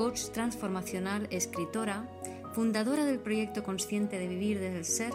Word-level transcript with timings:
coach 0.00 0.30
transformacional, 0.32 1.28
escritora, 1.30 2.08
fundadora 2.54 3.04
del 3.04 3.18
proyecto 3.18 3.62
Consciente 3.62 4.18
de 4.18 4.28
Vivir 4.28 4.58
desde 4.58 4.78
el 4.78 4.84
Ser 4.86 5.12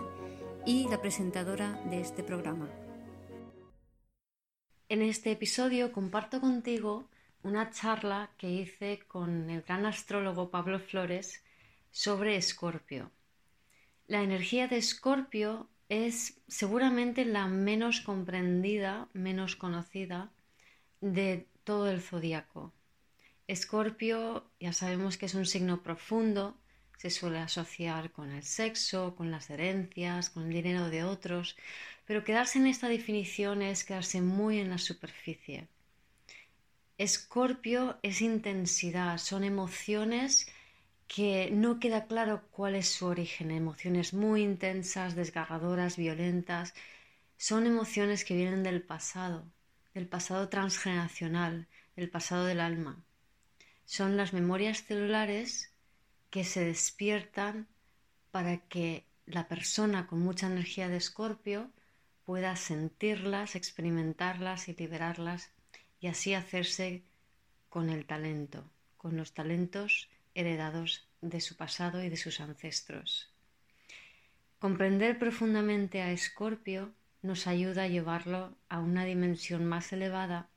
y 0.64 0.88
la 0.90 1.02
presentadora 1.02 1.82
de 1.90 2.02
este 2.02 2.22
programa. 2.22 2.70
En 4.88 5.02
este 5.02 5.32
episodio 5.32 5.92
comparto 5.92 6.40
contigo 6.40 7.10
una 7.42 7.72
charla 7.72 8.30
que 8.38 8.52
hice 8.52 9.00
con 9.08 9.50
el 9.50 9.64
gran 9.64 9.88
astrólogo 9.88 10.52
Pablo 10.52 10.80
Flores 10.80 11.44
sobre 11.90 12.36
Escorpio. 12.36 13.10
La 14.06 14.22
energía 14.22 14.68
de 14.68 14.78
Escorpio 14.78 15.68
es 15.90 16.40
seguramente 16.48 17.26
la 17.26 17.48
menos 17.48 18.02
comprendida, 18.02 19.10
menos 19.14 19.56
conocida 19.56 20.32
de 21.02 21.48
todo 21.64 21.90
el 21.90 22.02
zodiaco. 22.02 22.72
Escorpio 23.48 24.50
ya 24.60 24.74
sabemos 24.74 25.18
que 25.20 25.28
es 25.28 25.36
un 25.36 25.46
signo 25.46 25.84
profundo, 25.84 26.58
se 26.98 27.12
suele 27.12 27.38
asociar 27.38 28.12
con 28.12 28.32
el 28.32 28.44
sexo, 28.44 29.16
con 29.16 29.30
las 29.30 29.52
herencias, 29.52 30.32
con 30.32 30.48
el 30.48 30.54
dinero 30.54 30.90
de 30.90 31.04
otros, 31.04 31.56
pero 32.06 32.24
quedarse 32.24 32.58
en 32.58 32.66
esta 32.66 32.88
definición 32.90 33.62
es 33.62 33.84
quedarse 33.84 34.22
muy 34.22 34.60
en 34.60 34.72
la 34.72 34.80
superficie. 34.80 35.68
Escorpio 36.98 38.00
es 38.02 38.22
intensidad, 38.22 39.20
son 39.20 39.44
emociones 39.44 40.48
que 41.08 41.52
no 41.52 41.80
queda 41.80 42.08
claro 42.08 42.48
cuál 42.50 42.74
es 42.74 42.90
su 42.90 43.06
origen, 43.06 43.52
emociones 43.52 44.14
muy 44.14 44.42
intensas, 44.42 45.16
desgarradoras, 45.16 45.98
violentas, 45.98 46.74
son 47.38 47.68
emociones 47.68 48.26
que 48.26 48.36
vienen 48.36 48.64
del 48.64 48.82
pasado, 48.82 49.46
del 49.94 50.08
pasado 50.08 50.50
transgeneracional, 50.50 51.68
del 51.96 52.10
pasado 52.10 52.46
del 52.46 52.60
alma 52.60 53.05
son 53.86 54.18
las 54.18 54.34
memorias 54.34 54.84
celulares 54.84 55.72
que 56.30 56.44
se 56.44 56.66
despiertan 56.66 57.68
para 58.32 58.58
que 58.58 59.06
la 59.26 59.48
persona 59.48 60.08
con 60.08 60.20
mucha 60.20 60.48
energía 60.48 60.90
de 60.90 60.98
escorpio 60.98 61.70
pueda 62.26 62.56
sentirlas, 62.56 63.56
experimentarlas 63.56 64.68
y 64.68 64.76
liberarlas 64.76 65.52
y 66.00 66.08
así 66.08 66.34
hacerse 66.34 67.04
con 67.70 67.90
el 67.90 68.06
talento, 68.06 68.70
con 68.98 69.18
los 69.18 69.34
talentos 69.34 70.10
heredados 70.34 71.08
de 71.22 71.42
su 71.42 71.56
pasado 71.56 72.04
y 72.04 72.10
de 72.10 72.18
sus 72.18 72.40
ancestros. 72.40 73.32
Comprender 74.60 75.20
profundamente 75.20 76.02
a 76.02 76.12
Escorpio 76.12 76.92
nos 77.22 77.48
ayuda 77.48 77.84
a 77.84 77.88
llevarlo 77.88 78.56
a 78.70 78.80
una 78.80 79.06
dimensión 79.06 79.66
más 79.66 79.94
elevada 79.94 80.50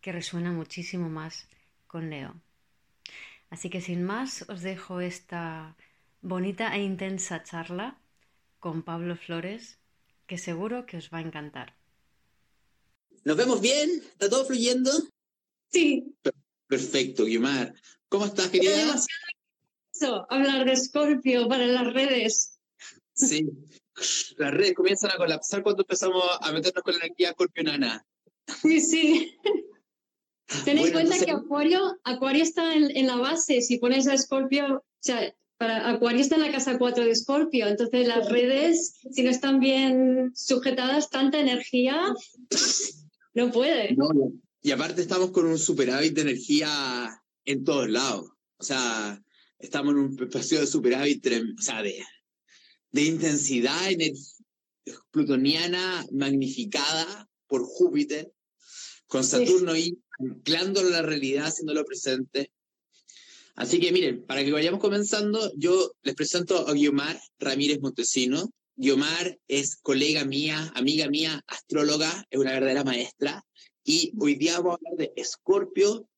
que 0.00 0.12
resuena 0.12 0.52
muchísimo 0.52 1.08
más 1.08 1.48
con 1.86 2.10
Leo. 2.10 2.34
Así 3.54 3.70
que 3.70 3.80
sin 3.80 4.02
más 4.02 4.44
os 4.48 4.62
dejo 4.62 5.00
esta 5.00 5.76
bonita 6.22 6.74
e 6.74 6.82
intensa 6.82 7.44
charla 7.44 8.00
con 8.58 8.82
Pablo 8.82 9.14
Flores, 9.14 9.78
que 10.26 10.38
seguro 10.38 10.86
que 10.86 10.96
os 10.96 11.06
va 11.12 11.18
a 11.18 11.26
encantar. 11.28 11.68
¿Nos 13.22 13.36
vemos 13.36 13.60
bien? 13.60 13.88
¿Está 14.14 14.28
todo 14.28 14.44
fluyendo? 14.44 14.90
Sí. 15.70 16.16
Perfecto, 16.66 17.26
Guimar. 17.26 17.72
¿Cómo 18.08 18.24
estás, 18.24 18.48
querida? 18.48 18.74
demasiado 18.74 20.26
hablar 20.30 20.64
de 20.64 20.76
Scorpio 20.76 21.46
para 21.46 21.68
las 21.68 21.94
redes. 21.94 22.58
Sí, 23.12 23.46
las 24.36 24.52
redes 24.52 24.74
comienzan 24.74 25.12
a 25.12 25.16
colapsar 25.16 25.62
cuando 25.62 25.84
empezamos 25.84 26.24
a 26.40 26.50
meternos 26.50 26.82
con 26.82 26.94
la 26.94 27.04
energía 27.04 27.28
escorpionana. 27.28 28.04
Sí, 28.62 28.80
sí. 28.80 29.38
Ten 30.64 30.78
en 30.78 30.92
cuenta 30.92 31.18
que 31.18 31.30
Acuario, 31.30 31.98
Acuario 32.04 32.42
está 32.42 32.74
en, 32.74 33.06
la 33.06 33.16
base. 33.16 33.62
Si 33.62 33.78
pones 33.78 34.06
a 34.06 34.14
Escorpio, 34.14 34.76
o 34.76 34.82
sea, 35.00 35.34
para 35.56 35.88
Acuario 35.88 36.20
está 36.20 36.36
en 36.36 36.42
la 36.42 36.52
casa 36.52 36.78
4 36.78 37.04
de 37.04 37.10
Escorpio. 37.10 37.66
Entonces 37.66 38.06
las 38.06 38.28
redes, 38.28 38.96
si 39.10 39.22
no 39.22 39.30
están 39.30 39.60
bien 39.60 40.32
sujetadas, 40.34 41.10
tanta 41.10 41.40
energía, 41.40 42.12
no 43.34 43.50
puede. 43.50 43.96
y 44.62 44.70
aparte 44.70 45.00
estamos 45.00 45.30
con 45.30 45.46
un 45.46 45.58
superávit 45.58 46.14
de 46.14 46.22
energía 46.22 47.22
en 47.44 47.64
todos 47.64 47.88
lados. 47.88 48.30
O 48.58 48.64
sea, 48.64 49.22
estamos 49.58 49.92
en 49.92 49.98
un 50.00 50.22
espacio 50.22 50.60
de 50.60 50.66
superávit, 50.66 51.26
o 51.58 51.62
sea, 51.62 51.82
de, 51.82 52.02
de 52.92 53.02
intensidad 53.02 53.90
plutoniana 55.10 56.04
magnificada 56.12 57.28
por 57.46 57.64
Júpiter, 57.64 58.32
con 59.06 59.24
Saturno 59.24 59.76
y 59.76 59.98
anclándolo 60.18 60.90
la 60.90 61.02
realidad, 61.02 61.46
haciéndolo 61.46 61.84
presente. 61.84 62.50
Así 63.56 63.78
que 63.78 63.92
miren, 63.92 64.24
para 64.26 64.44
que 64.44 64.52
vayamos 64.52 64.80
comenzando, 64.80 65.52
yo 65.56 65.92
les 66.02 66.14
presento 66.14 66.66
a 66.66 66.72
Guiomar 66.72 67.20
Ramírez 67.38 67.80
Montesino. 67.80 68.50
Guiomar 68.76 69.38
es 69.46 69.76
colega 69.76 70.24
mía, 70.24 70.72
amiga 70.74 71.08
mía, 71.08 71.40
astróloga, 71.46 72.26
es 72.30 72.38
una 72.38 72.52
verdadera 72.52 72.82
maestra. 72.82 73.44
Y 73.84 74.12
hoy 74.18 74.34
día 74.34 74.58
vamos 74.58 74.72
a 74.72 74.76
hablar 74.76 74.96
de 74.96 75.12
Escorpio, 75.14 76.08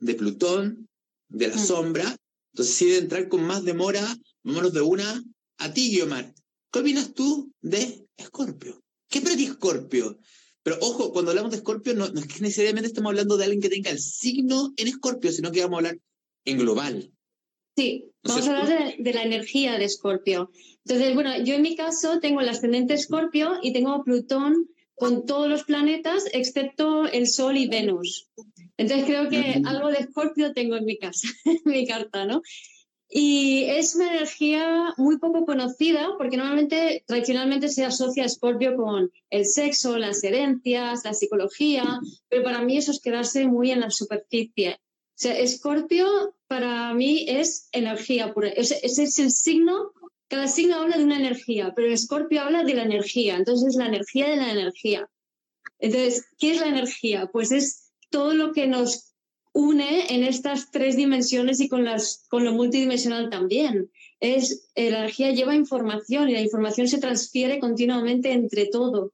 de 0.00 0.14
Plutón, 0.14 0.88
de 1.28 1.48
la 1.48 1.56
mm. 1.56 1.66
sombra. 1.66 2.16
Entonces, 2.52 2.74
si 2.74 2.86
de 2.86 2.98
entrar 2.98 3.28
con 3.28 3.44
más 3.44 3.64
demora, 3.64 4.04
vámonos 4.42 4.72
de 4.74 4.82
una 4.82 5.24
a 5.58 5.72
ti, 5.72 5.90
Guiomar. 5.90 6.34
¿Qué 6.70 6.80
opinas 6.80 7.14
tú 7.14 7.50
de 7.62 8.06
Escorpio? 8.16 8.82
¿Qué 9.08 9.20
es 9.20 9.24
Escorpio? 9.24 10.18
Pero 10.64 10.78
ojo, 10.80 11.12
cuando 11.12 11.30
hablamos 11.30 11.50
de 11.50 11.58
Escorpio, 11.58 11.94
no, 11.94 12.06
es 12.06 12.26
que 12.26 12.40
necesariamente 12.40 12.88
estamos 12.88 13.10
hablando 13.10 13.36
de 13.36 13.44
alguien 13.44 13.60
que 13.60 13.68
tenga 13.68 13.90
el 13.90 14.00
signo 14.00 14.72
en 14.76 14.88
Escorpio, 14.88 15.30
sino 15.30 15.52
que 15.52 15.60
vamos 15.60 15.74
a 15.74 15.78
hablar 15.78 15.98
en 16.46 16.58
global. 16.58 17.12
Sí, 17.76 18.10
vamos 18.22 18.48
a 18.48 18.62
hablar 18.62 18.96
de, 18.98 19.12
la 19.12 19.22
energía 19.24 19.78
de 19.78 19.84
Escorpio. 19.84 20.50
Entonces, 20.86 21.14
bueno, 21.14 21.36
yo 21.44 21.54
en 21.54 21.62
mi 21.62 21.76
caso 21.76 22.18
tengo 22.18 22.40
el 22.40 22.48
ascendente 22.48 22.94
Escorpio 22.94 23.58
y 23.62 23.74
tengo 23.74 24.02
Plutón 24.04 24.70
con 24.94 25.26
todos 25.26 25.48
los 25.48 25.64
planetas 25.64 26.24
excepto 26.32 27.06
el 27.08 27.28
Sol 27.28 27.58
y 27.58 27.68
Venus. 27.68 28.30
Entonces 28.78 29.06
creo 29.06 29.28
que 29.28 29.60
algo 29.66 29.90
de 29.90 29.98
Escorpio 29.98 30.54
tengo 30.54 30.76
en 30.76 30.86
mi 30.86 30.96
casa, 30.96 31.28
en 31.44 31.60
mi 31.66 31.86
carta, 31.86 32.24
¿no? 32.24 32.40
Y 33.16 33.66
es 33.66 33.94
una 33.94 34.12
energía 34.12 34.92
muy 34.96 35.18
poco 35.18 35.46
conocida 35.46 36.14
porque 36.18 36.36
normalmente, 36.36 37.04
tradicionalmente 37.06 37.68
se 37.68 37.84
asocia 37.84 38.24
a 38.24 38.28
Scorpio 38.28 38.74
con 38.74 39.12
el 39.30 39.46
sexo, 39.46 39.96
las 39.96 40.24
herencias, 40.24 41.04
la 41.04 41.14
psicología, 41.14 42.00
pero 42.28 42.42
para 42.42 42.62
mí 42.62 42.76
eso 42.76 42.90
es 42.90 43.00
quedarse 43.00 43.46
muy 43.46 43.70
en 43.70 43.82
la 43.82 43.90
superficie. 43.90 44.80
O 44.80 45.12
sea, 45.14 45.46
Scorpio 45.46 46.34
para 46.48 46.92
mí 46.92 47.24
es 47.28 47.68
energía 47.70 48.34
pura. 48.34 48.48
Ese 48.48 48.80
es 48.82 49.18
el 49.20 49.30
signo, 49.30 49.92
cada 50.26 50.48
signo 50.48 50.80
habla 50.80 50.96
de 50.96 51.04
una 51.04 51.20
energía, 51.20 51.72
pero 51.76 51.96
Scorpio 51.96 52.42
habla 52.42 52.64
de 52.64 52.74
la 52.74 52.82
energía, 52.82 53.36
entonces 53.36 53.68
es 53.68 53.76
la 53.76 53.86
energía 53.86 54.28
de 54.28 54.36
la 54.38 54.50
energía. 54.50 55.08
Entonces, 55.78 56.24
¿qué 56.36 56.50
es 56.50 56.60
la 56.60 56.66
energía? 56.66 57.28
Pues 57.32 57.52
es 57.52 57.92
todo 58.10 58.34
lo 58.34 58.52
que 58.52 58.66
nos 58.66 59.13
une 59.54 60.12
en 60.12 60.24
estas 60.24 60.70
tres 60.72 60.96
dimensiones 60.96 61.60
y 61.60 61.68
con, 61.68 61.84
las, 61.84 62.26
con 62.28 62.44
lo 62.44 62.52
multidimensional 62.52 63.30
también. 63.30 63.90
Es, 64.20 64.68
eh, 64.74 64.90
la 64.90 64.98
energía 64.98 65.30
lleva 65.30 65.54
información 65.54 66.28
y 66.28 66.32
la 66.32 66.40
información 66.40 66.88
se 66.88 66.98
transfiere 66.98 67.60
continuamente 67.60 68.32
entre 68.32 68.66
todo, 68.66 69.12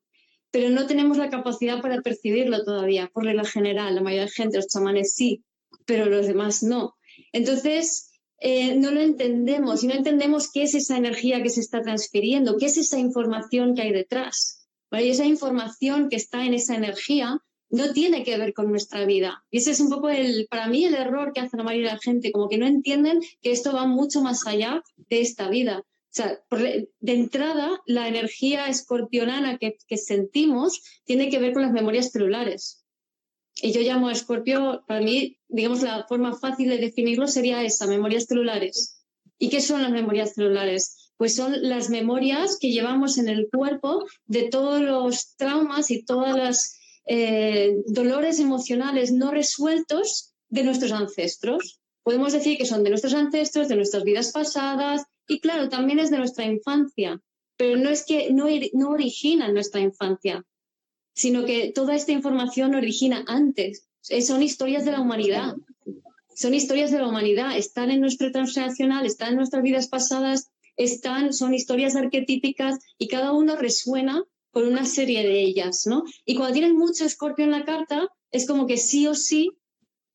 pero 0.50 0.70
no 0.70 0.86
tenemos 0.86 1.18
la 1.18 1.30
capacidad 1.30 1.82
para 1.82 2.00
percibirlo 2.00 2.64
todavía, 2.64 3.10
por 3.12 3.24
regla 3.24 3.44
general. 3.44 3.94
La 3.94 4.00
mayoría 4.00 4.24
de 4.24 4.30
gente, 4.30 4.56
los 4.56 4.68
chamanes 4.68 5.14
sí, 5.14 5.44
pero 5.84 6.06
los 6.06 6.26
demás 6.26 6.62
no. 6.62 6.96
Entonces, 7.32 8.10
eh, 8.38 8.74
no 8.76 8.90
lo 8.92 9.00
entendemos 9.02 9.84
y 9.84 9.88
no 9.88 9.94
entendemos 9.94 10.50
qué 10.50 10.62
es 10.62 10.74
esa 10.74 10.96
energía 10.96 11.42
que 11.42 11.50
se 11.50 11.60
está 11.60 11.82
transfiriendo, 11.82 12.56
qué 12.56 12.66
es 12.66 12.78
esa 12.78 12.98
información 12.98 13.74
que 13.74 13.82
hay 13.82 13.92
detrás. 13.92 14.66
Y 14.90 15.10
esa 15.10 15.26
información 15.26 16.08
que 16.08 16.16
está 16.16 16.46
en 16.46 16.54
esa 16.54 16.74
energía 16.74 17.42
no 17.70 17.92
tiene 17.92 18.24
que 18.24 18.36
ver 18.36 18.52
con 18.52 18.70
nuestra 18.70 19.04
vida. 19.06 19.44
Y 19.50 19.58
ese 19.58 19.70
es 19.70 19.80
un 19.80 19.88
poco 19.88 20.10
el, 20.10 20.46
para 20.50 20.66
mí, 20.66 20.84
el 20.84 20.94
error 20.94 21.32
que 21.32 21.40
hace 21.40 21.56
la 21.56 21.62
mayoría 21.62 21.90
de 21.90 21.94
la 21.94 22.00
gente, 22.00 22.32
como 22.32 22.48
que 22.48 22.58
no 22.58 22.66
entienden 22.66 23.20
que 23.40 23.52
esto 23.52 23.72
va 23.72 23.86
mucho 23.86 24.20
más 24.22 24.46
allá 24.46 24.82
de 24.96 25.20
esta 25.20 25.48
vida. 25.48 25.78
O 25.78 26.12
sea, 26.12 26.40
de 26.50 27.12
entrada, 27.12 27.80
la 27.86 28.08
energía 28.08 28.66
escorpionana 28.66 29.58
que, 29.58 29.76
sentimos 29.96 30.82
tiene 31.04 31.30
que 31.30 31.38
ver 31.38 31.52
con 31.52 31.62
las 31.62 31.72
memorias 31.72 32.10
celulares. 32.10 32.84
y 33.62 33.72
yo 33.72 33.82
llamo 33.82 34.08
a 34.08 34.12
Escorpio, 34.12 34.82
para 34.88 35.00
mí, 35.00 35.38
digamos, 35.48 35.82
la 35.82 36.04
forma 36.08 36.34
fácil 36.34 36.70
de 36.70 36.78
definirlo 36.78 37.28
sería 37.28 37.62
esa, 37.62 37.86
memorias 37.86 38.24
celulares. 38.24 39.04
¿Y 39.38 39.50
qué 39.50 39.60
son 39.60 39.82
las 39.82 39.92
memorias 39.92 40.34
celulares? 40.34 41.12
Pues 41.16 41.36
son 41.36 41.54
las 41.62 41.90
memorias 41.90 42.58
que 42.58 42.72
llevamos 42.72 43.18
en 43.18 43.28
el 43.28 43.48
cuerpo 43.48 44.04
de 44.26 44.48
todos 44.48 44.80
los 44.80 45.36
traumas 45.36 45.90
y 45.90 46.02
todos 46.04 46.36
los 46.36 46.79
eh, 47.12 47.82
dolores 47.86 48.38
emocionales 48.38 49.10
no 49.10 49.32
resueltos 49.32 50.32
de 50.48 50.62
nuestros 50.62 50.92
ancestros. 50.92 51.80
Podemos 52.04 52.32
decir 52.32 52.56
que 52.56 52.66
son 52.66 52.84
de 52.84 52.90
nuestros 52.90 53.14
ancestros, 53.14 53.66
de 53.66 53.74
nuestras 53.74 54.04
vidas 54.04 54.30
pasadas 54.30 55.02
y 55.26 55.40
claro, 55.40 55.68
también 55.68 55.98
es 55.98 56.12
de 56.12 56.18
nuestra 56.18 56.44
infancia, 56.44 57.20
pero 57.56 57.76
no 57.76 57.90
es 57.90 58.04
que 58.06 58.32
no, 58.32 58.46
no 58.74 58.90
origina 58.90 59.50
nuestra 59.50 59.80
infancia, 59.80 60.44
sino 61.12 61.44
que 61.44 61.72
toda 61.74 61.96
esta 61.96 62.12
información 62.12 62.76
origina 62.76 63.24
antes. 63.26 63.88
Son 64.02 64.40
historias 64.40 64.84
de 64.84 64.92
la 64.92 65.00
humanidad. 65.00 65.56
Son 66.36 66.54
historias 66.54 66.92
de 66.92 66.98
la 66.98 67.08
humanidad. 67.08 67.58
Están 67.58 67.90
en 67.90 68.00
nuestro 68.00 68.30
transnacional, 68.30 69.04
están 69.04 69.30
en 69.30 69.36
nuestras 69.38 69.64
vidas 69.64 69.88
pasadas, 69.88 70.46
están, 70.76 71.32
son 71.32 71.54
historias 71.54 71.96
arquetípicas 71.96 72.78
y 72.98 73.08
cada 73.08 73.32
uno 73.32 73.56
resuena 73.56 74.24
con 74.50 74.66
una 74.66 74.84
serie 74.84 75.22
de 75.22 75.40
ellas, 75.40 75.86
¿no? 75.86 76.04
Y 76.24 76.34
cuando 76.34 76.54
tienes 76.54 76.72
mucho 76.72 77.04
escorpio 77.04 77.44
en 77.44 77.52
la 77.52 77.64
carta, 77.64 78.08
es 78.32 78.46
como 78.46 78.66
que 78.66 78.76
sí 78.76 79.06
o 79.06 79.14
sí 79.14 79.50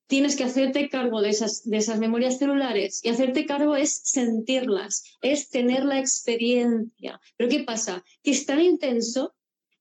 tienes 0.07 0.35
que 0.35 0.43
hacerte 0.43 0.89
cargo 0.89 1.21
de 1.21 1.29
esas, 1.29 1.63
de 1.63 1.77
esas 1.77 1.99
memorias 1.99 2.37
celulares. 2.37 3.01
Y 3.03 3.09
hacerte 3.09 3.45
cargo 3.45 3.75
es 3.75 4.01
sentirlas, 4.03 5.03
es 5.21 5.49
tener 5.49 5.85
la 5.85 5.99
experiencia. 5.99 7.19
Pero 7.37 7.49
¿qué 7.49 7.63
pasa? 7.63 8.03
Que 8.23 8.31
es 8.31 8.45
tan 8.45 8.61
intenso 8.61 9.33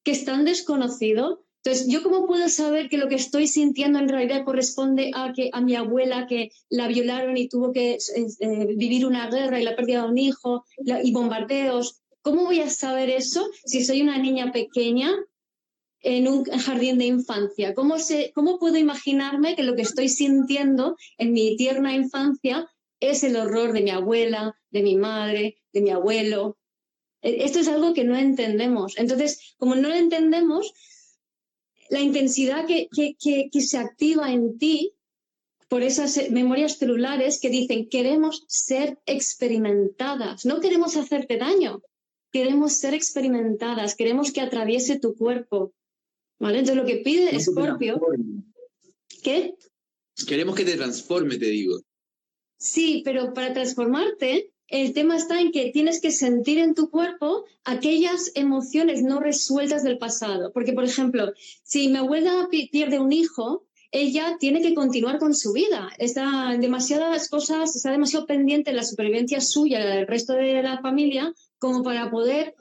que 0.03 0.13
es 0.13 0.25
tan 0.25 0.45
desconocido. 0.45 1.45
Entonces, 1.63 1.89
¿yo 1.89 2.03
cómo 2.03 2.27
puedo 2.27 2.49
saber 2.51 2.91
que 2.91 2.99
lo 2.99 3.09
que 3.09 3.15
estoy 3.15 3.47
sintiendo 3.47 3.99
en 3.99 4.09
realidad 4.09 4.45
corresponde 4.45 5.11
a, 5.15 5.33
que, 5.33 5.49
a 5.53 5.63
mi 5.63 5.75
abuela 5.75 6.27
que 6.27 6.51
la 6.69 6.89
violaron 6.89 7.39
y 7.39 7.49
tuvo 7.49 7.73
que 7.73 7.95
eh, 7.95 8.67
vivir 8.77 9.07
una 9.07 9.31
guerra 9.31 9.59
y 9.59 9.65
la 9.65 9.75
pérdida 9.75 10.03
de 10.03 10.09
un 10.09 10.19
hijo 10.19 10.65
y 10.79 11.11
bombardeos? 11.13 12.03
¿Cómo 12.25 12.45
voy 12.45 12.61
a 12.61 12.71
saber 12.71 13.11
eso 13.11 13.51
si 13.67 13.85
soy 13.85 14.01
una 14.01 14.17
niña 14.17 14.51
pequeña 14.51 15.13
en 16.01 16.27
un 16.27 16.45
jardín 16.45 16.97
de 16.97 17.05
infancia? 17.05 17.75
¿Cómo, 17.75 17.99
sé, 17.99 18.33
¿Cómo 18.35 18.59
puedo 18.59 18.79
imaginarme 18.79 19.55
que 19.55 19.63
lo 19.63 19.77
que 19.77 19.83
estoy 19.83 20.09
sintiendo 20.09 20.97
en 21.19 21.35
mi 21.35 21.55
tierna 21.59 21.95
infancia 21.95 22.67
es 22.99 23.25
el 23.25 23.37
horror 23.37 23.75
de 23.75 23.83
mi 23.83 23.91
abuela, 23.91 24.57
de 24.71 24.83
mi 24.83 24.97
madre, 24.97 25.59
de 25.75 25.83
mi 25.83 25.91
abuelo, 25.91 26.57
e, 27.21 27.45
esto 27.45 27.59
es 27.59 27.69
algo 27.69 27.93
que 27.93 28.05
no 28.05 28.17
entendemos. 28.17 28.97
Entonces, 28.97 29.55
como 29.59 29.75
no 29.75 29.91
lo 29.91 29.95
entendemos, 29.95 30.73
la 31.91 32.01
intensidad 32.01 32.67
que, 32.67 32.89
se 33.61 33.77
activa 33.77 34.33
en 34.33 34.57
ti 34.57 34.95
por 35.69 35.83
esas 35.83 36.31
memorias 36.31 36.79
celulares 36.79 37.39
que 37.39 37.51
dicen 37.51 37.91
queremos 37.91 38.45
ser 38.49 38.99
experimentadas, 39.05 40.47
no 40.47 40.61
queremos 40.61 40.97
hacerte 40.97 41.37
daño, 41.37 41.83
queremos 42.35 42.73
ser 42.73 42.95
experimentadas, 42.95 43.95
queremos 43.95 44.33
que 44.33 44.41
atraviese 44.41 44.99
tu 44.99 45.15
cuerpo. 45.15 45.73
¿Vale? 46.41 46.59
Entonces 46.59 46.83
lo 46.83 46.85
que 46.85 46.97
pide 46.97 47.39
Scorpio. 47.39 48.01
¿Qué? 49.23 49.55
Queremos 50.27 50.57
que 50.57 50.65
te 50.65 50.77
transforme, 50.77 51.39
te 51.39 51.47
digo. 51.47 51.79
Sí, 52.59 53.03
pero 53.05 53.33
para 53.35 53.53
transformarte 53.53 54.53
el 54.67 54.93
tema 54.95 55.17
está 55.17 55.41
en 55.41 55.53
que 55.53 55.71
tienes 55.71 56.01
que 56.01 56.11
sentir 56.11 56.59
en 56.59 56.75
tu 56.75 56.91
cuerpo 56.91 57.45
aquellas 57.63 58.33
emociones 58.35 59.05
no 59.05 59.21
resueltas 59.21 59.85
del 59.85 59.99
pasado. 59.99 60.51
Porque, 60.53 60.73
por 60.73 60.85
ejemplo, 60.85 61.33
si 61.63 61.87
mi 61.89 61.99
abuela 61.99 62.49
pierde 62.51 62.99
un 62.99 63.13
hijo, 63.13 63.65
ella 63.93 64.39
tiene 64.41 64.61
que 64.61 64.75
continuar 64.75 65.21
con 65.21 65.37
su 65.37 65.53
vida. 65.53 65.93
Está 65.99 66.57
demasiadas 66.59 67.29
cosas, 67.29 67.77
está 67.77 67.93
demasiado 67.93 68.27
pendiente 68.27 68.73
de 68.73 68.77
la 68.77 68.83
supervivencia 68.83 69.41
suya 69.41 69.87
del 69.87 70.09
resto 70.09 70.33
de 70.33 70.65
la 70.65 70.81
familia 70.81 71.33
como 71.65 71.83
para 71.83 72.11
poder 72.11 72.55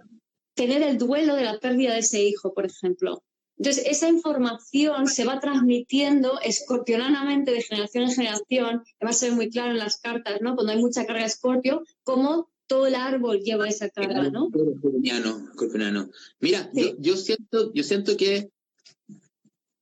tener 0.55 0.81
el 0.81 0.97
duelo 0.97 1.35
de 1.35 1.43
la 1.43 1.59
pérdida 1.59 1.91
de 1.91 1.99
ese 1.99 2.23
hijo, 2.23 2.53
por 2.53 2.65
ejemplo. 2.65 3.21
Entonces, 3.57 3.83
esa 3.85 4.07
información 4.07 5.07
se 5.07 5.25
va 5.25 5.41
transmitiendo 5.41 6.39
escorpionanamente 6.39 7.51
de 7.51 7.61
generación 7.63 8.05
en 8.05 8.11
generación, 8.11 8.83
va 9.03 9.09
a 9.09 9.13
ser 9.13 9.33
muy 9.33 9.49
claro 9.49 9.71
en 9.71 9.79
las 9.79 9.97
cartas, 9.99 10.39
¿no? 10.39 10.55
Cuando 10.55 10.71
hay 10.71 10.79
mucha 10.79 11.05
carga 11.05 11.25
escorpio, 11.25 11.83
cómo 12.03 12.49
todo 12.65 12.87
el 12.87 12.95
árbol 12.95 13.41
lleva 13.41 13.67
esa 13.67 13.89
carga, 13.89 14.29
¿no? 14.29 14.45
Escorpioniano, 14.45 16.09
Mira, 16.39 16.71
yo, 16.97 17.17
siento, 17.17 17.73
yo 17.73 17.83
siento 17.83 18.15
que 18.15 18.51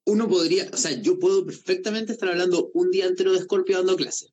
uno 0.07 0.27
podría, 0.27 0.68
o 0.73 0.77
sea, 0.77 1.00
yo 1.00 1.19
puedo 1.19 1.45
perfectamente 1.45 2.13
estar 2.13 2.29
hablando 2.29 2.71
un 2.73 2.89
día 2.89 3.06
entero 3.06 3.33
de 3.33 3.38
Escorpio 3.38 3.77
dando 3.77 3.95
clase. 3.97 4.29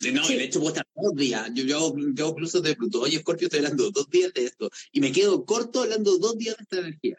No, 0.00 0.28
de 0.28 0.44
hecho 0.44 0.60
puedo 0.60 0.74
estar 0.74 0.86
dos 0.94 1.14
días. 1.14 1.50
Yo, 1.54 1.64
yo, 1.64 1.94
yo 2.14 2.28
incluso 2.28 2.60
de 2.60 2.76
Pluto, 2.76 3.00
oye, 3.00 3.16
Escorpio, 3.16 3.46
estoy 3.46 3.58
hablando 3.58 3.90
dos 3.90 4.08
días 4.10 4.32
de 4.34 4.44
esto. 4.44 4.70
Y 4.92 5.00
me 5.00 5.10
quedo 5.10 5.44
corto 5.44 5.82
hablando 5.82 6.18
dos 6.18 6.36
días 6.36 6.56
de 6.56 6.62
esta 6.64 6.78
energía. 6.78 7.16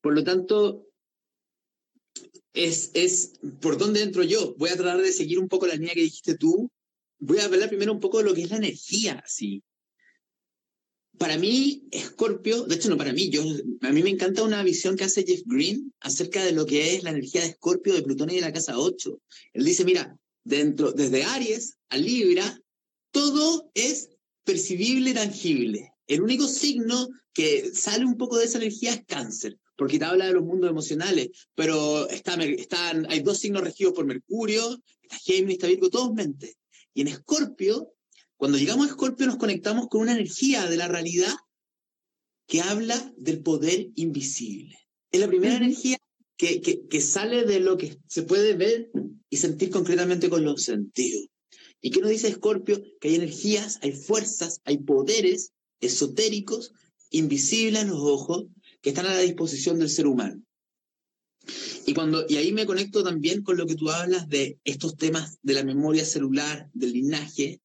Por 0.00 0.14
lo 0.14 0.22
tanto, 0.22 0.86
es, 2.52 2.90
es 2.94 3.32
por 3.60 3.78
dónde 3.78 4.02
entro 4.02 4.22
yo. 4.22 4.54
Voy 4.56 4.70
a 4.70 4.76
tratar 4.76 5.02
de 5.02 5.12
seguir 5.12 5.38
un 5.38 5.48
poco 5.48 5.66
la 5.66 5.74
línea 5.74 5.94
que 5.94 6.02
dijiste 6.02 6.36
tú. 6.36 6.70
Voy 7.18 7.38
a 7.38 7.46
hablar 7.46 7.68
primero 7.68 7.92
un 7.92 8.00
poco 8.00 8.18
de 8.18 8.24
lo 8.24 8.34
que 8.34 8.42
es 8.42 8.50
la 8.50 8.58
energía, 8.58 9.22
sí. 9.26 9.62
Para 11.18 11.38
mí, 11.38 11.88
Scorpio, 11.96 12.64
de 12.64 12.74
hecho 12.74 12.90
no 12.90 12.98
para 12.98 13.12
mí, 13.12 13.30
yo, 13.30 13.42
a 13.80 13.90
mí 13.90 14.02
me 14.02 14.10
encanta 14.10 14.42
una 14.42 14.62
visión 14.62 14.96
que 14.96 15.04
hace 15.04 15.24
Jeff 15.24 15.42
Green 15.46 15.94
acerca 16.00 16.44
de 16.44 16.52
lo 16.52 16.66
que 16.66 16.94
es 16.94 17.02
la 17.02 17.10
energía 17.10 17.40
de 17.40 17.52
Scorpio, 17.52 17.94
de 17.94 18.02
Plutón 18.02 18.30
y 18.30 18.36
de 18.36 18.42
la 18.42 18.52
casa 18.52 18.78
8. 18.78 19.18
Él 19.54 19.64
dice, 19.64 19.84
mira, 19.86 20.18
dentro, 20.46 20.92
desde 20.92 21.24
Aries 21.24 21.76
a 21.90 21.96
Libra, 21.96 22.60
todo 23.10 23.70
es 23.74 24.10
percibible, 24.44 25.12
tangible. 25.12 25.92
El 26.06 26.22
único 26.22 26.46
signo 26.46 27.08
que 27.32 27.72
sale 27.74 28.04
un 28.04 28.16
poco 28.16 28.38
de 28.38 28.44
esa 28.44 28.58
energía 28.58 28.92
es 28.92 29.04
cáncer 29.06 29.58
porque 29.76 29.98
te 29.98 30.04
habla 30.04 30.26
de 30.26 30.32
los 30.32 30.44
mundos 30.44 30.70
emocionales, 30.70 31.28
pero 31.54 32.08
está, 32.08 32.42
están, 32.44 33.06
hay 33.10 33.20
dos 33.20 33.38
signos 33.38 33.62
regidos 33.62 33.92
por 33.92 34.06
Mercurio, 34.06 34.82
está 35.02 35.16
Géminis, 35.18 35.56
está 35.56 35.66
Virgo, 35.66 35.90
todos 35.90 36.14
mente. 36.14 36.56
Y 36.94 37.02
en 37.02 37.08
Escorpio, 37.08 37.92
cuando 38.36 38.58
llegamos 38.58 38.86
a 38.86 38.90
Escorpio 38.90 39.26
nos 39.26 39.36
conectamos 39.36 39.88
con 39.88 40.00
una 40.00 40.12
energía 40.12 40.66
de 40.66 40.76
la 40.78 40.88
realidad 40.88 41.34
que 42.46 42.62
habla 42.62 43.12
del 43.18 43.42
poder 43.42 43.88
invisible. 43.96 44.78
Es 45.10 45.20
la 45.20 45.28
primera 45.28 45.56
energía 45.56 45.98
que, 46.36 46.60
que, 46.60 46.86
que, 46.86 47.00
sale 47.00 47.44
de 47.44 47.60
lo 47.60 47.76
que 47.76 47.98
se 48.08 48.22
puede 48.22 48.54
ver 48.54 48.90
y 49.30 49.38
sentir 49.38 49.70
concretamente 49.70 50.28
con 50.28 50.44
los 50.44 50.62
sentidos. 50.62 51.28
¿Y 51.80 51.90
qué 51.90 52.00
nos 52.00 52.10
dice 52.10 52.28
Escorpio? 52.28 52.82
Que 53.00 53.08
hay 53.08 53.14
energías, 53.16 53.78
hay 53.82 53.92
fuerzas, 53.92 54.60
hay 54.64 54.78
poderes 54.78 55.52
esotéricos, 55.80 56.72
invisibles 57.10 57.82
a 57.82 57.86
los 57.86 58.00
ojos, 58.00 58.46
que 58.82 58.90
están 58.90 59.06
a 59.06 59.14
la 59.14 59.20
disposición 59.20 59.78
del 59.78 59.90
ser 59.90 60.06
humano. 60.06 60.42
Y, 61.86 61.94
cuando, 61.94 62.26
y 62.28 62.36
ahí 62.36 62.52
me 62.52 62.66
conecto 62.66 63.04
también 63.04 63.42
con 63.42 63.56
lo 63.56 63.66
que 63.66 63.76
tú 63.76 63.90
hablas 63.90 64.28
de 64.28 64.58
estos 64.64 64.96
temas 64.96 65.38
de 65.42 65.54
la 65.54 65.64
memoria 65.64 66.04
celular, 66.04 66.68
del 66.72 66.92
linaje. 66.92 67.60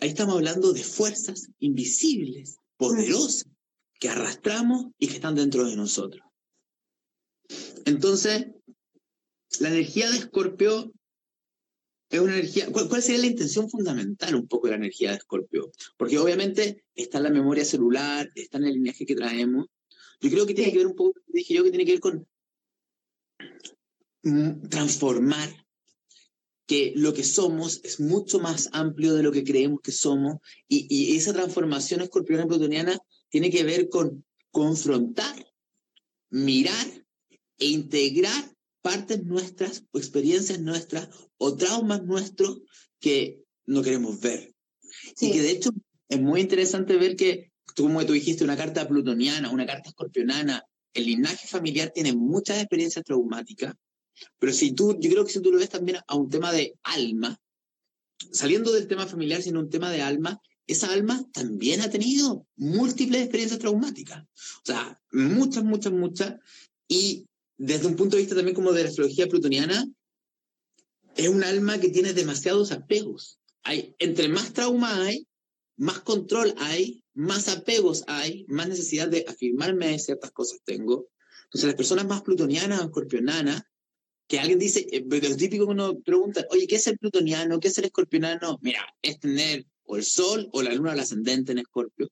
Ahí 0.00 0.08
estamos 0.08 0.34
hablando 0.34 0.72
de 0.72 0.82
fuerzas 0.82 1.48
invisibles, 1.60 2.56
poderosas, 2.76 3.46
que 4.00 4.08
arrastramos 4.08 4.86
y 4.98 5.08
que 5.08 5.14
están 5.14 5.34
dentro 5.34 5.64
de 5.64 5.76
nosotros. 5.76 6.22
Entonces, 7.84 8.46
la 9.58 9.68
energía 9.68 10.10
de 10.10 10.18
Escorpio 10.18 10.92
es 12.10 12.20
una 12.20 12.34
energía. 12.34 12.68
¿cuál, 12.72 13.02
sería 13.02 13.20
la 13.20 13.26
intención 13.26 13.70
fundamental 13.70 14.34
un 14.34 14.48
poco 14.48 14.66
de 14.66 14.72
la 14.72 14.78
energía 14.78 15.10
de 15.10 15.16
Escorpio? 15.16 15.70
Porque 15.96 16.18
obviamente 16.18 16.84
está 16.94 17.18
en 17.18 17.24
la 17.24 17.30
memoria 17.30 17.64
celular, 17.64 18.30
está 18.34 18.58
en 18.58 18.64
el 18.64 18.74
linaje 18.74 19.06
que 19.06 19.14
traemos. 19.14 19.66
Yo 20.20 20.30
creo 20.30 20.46
que 20.46 20.54
tiene 20.54 20.72
que 20.72 20.78
ver 20.78 20.86
un 20.86 20.96
poco, 20.96 21.18
dije 21.28 21.54
yo, 21.54 21.64
que 21.64 21.70
tiene 21.70 21.86
que 21.86 21.92
ver 21.92 22.00
con 22.00 22.28
mm, 24.22 24.68
transformar 24.68 25.48
que 26.66 26.92
lo 26.94 27.12
que 27.14 27.24
somos 27.24 27.80
es 27.82 27.98
mucho 27.98 28.38
más 28.38 28.68
amplio 28.72 29.14
de 29.14 29.24
lo 29.24 29.32
que 29.32 29.42
creemos 29.42 29.80
que 29.80 29.90
somos 29.90 30.38
y, 30.68 30.86
y 30.88 31.16
esa 31.16 31.32
transformación 31.32 32.00
escorpiona 32.00 32.46
plutoniana 32.46 32.96
tiene 33.28 33.50
que 33.50 33.64
ver 33.64 33.88
con 33.88 34.24
confrontar, 34.52 35.52
mirar 36.28 36.99
e 37.60 37.66
integrar 37.66 38.52
partes 38.82 39.24
nuestras 39.24 39.84
o 39.92 39.98
experiencias 39.98 40.58
nuestras 40.60 41.08
o 41.38 41.56
traumas 41.56 42.02
nuestros 42.02 42.62
que 42.98 43.42
no 43.66 43.82
queremos 43.82 44.20
ver. 44.20 44.52
Y 45.20 45.30
que 45.30 45.42
de 45.42 45.52
hecho 45.52 45.70
es 46.08 46.20
muy 46.20 46.40
interesante 46.40 46.96
ver 46.96 47.14
que, 47.14 47.52
como 47.76 48.04
tú 48.04 48.12
dijiste, 48.14 48.42
una 48.42 48.56
carta 48.56 48.88
plutoniana, 48.88 49.50
una 49.50 49.66
carta 49.66 49.90
escorpionana, 49.90 50.64
el 50.92 51.04
linaje 51.04 51.46
familiar 51.46 51.92
tiene 51.94 52.12
muchas 52.14 52.58
experiencias 52.58 53.04
traumáticas, 53.04 53.74
pero 54.38 54.52
si 54.52 54.72
tú, 54.72 54.98
yo 55.00 55.10
creo 55.10 55.24
que 55.24 55.32
si 55.32 55.40
tú 55.40 55.52
lo 55.52 55.58
ves 55.58 55.68
también 55.68 55.98
a 56.06 56.16
un 56.16 56.28
tema 56.28 56.52
de 56.52 56.74
alma, 56.82 57.38
saliendo 58.32 58.72
del 58.72 58.88
tema 58.88 59.06
familiar, 59.06 59.42
sino 59.42 59.60
un 59.60 59.70
tema 59.70 59.90
de 59.90 60.02
alma, 60.02 60.40
esa 60.66 60.92
alma 60.92 61.24
también 61.32 61.80
ha 61.80 61.90
tenido 61.90 62.46
múltiples 62.56 63.22
experiencias 63.22 63.60
traumáticas. 63.60 64.22
O 64.22 64.64
sea, 64.64 65.00
muchas, 65.10 65.64
muchas, 65.64 65.92
muchas. 65.92 66.36
Y 66.86 67.26
desde 67.62 67.88
un 67.88 67.94
punto 67.94 68.16
de 68.16 68.22
vista 68.22 68.34
también 68.34 68.54
como 68.54 68.72
de 68.72 68.84
la 68.84 68.88
astrología 68.88 69.28
plutoniana, 69.28 69.86
es 71.14 71.28
un 71.28 71.44
alma 71.44 71.78
que 71.78 71.90
tiene 71.90 72.14
demasiados 72.14 72.72
apegos. 72.72 73.38
Hay, 73.64 73.94
entre 73.98 74.30
más 74.30 74.54
trauma 74.54 75.04
hay, 75.04 75.28
más 75.76 76.00
control 76.00 76.54
hay, 76.56 77.04
más 77.12 77.48
apegos 77.48 78.02
hay, 78.06 78.46
más 78.48 78.66
necesidad 78.66 79.08
de 79.08 79.26
afirmarme 79.28 79.88
de 79.88 79.98
ciertas 79.98 80.30
cosas 80.30 80.60
tengo. 80.64 81.10
Entonces, 81.44 81.66
las 81.66 81.74
personas 81.74 82.06
más 82.06 82.22
plutonianas 82.22 82.80
o 82.80 82.84
escorpionanas, 82.84 83.62
que 84.26 84.40
alguien 84.40 84.58
dice, 84.58 84.86
eh, 84.90 85.04
lo 85.06 85.36
típico 85.36 85.66
que 85.66 85.72
uno 85.72 85.98
pregunta, 85.98 86.46
oye, 86.48 86.66
¿qué 86.66 86.76
es 86.76 86.86
el 86.86 86.96
plutoniano? 86.96 87.60
¿Qué 87.60 87.68
es 87.68 87.76
el 87.76 87.84
escorpionano? 87.84 88.58
Mira, 88.62 88.86
es 89.02 89.20
tener 89.20 89.66
o 89.84 89.98
el 89.98 90.04
sol 90.04 90.48
o 90.52 90.62
la 90.62 90.72
luna 90.72 90.92
al 90.92 91.00
ascendente 91.00 91.52
en 91.52 91.58
escorpio, 91.58 92.10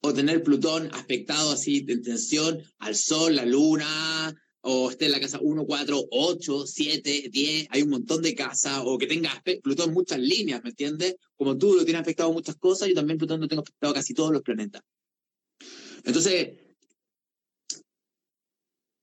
o 0.00 0.14
tener 0.14 0.42
Plutón 0.42 0.88
aspectado 0.94 1.52
así 1.52 1.82
de 1.82 1.98
tensión 1.98 2.62
al 2.78 2.96
sol, 2.96 3.36
la 3.36 3.44
luna, 3.44 4.34
o 4.62 4.90
esté 4.90 5.06
en 5.06 5.12
la 5.12 5.20
casa 5.20 5.38
1, 5.40 5.66
4, 5.66 6.04
8, 6.10 6.66
7, 6.66 7.28
10, 7.30 7.66
hay 7.70 7.82
un 7.82 7.90
montón 7.90 8.22
de 8.22 8.34
casas, 8.34 8.82
o 8.84 8.96
que 8.96 9.06
tenga 9.06 9.30
Plutón 9.62 9.92
muchas 9.92 10.18
líneas, 10.18 10.62
¿me 10.62 10.70
entiendes? 10.70 11.16
Como 11.36 11.58
tú 11.58 11.74
lo 11.74 11.84
tienes 11.84 12.02
afectado 12.02 12.32
muchas 12.32 12.56
cosas, 12.56 12.88
yo 12.88 12.94
también 12.94 13.18
Plutón 13.18 13.40
lo 13.40 13.48
tengo 13.48 13.62
afectado 13.62 13.92
casi 13.92 14.14
todos 14.14 14.32
los 14.32 14.42
planetas. 14.42 14.82
Entonces, 16.04 16.61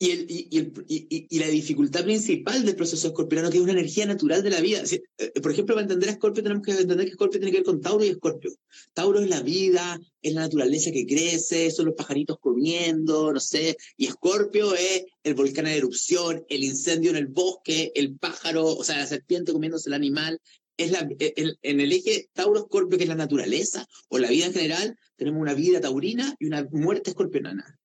y, 0.01 0.11
el, 0.11 0.25
y, 0.29 0.47
y, 0.87 1.27
y, 1.29 1.39
la 1.39 1.47
dificultad 1.47 2.05
principal 2.05 2.65
del 2.65 2.77
proceso 2.77 3.09
escorpiano, 3.09 3.49
que 3.49 3.57
es 3.57 3.63
una 3.63 3.73
energía 3.73 4.05
natural 4.05 4.41
de 4.41 4.49
la 4.49 4.61
vida. 4.61 4.81
Eh, 5.17 5.41
por 5.41 5.51
ejemplo, 5.51 5.75
para 5.75 5.83
entender 5.83 6.07
a 6.07 6.13
Escorpio 6.13 6.41
tenemos 6.41 6.65
que 6.65 6.71
entender 6.71 7.05
que 7.05 7.11
Escorpio 7.11 7.37
tiene 7.37 7.51
que 7.51 7.57
ver 7.57 7.65
con 7.65 7.81
Tauro 7.81 8.05
y 8.05 8.07
Escorpio. 8.07 8.51
Tauro 8.93 9.19
es 9.19 9.29
la 9.29 9.41
vida, 9.41 9.99
es 10.21 10.33
la 10.33 10.41
naturaleza 10.41 10.91
que 10.91 11.05
crece, 11.05 11.69
son 11.71 11.87
los 11.87 11.95
pajaritos 11.95 12.39
comiendo, 12.39 13.33
no 13.33 13.41
sé. 13.41 13.75
Y 13.97 14.05
Escorpio 14.05 14.73
es 14.73 15.03
el 15.23 15.33
volcán 15.33 15.67
en 15.67 15.73
erupción, 15.73 16.45
el 16.47 16.63
incendio 16.63 17.09
en 17.11 17.17
el 17.17 17.27
bosque, 17.27 17.91
el 17.93 18.15
pájaro, 18.15 18.67
o 18.67 18.83
sea, 18.85 18.99
la 18.99 19.07
serpiente 19.07 19.51
comiéndose 19.51 19.89
el 19.89 19.95
animal. 19.95 20.39
Es 20.77 20.91
la, 20.91 21.09
e, 21.19 21.33
en 21.61 21.81
el 21.81 21.91
eje 21.91 22.29
Tauro-Escorpio, 22.31 22.97
que 22.97 23.03
es 23.03 23.09
la 23.09 23.15
naturaleza, 23.15 23.85
o 24.07 24.17
la 24.17 24.29
vida 24.29 24.45
en 24.45 24.53
general, 24.53 24.97
tenemos 25.17 25.41
una 25.41 25.53
vida 25.53 25.81
taurina 25.81 26.37
y 26.39 26.45
una 26.45 26.65
muerte 26.71 27.09
escorpionana. 27.09 27.78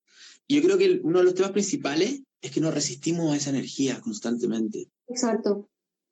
Yo 0.49 0.63
creo 0.63 0.79
que 0.79 1.01
uno 1.03 1.19
de 1.19 1.25
los 1.25 1.35
temas 1.35 1.53
principales 1.53 2.21
es 2.41 2.51
que 2.51 2.61
nos 2.61 2.75
resistimos 2.75 3.33
a 3.33 3.37
esa 3.37 3.51
energía 3.51 4.01
constantemente. 4.01 4.89
Exacto, 5.09 5.71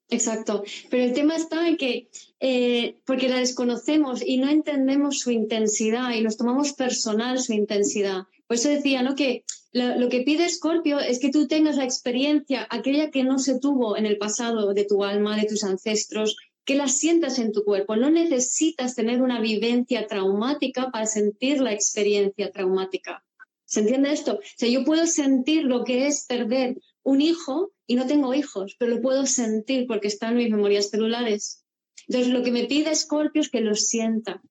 exacto. 0.08 0.64
Pero 0.90 1.04
el 1.04 1.12
tema 1.12 1.36
está 1.36 1.68
en 1.68 1.76
que, 1.76 2.08
eh, 2.40 2.96
porque 3.04 3.28
la 3.28 3.38
desconocemos 3.38 4.22
y 4.24 4.38
no 4.38 4.48
entendemos 4.48 5.20
su 5.20 5.30
intensidad 5.30 6.14
y 6.14 6.22
nos 6.22 6.38
tomamos 6.38 6.72
personal 6.72 7.38
su 7.38 7.52
intensidad. 7.52 8.22
Por 8.46 8.56
eso 8.56 8.70
decía, 8.70 9.02
¿no? 9.02 9.14
Que 9.14 9.44
lo, 9.72 9.98
lo, 9.98 10.08
que 10.08 10.22
pide 10.22 10.48
Scorpio 10.48 10.98
es 10.98 11.18
que 11.18 11.30
tú 11.30 11.46
tengas 11.46 11.76
la 11.76 11.84
experiencia, 11.84 12.66
aquella 12.70 13.10
que 13.10 13.24
no 13.24 13.38
se 13.38 13.58
tuvo 13.58 13.96
en 13.96 14.06
el 14.06 14.16
pasado 14.16 14.72
de 14.72 14.84
tu 14.84 15.04
alma, 15.04 15.36
de 15.36 15.46
tus 15.46 15.64
ancestros, 15.64 16.36
que 16.64 16.76
la 16.76 16.88
sientas 16.88 17.38
en 17.38 17.52
tu 17.52 17.64
cuerpo. 17.64 17.96
No 17.96 18.10
necesitas 18.10 18.94
tener 18.94 19.20
una 19.20 19.40
vivencia 19.40 20.06
traumática 20.06 20.90
para 20.90 21.06
sentir 21.06 21.60
la 21.60 21.72
experiencia 21.72 22.50
traumática. 22.50 23.24
¿Se 23.72 23.80
entiende 23.80 24.12
esto? 24.12 24.34
O 24.34 24.40
sea, 24.54 24.68
yo 24.68 24.84
puedo 24.84 25.06
sentir 25.06 25.64
lo 25.64 25.82
que 25.82 26.06
es 26.06 26.26
perder 26.26 26.76
un 27.04 27.22
hijo 27.22 27.72
y 27.86 27.94
no 27.94 28.06
tengo 28.06 28.34
hijos, 28.34 28.76
pero 28.78 28.96
lo 28.96 29.00
puedo 29.00 29.24
sentir 29.24 29.86
porque 29.86 30.08
está 30.08 30.28
en 30.28 30.36
mis 30.36 30.50
memorias 30.50 30.90
celulares. 30.90 31.64
Entonces, 32.06 32.34
lo 32.34 32.42
que 32.42 32.52
me 32.52 32.64
pide 32.64 32.94
Scorpio 32.94 33.40
es 33.40 33.48
que 33.48 33.62
lo 33.62 33.74
sienta, 33.74 34.42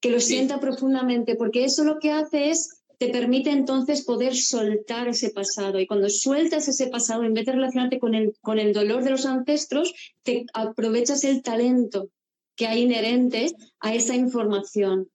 que 0.00 0.10
lo 0.10 0.18
sienta 0.18 0.58
profundamente, 0.58 1.36
porque 1.36 1.64
eso 1.64 1.84
lo 1.84 2.00
que 2.00 2.10
hace 2.10 2.50
es, 2.50 2.82
te 2.98 3.10
permite 3.10 3.50
entonces 3.50 4.04
poder 4.04 4.34
soltar 4.34 5.06
ese 5.06 5.30
pasado. 5.30 5.78
Y 5.78 5.86
cuando 5.86 6.08
sueltas 6.08 6.66
ese 6.66 6.88
pasado, 6.88 7.22
en 7.22 7.32
vez 7.32 7.46
de 7.46 7.52
relacionarte 7.52 8.00
con 8.00 8.16
el, 8.16 8.34
con 8.40 8.58
el 8.58 8.72
dolor 8.72 9.04
de 9.04 9.10
los 9.10 9.24
ancestros, 9.24 9.94
te 10.24 10.46
aprovechas 10.52 11.22
el 11.22 11.42
talento 11.42 12.10
que 12.56 12.66
hay 12.66 12.82
inherente 12.82 13.54
a 13.78 13.94
esa 13.94 14.16
información. 14.16 15.12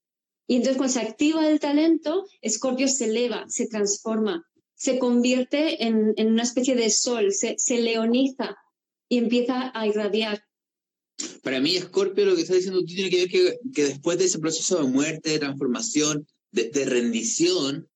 Y 0.52 0.58
entonces 0.58 0.76
cuando 0.76 0.94
se 0.96 1.00
activa 1.00 1.50
el 1.50 1.62
talento, 1.62 2.28
Escorpio 2.42 2.90
se 2.90 3.06
eleva, 3.06 3.46
se 3.48 3.68
transforma, 3.68 4.46
se 4.76 5.00
convierte 5.00 5.86
en, 5.86 6.14
una 6.18 6.44
especie 6.44 6.76
de 6.76 6.90
sol, 6.90 7.32
se, 7.32 7.56
leoniza 7.82 8.58
y 9.08 9.20
empieza 9.20 9.72
a 9.74 9.88
irradiar. 9.88 10.44
Para 11.42 11.62
mí, 11.62 11.78
Escorpio, 11.78 12.26
lo 12.26 12.36
que 12.36 12.42
está 12.42 12.56
diciendo 12.56 12.82
tú 12.82 12.88
tiene 12.88 13.10
que 13.10 13.18
ver 13.20 13.30
que, 13.30 13.60
que 13.74 13.84
después 13.86 14.18
de 14.18 14.26
ese 14.26 14.40
proceso 14.40 14.84
de 14.84 14.92
muerte, 14.92 15.30
de 15.30 15.40
transformación, 15.40 16.28
de, 16.52 16.84
rendición, 16.84 17.90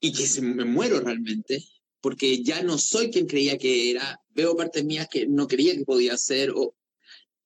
y 0.00 0.10
que 0.10 0.26
se, 0.26 0.42
me 0.42 0.64
muero 0.64 0.98
realmente, 0.98 1.62
porque 2.00 2.42
ya 2.42 2.64
no 2.64 2.78
soy 2.78 3.12
quien 3.12 3.28
creía 3.28 3.58
que 3.58 3.92
era, 3.92 4.20
veo 4.30 4.56
partes 4.56 4.84
mías 4.84 5.06
que 5.08 5.28
no 5.28 5.46
creía 5.46 5.76
que 5.76 5.84
podía 5.84 6.18
ser, 6.18 6.50
o 6.50 6.74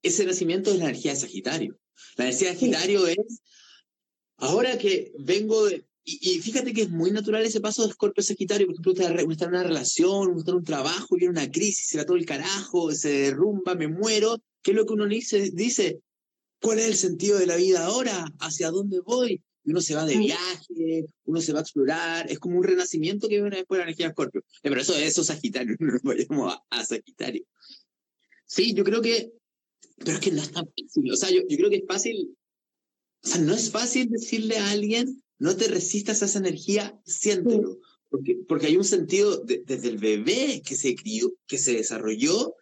ese 0.00 0.24
nacimiento 0.24 0.70
es 0.70 0.78
la 0.78 0.84
energía 0.84 1.12
de 1.12 1.20
Sagitario. 1.20 1.78
La 2.16 2.24
energía 2.24 2.48
de 2.48 2.54
Sagitario 2.54 3.06
es 3.06 3.42
Ahora 4.42 4.76
que 4.76 5.12
vengo 5.20 5.66
de, 5.66 5.84
y, 6.04 6.40
fíjate 6.40 6.72
que 6.72 6.82
es 6.82 6.90
muy 6.90 7.12
natural 7.12 7.44
ese 7.44 7.60
paso 7.60 7.82
de 7.82 7.90
Escorpio 7.90 8.24
Sagitario, 8.24 8.66
por 8.66 8.74
ejemplo, 8.74 8.92
está 9.30 9.44
en 9.44 9.50
una 9.50 9.62
relación, 9.62 10.30
uno 10.30 10.38
está 10.40 10.50
en 10.50 10.56
un 10.56 10.64
trabajo, 10.64 11.14
viene 11.14 11.30
una 11.30 11.48
crisis, 11.48 11.86
se 11.86 11.98
va 11.98 12.04
todo 12.04 12.16
el 12.16 12.26
carajo, 12.26 12.90
se 12.90 13.08
derrumba, 13.08 13.76
me 13.76 13.86
muero. 13.86 14.42
¿Qué 14.60 14.72
es 14.72 14.76
lo 14.76 14.84
que 14.84 14.94
uno 14.94 15.06
dice? 15.06 15.52
Dice, 15.52 16.00
¿cuál 16.60 16.80
es 16.80 16.86
el 16.86 16.96
sentido 16.96 17.38
de 17.38 17.46
la 17.46 17.54
vida 17.54 17.84
ahora? 17.84 18.24
¿Hacia 18.40 18.72
dónde 18.72 18.98
voy? 18.98 19.40
Y 19.64 19.70
uno 19.70 19.80
se 19.80 19.94
va 19.94 20.04
de 20.04 20.16
viaje, 20.16 21.06
uno 21.24 21.40
se 21.40 21.52
va 21.52 21.60
a 21.60 21.62
explorar, 21.62 22.28
es 22.28 22.40
como 22.40 22.58
un 22.58 22.64
renacimiento 22.64 23.28
que 23.28 23.40
viene 23.40 23.58
después 23.58 23.76
de 23.76 23.84
la 23.84 23.90
energía 23.90 24.06
de 24.06 24.10
Escorpio. 24.10 24.40
Eh, 24.40 24.68
pero 24.70 24.80
eso, 24.80 24.96
eso 24.96 25.20
es 25.20 25.26
Sagitario, 25.28 25.76
no 25.78 25.92
nos 25.92 26.02
vayamos 26.02 26.56
a, 26.68 26.84
Sagitario. 26.84 27.44
Sí, 28.44 28.74
yo 28.74 28.82
creo 28.82 29.00
que, 29.00 29.34
pero 29.98 30.14
es 30.14 30.18
que 30.18 30.32
no 30.32 30.42
es 30.42 30.50
tan 30.50 30.66
fácil. 30.66 31.12
O 31.12 31.16
sea, 31.16 31.30
yo, 31.30 31.42
yo 31.48 31.56
creo 31.56 31.70
que 31.70 31.76
es 31.76 31.86
fácil 31.86 32.36
o 33.24 33.28
sea, 33.28 33.40
no 33.40 33.54
es 33.54 33.70
fácil 33.70 34.10
decirle 34.10 34.58
a 34.58 34.70
alguien, 34.70 35.22
no 35.38 35.56
te 35.56 35.68
resistas 35.68 36.22
a 36.22 36.26
esa 36.26 36.38
energía, 36.38 36.98
siéntelo. 37.04 37.78
Porque, 38.08 38.38
porque 38.46 38.66
hay 38.66 38.76
un 38.76 38.84
sentido 38.84 39.42
desde 39.44 39.88
el 39.88 39.98
bebé 39.98 40.62
que 40.64 40.74
se 40.74 40.94
crió, 40.94 41.32
que 41.46 41.56
se 41.56 41.72
desarrolló, 41.72 42.54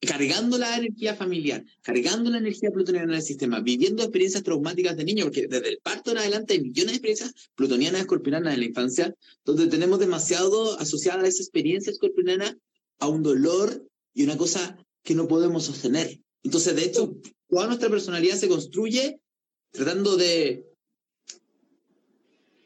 cargando 0.00 0.58
la 0.58 0.76
energía 0.76 1.16
familiar, 1.16 1.64
cargando 1.82 2.30
la 2.30 2.38
energía 2.38 2.70
plutoniana 2.70 3.12
en 3.12 3.16
el 3.16 3.22
sistema, 3.22 3.60
viviendo 3.60 4.02
experiencias 4.02 4.42
traumáticas 4.44 4.96
de 4.96 5.04
niño, 5.04 5.24
porque 5.24 5.48
desde 5.48 5.68
el 5.68 5.78
parto 5.78 6.12
en 6.12 6.18
adelante 6.18 6.54
hay 6.54 6.60
millones 6.60 6.86
de 6.86 6.92
experiencias 6.92 7.50
plutonianas, 7.54 8.02
escorpionanas 8.02 8.54
en 8.54 8.60
la 8.60 8.66
infancia, 8.66 9.14
donde 9.44 9.66
tenemos 9.66 9.98
demasiado 9.98 10.78
asociada 10.78 11.22
a 11.22 11.28
esa 11.28 11.42
experiencia 11.42 11.90
escorpionana 11.90 12.56
a 12.98 13.08
un 13.08 13.22
dolor 13.22 13.84
y 14.14 14.24
una 14.24 14.36
cosa 14.36 14.76
que 15.02 15.14
no 15.14 15.26
podemos 15.26 15.64
sostener. 15.64 16.20
Entonces, 16.42 16.76
de 16.76 16.84
hecho, 16.84 17.16
toda 17.48 17.66
nuestra 17.66 17.88
personalidad 17.88 18.36
se 18.36 18.48
construye 18.48 19.20
tratando 19.72 20.16
de 20.16 20.66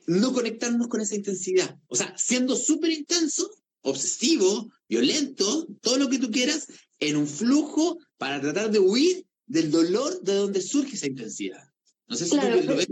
no 0.06 0.32
conectarnos 0.32 0.88
con 0.88 1.00
esa 1.00 1.14
intensidad. 1.14 1.78
O 1.88 1.96
sea, 1.96 2.14
siendo 2.16 2.56
súper 2.56 2.90
intenso, 2.90 3.50
obsesivo, 3.82 4.70
violento, 4.88 5.66
todo 5.80 5.98
lo 5.98 6.08
que 6.08 6.18
tú 6.18 6.30
quieras, 6.30 6.66
en 7.00 7.16
un 7.16 7.26
flujo 7.26 7.98
para 8.18 8.40
tratar 8.40 8.70
de 8.70 8.78
huir 8.78 9.26
del 9.46 9.70
dolor 9.70 10.20
de 10.22 10.34
donde 10.34 10.60
surge 10.60 10.94
esa 10.94 11.06
intensidad. 11.06 11.62
No 12.06 12.16
sé 12.16 12.26
si 12.26 12.30
tú 12.30 12.36
lo 12.36 12.76
ves 12.76 12.88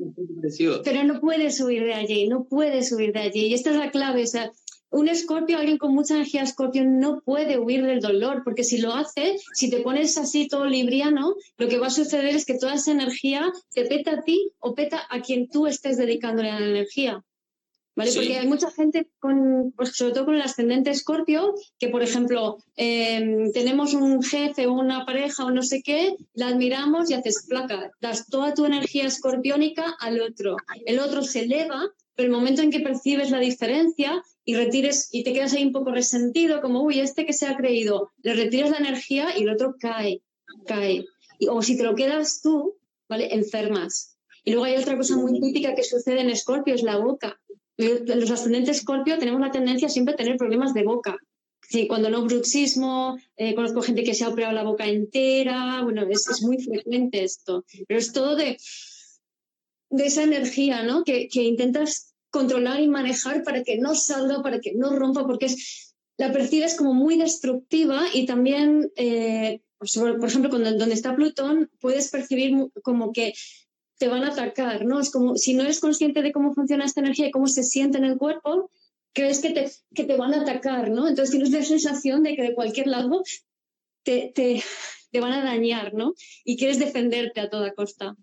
pero 0.85 1.05
no 1.05 1.21
puedes 1.21 1.61
huir 1.61 1.85
de 1.85 1.95
allí, 1.95 2.29
no 2.29 2.45
puedes 2.45 2.91
huir 2.93 3.13
de 3.13 3.21
allí. 3.21 3.47
Y 3.47 3.55
esta 3.55 3.71
es 3.71 3.77
la 3.77 3.91
clave. 3.91 4.25
O 4.25 4.27
sea, 4.27 4.51
un 4.91 5.09
escorpio, 5.09 5.59
alguien 5.59 5.79
con 5.79 5.95
mucha 5.95 6.15
energía 6.15 6.43
escorpio, 6.43 6.85
no 6.85 7.21
puede 7.21 7.59
huir 7.59 7.85
del 7.85 8.01
dolor, 8.01 8.43
porque 8.45 8.65
si 8.65 8.79
lo 8.79 8.93
hace, 8.93 9.37
si 9.55 9.71
te 9.71 9.81
pones 9.81 10.19
así 10.19 10.49
todo 10.49 10.67
libriano, 10.67 11.35
lo 11.59 11.69
que 11.69 11.79
va 11.79 11.87
a 11.87 11.91
suceder 11.91 12.35
es 12.35 12.45
que 12.45 12.59
toda 12.59 12.75
esa 12.75 12.91
energía 12.91 13.53
te 13.73 13.85
peta 13.85 14.13
a 14.13 14.23
ti 14.23 14.53
o 14.59 14.75
peta 14.75 15.07
a 15.09 15.21
quien 15.21 15.49
tú 15.49 15.67
estés 15.67 15.97
dedicándole 15.97 16.51
la 16.51 16.59
energía. 16.59 17.25
¿Vale? 17.97 18.13
Porque 18.15 18.39
hay 18.39 18.47
mucha 18.47 18.71
gente, 18.71 19.09
con, 19.19 19.73
pues 19.77 19.91
sobre 19.97 20.15
todo 20.15 20.27
con 20.27 20.37
el 20.37 20.43
ascendente 20.43 20.91
escorpio, 20.91 21.55
que 21.79 21.89
por 21.89 22.03
ejemplo, 22.03 22.59
em, 22.77 23.53
tenemos 23.53 23.95
un 23.95 24.23
jefe 24.23 24.67
o 24.67 24.73
una 24.73 25.05
pareja 25.05 25.45
o 25.45 25.51
no 25.51 25.63
sé 25.63 25.83
qué, 25.83 26.15
la 26.33 26.49
admiramos 26.49 27.11
y 27.11 27.15
haces 27.15 27.47
placa, 27.49 27.91
das 28.01 28.27
toda 28.29 28.55
tu 28.55 28.65
energía 28.65 29.07
escorpiónica 29.07 29.97
al 29.99 30.21
otro. 30.21 30.57
El 30.87 31.01
otro 31.01 31.23
se 31.23 31.41
eleva, 31.41 31.91
pero 32.15 32.29
el 32.29 32.33
momento 32.33 32.63
en 32.63 32.71
que 32.71 32.81
percibes 32.81 33.31
la 33.31 33.39
diferencia, 33.39 34.23
y 34.51 34.55
retires 34.55 35.09
y 35.13 35.23
te 35.23 35.33
quedas 35.33 35.53
ahí 35.53 35.65
un 35.65 35.73
poco 35.73 35.93
resentido, 35.93 36.61
como, 36.61 36.83
uy, 36.83 36.99
este 36.99 37.25
que 37.25 37.33
se 37.33 37.47
ha 37.47 37.57
creído, 37.57 38.11
le 38.21 38.35
retiras 38.35 38.71
la 38.71 38.79
energía 38.79 39.39
y 39.39 39.45
el 39.45 39.51
otro 39.51 39.77
cae, 39.79 40.23
cae. 40.67 41.05
Y, 41.39 41.47
o 41.47 41.63
si 41.63 41.77
te 41.77 41.85
lo 41.85 41.95
quedas 41.95 42.41
tú, 42.43 42.77
¿vale? 43.09 43.33
Enfermas. 43.33 44.19
Y 44.45 44.51
luego 44.51 44.65
hay 44.65 44.77
otra 44.77 44.97
cosa 44.97 45.17
muy 45.17 45.41
típica 45.41 45.77
que 45.77 45.85
sucede 45.85 46.21
en 46.21 46.31
Escorpio, 46.31 46.75
es 46.75 46.83
la 46.83 46.97
boca. 46.97 47.41
Los 47.77 48.31
ascendentes 48.33 48.79
Escorpio 48.79 49.19
tenemos 49.19 49.41
la 49.41 49.53
tendencia 49.53 49.89
siempre 49.89 50.15
a 50.15 50.17
tener 50.17 50.37
problemas 50.37 50.75
de 50.75 50.83
boca. 50.83 51.17
Sí, 51.63 51.87
cuando 51.87 52.11
no 52.11 52.25
bruxismo, 52.25 53.19
eh, 53.37 53.55
conozco 53.55 53.83
gente 53.83 54.03
que 54.03 54.15
se 54.15 54.25
ha 54.25 54.31
operado 54.31 54.53
la 54.53 54.65
boca 54.65 54.85
entera, 54.87 55.83
bueno, 55.85 56.03
es, 56.11 56.29
es 56.29 56.43
muy 56.43 56.59
frecuente 56.59 57.23
esto, 57.23 57.65
pero 57.87 58.01
es 58.01 58.13
todo 58.13 58.35
de, 58.35 58.57
de 59.91 60.07
esa 60.07 60.25
energía, 60.25 60.83
¿no? 60.83 61.05
Que, 61.05 61.29
que 61.29 61.45
intentas 61.45 62.10
controlar 62.31 62.81
y 62.81 62.89
manejar 62.89 63.43
para 63.43 63.63
que 63.63 63.79
no 63.79 63.95
salga, 63.95 64.43
para 64.43 64.61
que 64.61 64.73
no 64.75 64.97
rompa, 64.97 65.27
porque 65.27 65.47
es, 65.47 65.95
la 66.17 66.33
percibes 66.33 66.77
como 66.77 66.95
muy 66.95 67.17
destructiva 67.17 68.05
y 68.13 68.27
también, 68.27 68.91
eh, 68.97 69.63
por 69.79 70.29
ejemplo, 70.29 70.51
cuando, 70.51 70.73
donde 70.73 70.95
está 70.95 71.17
Plutón, 71.17 71.71
puedes 71.81 72.11
percibir 72.11 72.55
como 72.83 73.13
que 73.13 73.33
te 73.99 74.09
van 74.09 74.25
a 74.25 74.29
atacar, 74.29 74.85
¿no? 74.85 75.01
Es 75.01 75.11
como 75.11 75.37
si 75.37 75.55
no 75.55 75.63
eres 75.63 75.81
consciente 75.81 76.23
de 76.23 76.33
cómo 76.33 76.55
funciona 76.55 76.85
esta 76.85 77.01
energía 77.01 77.27
y 77.27 77.31
cómo 77.31 77.47
se 77.47 77.63
siente 77.63 77.99
en 77.99 78.05
el 78.05 78.17
cuerpo, 78.17 78.71
crees 79.13 79.41
que 79.41 79.51
te, 79.51 79.71
que 79.95 80.05
te 80.05 80.17
van 80.17 80.35
a 80.35 80.43
atacar, 80.43 80.91
¿no? 80.91 81.09
Entonces 81.09 81.31
tienes 81.31 81.51
la 81.51 81.63
sensación 81.63 82.23
de 82.23 82.37
que 82.37 82.43
de 82.43 82.55
cualquier 82.55 82.87
lado 82.87 83.23
te, 84.03 84.33
te, 84.35 84.63
te 85.11 85.21
van 85.21 85.33
a 85.33 85.45
dañar, 85.45 85.95
¿no? 85.95 86.15
Y 86.45 86.57
quieres 86.57 86.79
defenderte 86.79 87.41
a 87.41 87.51
toda 87.51 87.73
costa. 87.73 88.17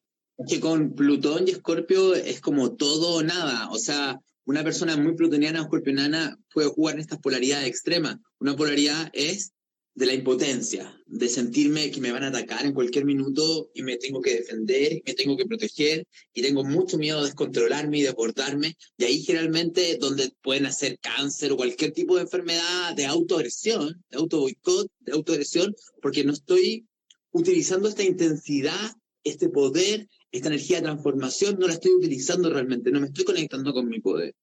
Que 0.47 0.59
con 0.59 0.93
Plutón 0.93 1.47
y 1.47 1.51
Escorpio 1.51 2.13
es 2.13 2.41
como 2.41 2.75
todo 2.75 3.15
o 3.15 3.23
nada. 3.23 3.69
O 3.71 3.77
sea, 3.77 4.19
una 4.45 4.63
persona 4.63 4.95
muy 4.95 5.15
plutoniana 5.15 5.59
o 5.59 5.63
escorpionana 5.63 6.37
puede 6.53 6.69
jugar 6.69 6.95
en 6.95 7.01
estas 7.01 7.19
polaridades 7.19 7.67
extremas. 7.67 8.17
Una 8.39 8.55
polaridad 8.55 9.09
es 9.13 9.53
de 9.97 10.05
la 10.05 10.13
impotencia, 10.13 10.95
de 11.07 11.27
sentirme 11.27 11.89
que 11.89 11.99
me 11.99 12.11
van 12.11 12.23
a 12.23 12.27
atacar 12.27 12.67
en 12.67 12.73
cualquier 12.73 13.03
minuto 13.03 13.71
y 13.73 13.81
me 13.81 13.97
tengo 13.97 14.21
que 14.21 14.35
defender, 14.35 15.01
me 15.03 15.15
tengo 15.15 15.35
que 15.35 15.47
proteger 15.47 16.05
y 16.35 16.43
tengo 16.43 16.63
mucho 16.63 16.99
miedo 16.99 17.19
de 17.19 17.25
descontrolarme 17.25 17.97
y 17.97 18.01
de 18.03 18.09
abordarme. 18.09 18.77
Y 18.95 19.05
ahí 19.05 19.23
generalmente 19.23 19.97
donde 19.99 20.31
pueden 20.43 20.67
hacer 20.67 20.99
cáncer 20.99 21.51
o 21.51 21.57
cualquier 21.57 21.93
tipo 21.93 22.15
de 22.15 22.21
enfermedad 22.21 22.95
de 22.95 23.07
autoagresión, 23.07 24.03
de 24.11 24.17
auto 24.17 24.41
boicot, 24.41 24.87
de 24.99 25.13
autoagresión, 25.13 25.75
porque 25.99 26.23
no 26.23 26.33
estoy 26.33 26.85
utilizando 27.31 27.89
esta 27.89 28.03
intensidad, 28.03 28.95
este 29.23 29.49
poder, 29.49 30.07
esta 30.37 30.49
energía 30.49 30.77
de 30.77 30.83
transformación, 30.83 31.57
no 31.59 31.67
la 31.67 31.73
estoy 31.73 31.93
utilizando 31.93 32.49
realmente, 32.49 32.91
no 32.91 32.99
me 32.99 33.07
estoy 33.07 33.25
conectando 33.25 33.73
con 33.73 33.87
mi 33.87 33.99
poder. 33.99 34.33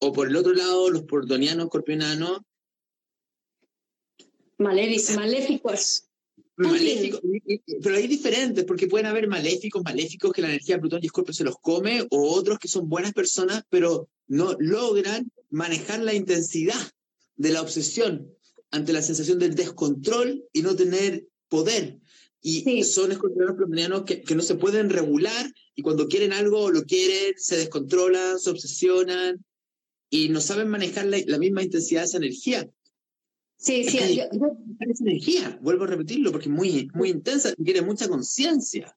O 0.00 0.12
por 0.12 0.28
el 0.28 0.36
otro 0.36 0.52
lado, 0.52 0.90
los 0.90 1.02
portonianos, 1.02 1.64
escorpionanos, 1.64 2.40
maléficos. 4.58 5.16
Maléficos, 6.56 7.20
pero 7.82 7.96
hay 7.96 8.06
diferentes, 8.06 8.64
porque 8.64 8.86
pueden 8.86 9.06
haber 9.06 9.26
maléficos, 9.26 9.82
maléficos 9.82 10.32
que 10.32 10.42
la 10.42 10.48
energía 10.48 10.76
de 10.76 10.80
Plutón 10.80 11.00
y 11.02 11.06
Escorpio 11.06 11.34
se 11.34 11.44
los 11.44 11.56
come, 11.60 12.06
o 12.10 12.30
otros 12.34 12.58
que 12.58 12.68
son 12.68 12.88
buenas 12.88 13.12
personas, 13.12 13.62
pero 13.68 14.08
no 14.28 14.54
logran 14.58 15.30
manejar 15.50 16.00
la 16.00 16.14
intensidad 16.14 16.80
de 17.36 17.50
la 17.50 17.62
obsesión 17.62 18.32
ante 18.70 18.92
la 18.92 19.02
sensación 19.02 19.38
del 19.38 19.54
descontrol 19.54 20.44
y 20.52 20.62
no 20.62 20.76
tener 20.76 21.26
poder. 21.48 21.98
Y 22.44 22.82
son 22.82 23.12
escorpiones 23.12 23.54
plutonianos 23.54 24.02
que, 24.02 24.22
que 24.22 24.34
no 24.34 24.42
se 24.42 24.56
pueden 24.56 24.90
regular 24.90 25.46
y 25.76 25.82
cuando 25.82 26.08
quieren 26.08 26.32
algo 26.32 26.70
lo 26.70 26.82
quieren, 26.82 27.34
se 27.36 27.56
descontrolan, 27.56 28.40
se 28.40 28.50
obsesionan 28.50 29.44
y 30.10 30.28
no 30.28 30.40
saben 30.40 30.68
manejar 30.68 31.06
la, 31.06 31.18
la 31.24 31.38
misma 31.38 31.62
intensidad 31.62 32.00
de 32.00 32.06
esa 32.06 32.16
energía. 32.16 32.68
Sí, 33.56 33.84
sí. 33.84 34.20
Es 34.80 35.00
energía, 35.00 35.56
vuelvo 35.62 35.84
a 35.84 35.86
repetirlo, 35.86 36.32
porque 36.32 36.48
es 36.48 36.54
muy, 36.54 36.90
muy 36.94 37.10
intensa, 37.10 37.54
tiene 37.54 37.82
mucha 37.82 38.08
conciencia. 38.08 38.96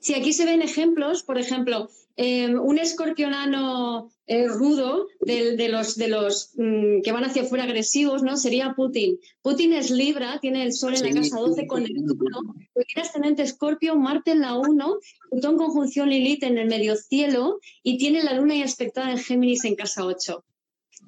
Sí, 0.00 0.14
aquí 0.14 0.32
se 0.32 0.44
ven 0.44 0.60
ejemplos, 0.62 1.22
por 1.22 1.38
ejemplo, 1.38 1.88
em, 2.18 2.58
un 2.58 2.78
escorpionano 2.78 4.10
eh, 4.26 4.46
rudo 4.48 5.06
de, 5.20 5.68
los, 5.68 5.96
de 5.96 6.08
los 6.08 6.50
mm, 6.56 7.00
que 7.02 7.12
van 7.12 7.24
hacia 7.24 7.42
afuera 7.42 7.64
agresivos, 7.64 8.22
¿no? 8.22 8.36
Sería 8.36 8.74
Putin. 8.74 9.18
Putin 9.40 9.72
es 9.72 9.90
Libra, 9.90 10.38
tiene 10.40 10.64
el 10.64 10.72
Sol 10.72 10.94
en 10.94 11.04
la 11.04 11.20
casa 11.22 11.38
12 11.38 11.66
con 11.68 11.84
el 11.84 11.96
1, 11.96 12.54
tiene 12.86 13.08
ascendente 13.08 13.42
Escorpio, 13.42 13.96
Marte 13.96 14.32
en 14.32 14.40
la 14.40 14.58
1, 14.58 14.98
Plutón 15.30 15.56
conjunción 15.56 16.10
Lilith 16.10 16.42
en 16.42 16.58
el 16.58 16.68
medio 16.68 16.96
cielo 16.96 17.60
y 17.82 17.98
tiene 17.98 18.24
la 18.24 18.34
Luna 18.34 18.56
y 18.56 18.62
aspectada 18.62 19.12
en 19.12 19.18
Géminis 19.18 19.64
en 19.64 19.76
casa 19.76 20.04
8. 20.04 20.44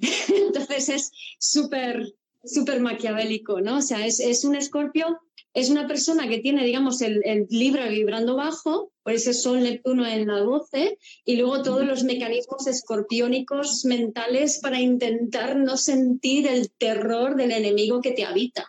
Entonces 0.47 0.89
es 0.89 1.13
súper 1.39 2.15
súper 2.45 2.81
maquiavélico, 2.81 3.61
¿no? 3.61 3.79
O 3.79 3.83
sea, 3.83 4.07
es, 4.07 4.45
un 4.45 4.57
escorpio, 4.57 5.21
es 5.53 5.71
una 5.71 5.87
persona 5.87 6.29
que 6.29 6.39
tiene, 6.39 6.65
digamos, 6.65 7.03
el, 7.03 7.21
el, 7.25 7.47
Libra 7.51 7.89
vibrando 7.89 8.37
bajo, 8.37 8.93
por 9.03 9.13
ese 9.13 9.35
Sol 9.35 9.63
Neptuno 9.63 10.07
en 10.07 10.27
la 10.27 10.39
12, 10.39 10.99
y 11.25 11.37
luego 11.37 11.63
todos 11.63 11.85
los 11.85 12.05
mecanismos 12.05 12.67
escorpiónicos 12.67 13.85
mentales 13.85 14.59
para 14.61 14.81
intentar 14.81 15.57
no 15.57 15.77
sentir 15.77 16.47
el 16.47 16.71
terror 16.71 17.37
del 17.37 17.53
enemigo 17.53 18.01
que 18.01 18.13
te 18.13 18.25
habita. 18.25 18.69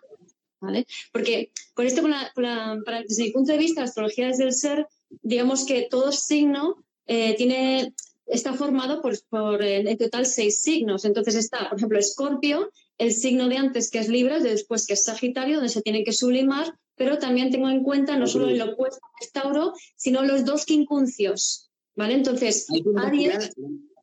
¿Vale? 0.60 0.86
Porque 1.12 1.51
con 1.73 1.88
esto, 1.88 2.03
para, 2.36 3.01
desde 3.07 3.23
mi 3.23 3.31
punto 3.31 3.51
de 3.51 3.57
vista, 3.57 3.81
la 3.81 3.86
astrología 3.86 4.27
desde 4.27 4.43
el 4.43 4.53
ser, 4.53 4.88
digamos 5.23 5.65
que 5.65 5.88
todo 5.89 6.12
signo 6.12 6.75
eh, 7.07 7.34
tiene, 7.36 7.95
está 8.27 8.53
formado 8.53 9.01
por, 9.01 9.19
por 9.27 9.63
en 9.63 9.97
total 9.97 10.27
seis 10.27 10.62
signos. 10.62 11.03
Entonces 11.03 11.34
está, 11.34 11.67
por 11.67 11.79
ejemplo, 11.79 11.97
Escorpio 11.97 12.69
el 13.01 13.13
signo 13.13 13.49
de 13.49 13.57
antes 13.57 13.89
que 13.89 13.97
es 13.97 14.09
Libra, 14.09 14.39
después 14.39 14.85
que 14.85 14.93
es 14.93 15.03
Sagitario, 15.03 15.55
donde 15.55 15.69
se 15.69 15.81
tiene 15.81 16.03
que 16.03 16.13
sublimar, 16.13 16.77
pero 16.95 17.17
también 17.17 17.49
tengo 17.49 17.67
en 17.67 17.81
cuenta 17.81 18.15
no 18.15 18.27
solo 18.27 18.47
el 18.47 18.61
opuesto 18.61 18.99
que 19.17 19.25
es 19.25 19.31
Tauro, 19.31 19.73
sino 19.95 20.21
los 20.21 20.45
dos 20.45 20.65
quincunциos, 20.65 21.71
¿vale? 21.95 22.13
Entonces, 22.13 22.67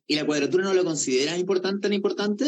¿Y 0.05 0.15
la 0.15 0.25
cuadratura 0.25 0.65
no 0.65 0.73
lo 0.73 0.83
consideras 0.83 1.39
importante, 1.39 1.83
tan 1.83 1.93
importante? 1.93 2.45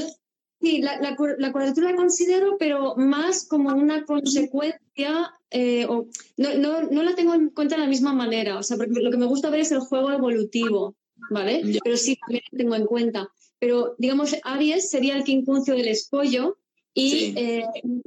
Sí, 0.60 0.82
la, 0.82 1.16
cuadratura 1.16 1.92
la 1.92 1.96
considero, 1.96 2.58
pero 2.60 2.96
más 2.98 3.48
como 3.48 3.74
una 3.74 4.04
consecuencia, 4.04 5.34
eh, 5.52 5.86
o, 5.86 6.08
no, 6.36 6.82
no, 6.92 7.04
la 7.04 7.16
tengo 7.16 7.34
en 7.34 7.50
cuenta 7.52 7.76
de 7.76 7.84
la 7.84 7.88
misma 7.88 8.14
manera, 8.14 8.58
o 8.58 8.64
sea, 8.64 8.76
porque 8.76 9.00
lo 9.00 9.10
que 9.10 9.18
me 9.18 9.26
gusta 9.26 9.50
ver 9.50 9.62
es 9.62 9.72
el 9.72 9.80
juego 9.80 10.12
evolutivo, 10.12 10.96
¿vale? 11.30 11.62
Pero 11.82 11.96
sí, 11.96 12.18
también 12.18 12.44
lo 12.52 12.58
tengo 12.58 12.76
en 12.76 12.86
cuenta 12.86 13.32
pero 13.62 13.94
digamos, 14.00 14.36
Aries 14.44 14.90
sería 14.90 15.16
el 15.16 15.24
quincuncio 15.24 15.76
del 15.76 15.88
escollo 15.88 16.58
y 16.96 17.36
eh, 17.38 17.64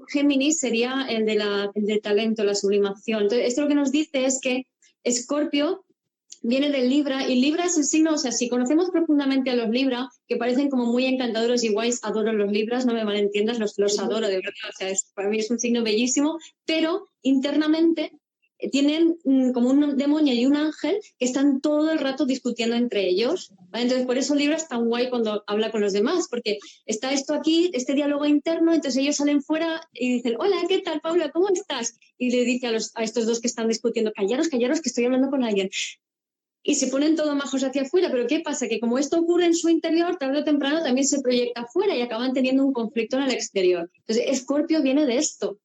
Géminis 0.09 0.59
sería 0.59 1.07
el 1.09 1.25
de 1.25 1.37
la, 1.37 1.71
el 1.77 2.01
talento, 2.03 2.43
la 2.43 2.57
sublimación. 2.57 3.23
Entonces, 3.23 3.47
esto 3.47 3.63
lo 3.63 3.69
que 3.69 3.77
nos 3.77 3.93
dice 3.93 4.25
es 4.25 4.41
que 4.41 4.67
Escorpio 5.05 5.85
viene 6.43 6.71
del 6.71 6.89
Libra 6.91 7.29
y 7.29 7.41
Libra 7.41 7.67
es 7.67 7.79
el 7.79 7.85
signo, 7.85 8.15
o 8.15 8.19
sea, 8.19 8.33
si 8.33 8.49
conocemos 8.49 8.91
profundamente 8.91 9.51
a 9.51 9.55
los 9.55 9.71
Libra, 9.71 10.09
que 10.27 10.37
parecen 10.37 10.71
como 10.71 10.87
muy 10.87 11.07
encantadores 11.07 11.63
y 11.63 11.73
guays, 11.73 12.01
adoro 12.03 12.33
los 12.33 12.51
Libras, 12.51 12.85
no 12.85 12.93
me 12.93 13.05
malentiendas, 13.05 13.61
los, 13.61 13.79
los 13.79 14.01
adoro 14.01 14.27
de 14.27 14.35
verdad, 14.35 14.71
o 14.71 14.77
sea, 14.77 14.93
para 15.15 15.29
mí 15.29 15.39
es 15.39 15.53
un 15.53 15.61
signo 15.61 15.85
bellísimo, 15.85 16.37
pero 16.67 17.07
internamente 17.23 18.11
tienen 18.71 19.19
mm, 19.25 19.53
como 19.53 19.71
un 19.71 19.97
demonio 19.97 20.35
y 20.35 20.47
un 20.47 20.57
ángel 20.57 20.97
que 21.19 21.25
están 21.25 21.61
todo 21.61 21.91
el 21.91 21.99
rato 21.99 22.25
discutiendo 22.25 22.77
entre 22.77 23.09
ellos. 23.09 23.53
Entonces, 23.73 24.07
por 24.07 24.19
eso 24.19 24.35
Libra 24.35 24.57
es 24.57 24.69
tan 24.69 24.89
guay 24.89 25.11
cuando 25.11 25.43
habla 25.47 25.71
con 25.71 25.81
los 25.81 25.93
demás, 25.93 26.29
porque 26.31 26.59
está 26.87 27.13
esto 27.13 27.35
aquí, 27.35 27.71
este 27.75 27.95
diálogo 27.95 28.27
interno, 28.27 28.73
entonces 28.73 29.01
ellos 29.03 29.17
salen 29.17 29.43
fuera 29.43 29.81
y 29.93 30.15
dicen, 30.15 30.37
hola, 30.39 30.57
¿qué 30.69 30.79
tal, 30.79 31.01
Paula? 31.01 31.31
¿Cómo 31.31 31.49
estás? 31.49 31.99
Y 32.17 32.31
le 32.31 32.45
dice 32.45 32.69
a, 32.69 32.73
los, 32.73 32.93
estos 32.97 33.27
dos 33.27 33.41
que 33.41 33.49
están 33.49 33.69
discutiendo, 33.69 34.13
callaros, 34.13 34.49
callaros, 34.49 34.81
que 34.81 34.89
estoy 34.89 35.05
hablando 35.05 35.31
con 35.31 35.45
alguien. 35.45 35.71
Y 36.67 36.77
se 36.77 36.87
ponen 36.87 37.15
todo 37.15 37.35
majos 37.35 37.63
hacia 37.63 37.83
afuera, 37.83 38.09
pero 38.11 38.27
¿qué 38.27 38.41
pasa? 38.41 38.69
Que 38.69 38.81
como 38.81 38.99
esto 38.99 39.19
ocurre 39.19 39.45
en 39.45 39.55
su 39.55 39.69
interior, 39.69 40.17
tarde 40.17 40.39
o 40.39 40.45
temprano 40.45 40.83
también 40.83 41.07
se 41.07 41.21
proyecta 41.21 41.63
afuera 41.63 41.95
y 41.95 42.01
acaban 42.01 42.33
teniendo 42.33 42.65
un 42.65 42.73
conflicto 42.73 43.19
en 43.19 43.25
el 43.25 43.33
exterior. 43.33 43.91
Entonces, 43.95 44.25
Escorpio 44.29 44.81
viene 44.83 45.05
de 45.05 45.19
esto, 45.19 45.59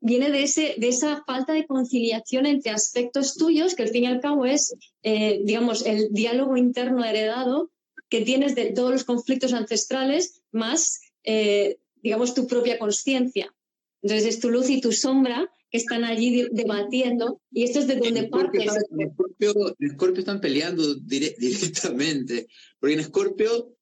viene 0.00 0.30
de, 0.30 0.42
ese, 0.42 0.74
de 0.78 0.88
esa 0.88 1.24
falta 1.24 1.52
de 1.52 1.66
conciliación 1.66 2.46
entre 2.46 2.70
aspectos 2.70 3.36
tuyos, 3.36 3.74
que 3.74 3.82
al 3.82 3.88
fin 3.88 4.04
y 4.04 4.06
al 4.06 4.20
cabo 4.20 4.46
es, 4.46 4.74
eh, 5.02 5.40
digamos, 5.44 5.84
el 5.86 6.08
diálogo 6.12 6.56
interno 6.56 7.04
heredado 7.04 7.70
que 8.08 8.22
tienes 8.22 8.54
de 8.54 8.72
todos 8.72 8.92
los 8.92 9.04
conflictos 9.04 9.52
ancestrales, 9.52 10.40
más, 10.50 11.00
eh, 11.24 11.78
digamos, 12.02 12.34
tu 12.34 12.46
propia 12.46 12.78
conciencia. 12.78 13.54
Entonces 14.02 14.28
es 14.28 14.40
tu 14.40 14.50
luz 14.50 14.70
y 14.70 14.80
tu 14.80 14.92
sombra 14.92 15.50
que 15.70 15.78
están 15.78 16.04
allí 16.04 16.48
debatiendo 16.52 17.42
y 17.50 17.64
esto 17.64 17.80
es 17.80 17.86
de 17.86 17.96
donde 17.96 18.28
parte. 18.28 18.62
En 18.62 19.00
Escorpio, 19.00 20.20
están 20.20 20.40
peleando 20.40 20.94
directamente, 21.00 22.48
porque 22.78 22.94
en 22.94 23.00
Escorpio, 23.00 23.76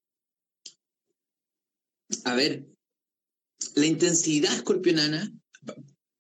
a 2.24 2.35
ver, 2.35 2.66
la 3.74 3.87
intensidad 3.87 4.55
escorpionana 4.55 5.33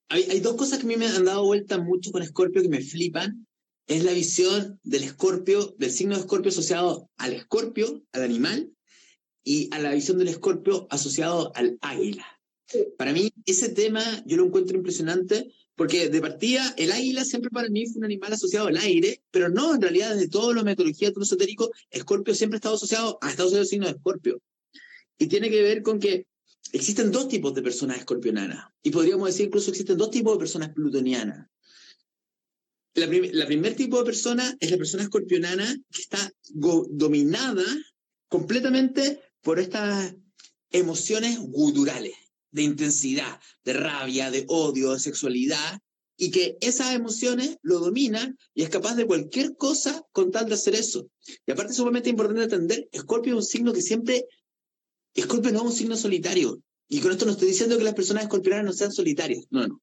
hay, 0.08 0.40
dos 0.40 0.56
cosas 0.56 0.78
que 0.78 0.84
a 0.84 0.88
mí 0.88 0.96
me 0.96 1.06
han 1.06 1.24
dado 1.24 1.44
vuelta 1.44 1.78
mucho 1.78 2.12
con 2.12 2.22
Escorpio 2.22 2.62
que 2.62 2.68
me 2.68 2.80
flipan. 2.80 3.46
Es 3.86 4.04
la 4.04 4.12
visión 4.12 4.80
del 4.82 5.04
Escorpio, 5.04 5.74
del 5.78 5.90
signo 5.90 6.14
de 6.14 6.20
Escorpio 6.20 6.50
asociado 6.50 7.08
al 7.16 7.32
Escorpio, 7.32 8.02
al 8.12 8.22
animal, 8.22 8.72
y 9.44 9.68
a 9.72 9.78
la 9.78 9.94
visión 9.94 10.18
del 10.18 10.28
Escorpio 10.28 10.88
asociado 10.90 11.52
al 11.54 11.78
águila. 11.80 12.26
Para 12.98 13.12
mí, 13.12 13.32
ese 13.44 13.68
tema 13.68 14.02
yo 14.26 14.36
lo 14.36 14.46
encuentro 14.46 14.76
impresionante 14.76 15.52
porque 15.76 16.08
de 16.08 16.20
partida 16.20 16.74
el 16.78 16.90
águila 16.90 17.24
siempre 17.24 17.50
para 17.50 17.68
mí 17.68 17.86
fue 17.86 17.98
un 17.98 18.06
animal 18.06 18.32
asociado 18.32 18.66
al 18.66 18.78
aire, 18.78 19.22
pero 19.30 19.48
no, 19.48 19.74
en 19.74 19.82
realidad 19.82 20.14
desde 20.14 20.28
todo 20.28 20.52
lo 20.52 20.64
metodología, 20.64 21.10
todo 21.10 21.20
lo 21.20 21.24
esotérico, 21.24 21.70
Escorpio 21.90 22.34
siempre 22.34 22.56
ha 22.56 22.58
estado 22.58 22.74
asociado, 22.74 23.18
ha 23.20 23.30
estado 23.30 23.48
asociado 23.48 23.62
al 23.62 23.68
signo 23.68 23.86
de 23.86 23.92
Escorpio. 23.92 24.40
Y 25.18 25.26
tiene 25.28 25.48
que 25.48 25.62
ver 25.62 25.82
con 25.82 26.00
que 26.00 26.26
existen 26.72 27.10
dos 27.10 27.28
tipos 27.28 27.54
de 27.54 27.62
personas 27.62 27.98
escorpionanas. 27.98 28.66
Y 28.82 28.90
podríamos 28.90 29.28
decir 29.28 29.46
incluso 29.46 29.70
existen 29.70 29.98
dos 29.98 30.10
tipos 30.10 30.34
de 30.34 30.38
personas 30.38 30.70
plutonianas. 30.70 31.48
La, 32.94 33.46
primer 33.46 33.76
tipo 33.76 33.98
de 33.98 34.04
persona 34.04 34.56
es 34.58 34.70
la 34.70 34.78
persona 34.78 35.02
escorpionana 35.02 35.66
que 35.90 36.00
está 36.00 36.32
dominada 36.50 37.64
completamente 38.28 39.20
por 39.42 39.60
estas 39.60 40.14
emociones 40.70 41.38
gudurales, 41.38 42.14
de 42.50 42.62
intensidad, 42.62 43.38
de 43.64 43.74
rabia, 43.74 44.30
de 44.30 44.46
odio, 44.48 44.92
de 44.92 44.98
sexualidad, 44.98 45.78
y 46.16 46.30
que 46.30 46.56
esas 46.60 46.94
emociones 46.94 47.58
lo 47.62 47.78
dominan 47.78 48.38
y 48.54 48.62
es 48.62 48.70
capaz 48.70 48.94
de 48.94 49.06
cualquier 49.06 49.56
cosa 49.56 50.02
con 50.12 50.30
tal 50.30 50.48
de 50.48 50.54
hacer 50.54 50.74
eso. 50.74 51.08
Y 51.46 51.52
aparte 51.52 51.72
es 51.72 51.76
sumamente 51.76 52.08
importante 52.08 52.44
entender, 52.44 52.88
Escorpio 52.92 53.34
es 53.34 53.36
un 53.36 53.44
signo 53.44 53.72
que 53.72 53.82
siempre, 53.82 54.26
Escorpio 55.20 55.52
no 55.52 55.60
es 55.60 55.64
un 55.64 55.72
signo 55.72 55.96
solitario. 55.96 56.60
Y 56.88 57.00
con 57.00 57.10
esto 57.10 57.24
no 57.26 57.32
estoy 57.32 57.48
diciendo 57.48 57.76
que 57.76 57.84
las 57.84 57.94
personas 57.94 58.24
escorpianas 58.24 58.64
no 58.64 58.72
sean 58.72 58.92
solitarias, 58.92 59.44
no, 59.50 59.66
no. 59.66 59.80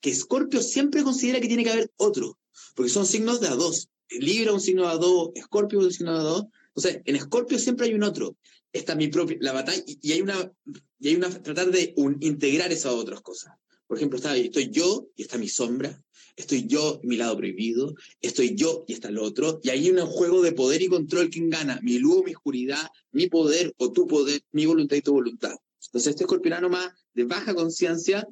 Que 0.00 0.10
Escorpio 0.10 0.62
siempre 0.62 1.02
considera 1.02 1.40
que 1.40 1.48
tiene 1.48 1.64
que 1.64 1.70
haber 1.70 1.90
otro, 1.96 2.38
porque 2.74 2.90
son 2.90 3.06
signos 3.06 3.40
de 3.40 3.48
a 3.48 3.54
dos. 3.54 3.88
Libra 4.10 4.52
un 4.52 4.60
signo 4.60 4.82
de 4.82 4.88
a 4.88 4.96
dos, 4.96 5.30
Escorpio 5.34 5.78
un 5.78 5.90
signo 5.90 6.12
de 6.12 6.20
a 6.20 6.22
dos. 6.22 6.44
O 6.74 6.80
sea, 6.80 7.00
en 7.04 7.16
Escorpio 7.16 7.58
siempre 7.58 7.86
hay 7.86 7.94
un 7.94 8.02
otro. 8.02 8.36
Esta 8.72 8.94
mi 8.94 9.08
propia, 9.08 9.38
la 9.40 9.52
batalla, 9.52 9.82
y 9.86 10.12
hay 10.12 10.20
una, 10.20 10.52
y 10.98 11.08
hay 11.08 11.14
una, 11.14 11.30
tratar 11.30 11.70
de 11.70 11.94
integrar 12.20 12.70
esas 12.72 12.92
otras 12.92 13.22
cosas. 13.22 13.54
Por 13.94 14.00
ejemplo, 14.00 14.16
está, 14.16 14.36
estoy 14.36 14.70
yo 14.72 15.06
y 15.14 15.22
está 15.22 15.38
mi 15.38 15.46
sombra, 15.46 16.02
estoy 16.34 16.66
yo 16.66 16.98
y 17.00 17.06
mi 17.06 17.16
lado 17.16 17.36
prohibido, 17.36 17.94
estoy 18.20 18.56
yo 18.56 18.84
y 18.88 18.92
está 18.92 19.06
el 19.06 19.18
otro, 19.18 19.60
y 19.62 19.70
hay 19.70 19.88
un 19.88 20.00
juego 20.00 20.42
de 20.42 20.50
poder 20.50 20.82
y 20.82 20.88
control, 20.88 21.30
¿quién 21.30 21.48
gana? 21.48 21.78
Mi 21.80 22.00
luz, 22.00 22.24
mi 22.24 22.34
oscuridad, 22.34 22.88
mi 23.12 23.28
poder 23.28 23.72
o 23.76 23.92
tu 23.92 24.08
poder, 24.08 24.42
mi 24.50 24.66
voluntad 24.66 24.96
y 24.96 25.00
tu 25.00 25.12
voluntad. 25.12 25.54
Entonces 25.86 26.10
este 26.10 26.24
escorpiano 26.24 26.68
más 26.68 26.92
de 27.12 27.22
baja 27.22 27.54
conciencia 27.54 28.26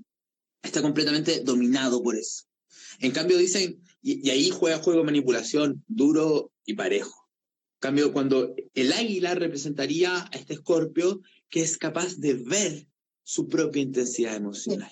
está 0.65 0.83
completamente 0.83 1.43
dominado 1.45 2.03
por 2.03 2.17
eso. 2.17 2.43
En 2.99 3.13
cambio 3.13 3.39
dicen, 3.39 3.81
y, 4.03 4.29
ahí 4.31 4.51
juega 4.51 4.83
juego 4.83 5.05
manipulación 5.05 5.85
duro 5.87 6.51
y 6.65 6.75
parejo. 6.75 7.29
En 7.75 7.79
cambio, 7.79 8.13
cuando 8.13 8.53
el 8.75 8.93
águila 8.93 9.37
representaría 9.37 10.25
a 10.25 10.31
este 10.33 10.55
escorpio 10.55 11.21
que 11.49 11.61
es 11.61 11.79
capaz 11.79 12.17
de 12.17 12.35
ver 12.35 12.89
su 13.23 13.47
propia 13.47 13.81
intensidad 13.81 14.35
emocional. 14.35 14.91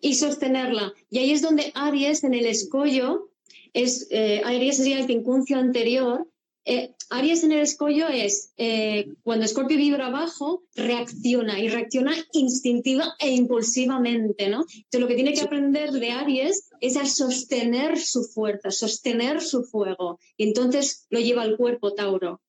Y 0.00 0.14
sostenerla. 0.14 0.92
Y 1.10 1.18
ahí 1.18 1.32
es 1.32 1.42
donde 1.42 1.72
Aries 1.74 2.24
en 2.24 2.34
el 2.34 2.46
escollo, 2.46 3.30
es, 3.72 4.08
eh, 4.10 4.42
Aries 4.44 4.76
sería 4.76 4.98
el 4.98 5.06
quincuncio 5.06 5.58
anterior. 5.58 6.26
Eh, 6.64 6.94
Aries 7.08 7.42
en 7.42 7.52
el 7.52 7.60
escollo 7.60 8.08
es 8.08 8.52
eh, 8.56 9.08
cuando 9.22 9.44
Escorpio 9.44 9.76
vibra 9.76 10.06
abajo, 10.06 10.62
reacciona 10.74 11.58
y 11.58 11.68
reacciona 11.68 12.14
instintiva 12.32 13.14
e 13.18 13.30
impulsivamente, 13.30 14.48
¿no? 14.48 14.60
Entonces 14.60 15.00
lo 15.00 15.08
que 15.08 15.14
tiene 15.14 15.32
que 15.32 15.40
aprender 15.40 15.90
de 15.90 16.10
Aries 16.10 16.68
es 16.80 16.96
a 16.96 17.06
sostener 17.06 17.98
su 17.98 18.24
fuerza, 18.24 18.70
sostener 18.70 19.40
su 19.40 19.64
fuego. 19.64 20.18
Y 20.36 20.44
entonces 20.44 21.06
lo 21.10 21.18
lleva 21.18 21.42
al 21.42 21.56
cuerpo, 21.56 21.94
Tauro. 21.94 22.40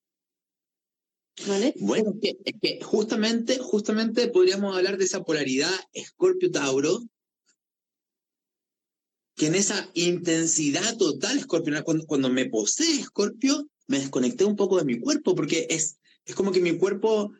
Bueno, 1.79 2.13
es 2.21 2.53
que, 2.61 2.79
justamente, 2.81 3.57
justamente 3.57 4.27
podríamos 4.27 4.75
hablar 4.75 4.97
de 4.97 5.05
esa 5.05 5.23
polaridad 5.23 5.71
Escorpio-Tauro, 5.93 7.01
que 9.35 9.47
en 9.47 9.55
esa 9.55 9.89
intensidad 9.93 10.97
total 10.97 11.37
Escorpio, 11.37 11.83
cuando, 11.83 12.05
cuando 12.05 12.29
me 12.29 12.45
posee 12.45 12.99
Escorpio, 12.99 13.67
me 13.87 13.99
desconecté 13.99 14.45
un 14.45 14.55
poco 14.55 14.77
de 14.77 14.85
mi 14.85 14.99
cuerpo, 14.99 15.33
porque 15.33 15.67
es, 15.69 15.97
es 16.25 16.35
como 16.35 16.51
que 16.51 16.59
mi 16.59 16.77
cuerpo, 16.77 17.31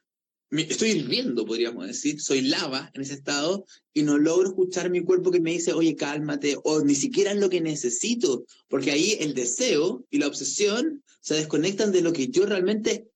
estoy 0.50 0.92
hirviendo, 0.92 1.46
podríamos 1.46 1.86
decir, 1.86 2.20
soy 2.20 2.42
lava 2.42 2.90
en 2.94 3.02
ese 3.02 3.14
estado, 3.14 3.66
y 3.94 4.04
no 4.04 4.18
logro 4.18 4.50
escuchar 4.50 4.90
mi 4.90 5.04
cuerpo 5.04 5.32
que 5.32 5.42
me 5.42 5.52
dice, 5.52 5.74
oye, 5.74 5.96
cálmate, 5.96 6.58
o 6.64 6.82
ni 6.82 6.96
siquiera 6.96 7.34
es 7.34 7.38
lo 7.38 7.50
que 7.50 7.62
necesito, 7.62 8.46
porque 8.68 8.92
ahí 8.92 9.18
el 9.20 9.34
deseo 9.34 10.06
y 10.10 10.18
la 10.18 10.28
obsesión 10.28 11.04
se 11.20 11.36
desconectan 11.36 11.92
de 11.92 12.02
lo 12.02 12.14
que 12.14 12.30
yo 12.30 12.48
realmente 12.48 13.11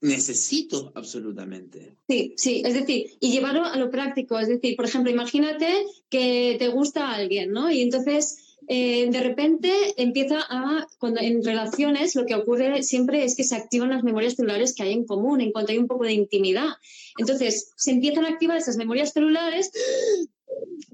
necesito 0.00 0.92
absolutamente. 0.94 1.96
Sí, 2.08 2.34
sí, 2.36 2.62
es 2.64 2.74
decir, 2.74 3.06
y 3.20 3.32
llevarlo 3.32 3.64
a 3.64 3.76
lo 3.76 3.90
práctico, 3.90 4.38
es 4.38 4.48
decir, 4.48 4.76
por 4.76 4.84
ejemplo, 4.84 5.10
imagínate 5.10 5.86
que 6.08 6.56
te 6.58 6.68
gusta 6.68 7.12
alguien, 7.12 7.50
¿no? 7.50 7.70
Y 7.70 7.80
entonces 7.80 8.56
eh, 8.70 9.08
de 9.10 9.20
repente 9.20 9.72
empieza 9.96 10.40
a, 10.48 10.86
cuando 10.98 11.20
en 11.20 11.42
relaciones 11.42 12.14
lo 12.14 12.26
que 12.26 12.34
ocurre 12.34 12.82
siempre 12.82 13.24
es 13.24 13.34
que 13.34 13.44
se 13.44 13.56
activan 13.56 13.90
las 13.90 14.04
memorias 14.04 14.34
celulares 14.34 14.74
que 14.74 14.82
hay 14.82 14.92
en 14.92 15.06
común, 15.06 15.40
en 15.40 15.52
cuanto 15.52 15.72
hay 15.72 15.78
un 15.78 15.86
poco 15.86 16.04
de 16.04 16.12
intimidad. 16.12 16.68
Entonces, 17.16 17.72
se 17.76 17.92
empiezan 17.92 18.26
a 18.26 18.28
activar 18.28 18.58
esas 18.58 18.76
memorias 18.76 19.12
celulares, 19.12 19.70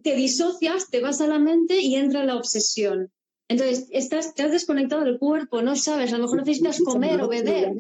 te 0.03 0.15
disocias, 0.15 0.89
te 0.91 1.01
vas 1.01 1.21
a 1.21 1.27
la 1.27 1.39
mente 1.39 1.81
y 1.81 1.97
entra 1.97 2.25
la 2.25 2.37
obsesión. 2.37 3.11
Entonces, 3.49 3.89
estás, 3.91 4.35
te 4.35 4.43
has 4.43 4.53
desconectado 4.53 5.05
del 5.05 5.19
cuerpo, 5.19 5.61
no 5.61 5.77
sabes, 5.77 6.13
a 6.13 6.19
lo 6.19 6.25
mejor 6.25 6.39
necesitas 6.39 6.81
comer 6.81 7.21
o 7.21 7.29
beber. 7.29 7.73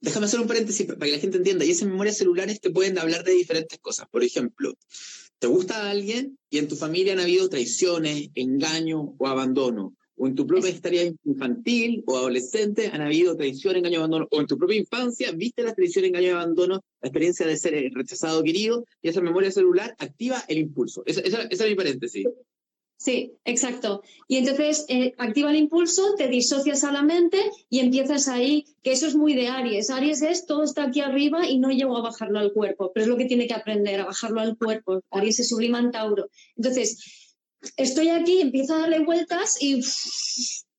Déjame 0.00 0.26
hacer 0.26 0.40
un 0.40 0.46
paréntesis 0.46 0.86
para 0.86 0.98
que 0.98 1.12
la 1.12 1.18
gente 1.18 1.38
entienda. 1.38 1.64
Y 1.64 1.70
esas 1.70 1.88
memorias 1.88 2.18
celulares 2.18 2.60
te 2.60 2.70
pueden 2.70 2.98
hablar 2.98 3.24
de 3.24 3.32
diferentes 3.32 3.78
cosas. 3.80 4.06
Por 4.10 4.22
ejemplo, 4.22 4.74
te 5.38 5.46
gusta 5.46 5.86
a 5.86 5.90
alguien 5.90 6.38
y 6.50 6.58
en 6.58 6.68
tu 6.68 6.76
familia 6.76 7.12
han 7.12 7.20
habido 7.20 7.48
traiciones, 7.48 8.28
engaño 8.34 9.14
o 9.18 9.26
abandono. 9.26 9.94
O 10.20 10.26
en 10.26 10.34
tu 10.34 10.46
propia 10.46 10.70
historia 10.70 11.12
infantil 11.24 12.02
o 12.06 12.16
adolescente 12.16 12.88
han 12.88 13.02
habido 13.02 13.36
traición, 13.36 13.76
engaño, 13.76 13.98
o 13.98 14.02
abandono. 14.02 14.28
O 14.30 14.40
en 14.40 14.46
tu 14.46 14.58
propia 14.58 14.76
infancia 14.76 15.30
viste 15.32 15.62
la 15.62 15.74
traición, 15.74 16.04
engaño, 16.04 16.34
abandono, 16.34 16.82
la 17.00 17.08
experiencia 17.08 17.46
de 17.46 17.56
ser 17.56 17.90
rechazado, 17.94 18.42
querido, 18.42 18.84
y 19.00 19.08
esa 19.08 19.20
memoria 19.20 19.52
celular 19.52 19.94
activa 19.98 20.44
el 20.48 20.58
impulso. 20.58 21.04
Esa, 21.06 21.20
esa 21.20 21.64
es 21.64 21.70
mi 21.70 21.76
paréntesis. 21.76 22.26
Sí, 22.98 23.38
exacto. 23.44 24.02
Y 24.26 24.38
entonces 24.38 24.84
eh, 24.88 25.14
activa 25.18 25.50
el 25.50 25.56
impulso, 25.56 26.16
te 26.16 26.26
disocias 26.26 26.82
a 26.82 26.90
la 26.90 27.02
mente 27.02 27.38
y 27.70 27.78
empiezas 27.78 28.26
ahí, 28.26 28.66
que 28.82 28.90
eso 28.90 29.06
es 29.06 29.14
muy 29.14 29.34
de 29.34 29.46
Aries. 29.46 29.88
Aries 29.88 30.20
es 30.22 30.46
todo 30.46 30.64
está 30.64 30.86
aquí 30.86 31.00
arriba 31.00 31.46
y 31.46 31.60
no 31.60 31.70
llego 31.70 31.96
a 31.96 32.02
bajarlo 32.02 32.40
al 32.40 32.52
cuerpo, 32.52 32.90
pero 32.92 33.04
es 33.04 33.08
lo 33.08 33.16
que 33.16 33.26
tiene 33.26 33.46
que 33.46 33.54
aprender, 33.54 34.00
a 34.00 34.06
bajarlo 34.06 34.40
al 34.40 34.58
cuerpo. 34.58 35.00
Aries 35.12 35.36
se 35.36 35.44
sublima 35.44 35.78
en 35.78 35.92
Tauro. 35.92 36.28
Entonces, 36.56 37.30
estoy 37.76 38.08
aquí, 38.08 38.40
empiezo 38.40 38.74
a 38.74 38.80
darle 38.80 39.04
vueltas 39.04 39.62
y, 39.62 39.80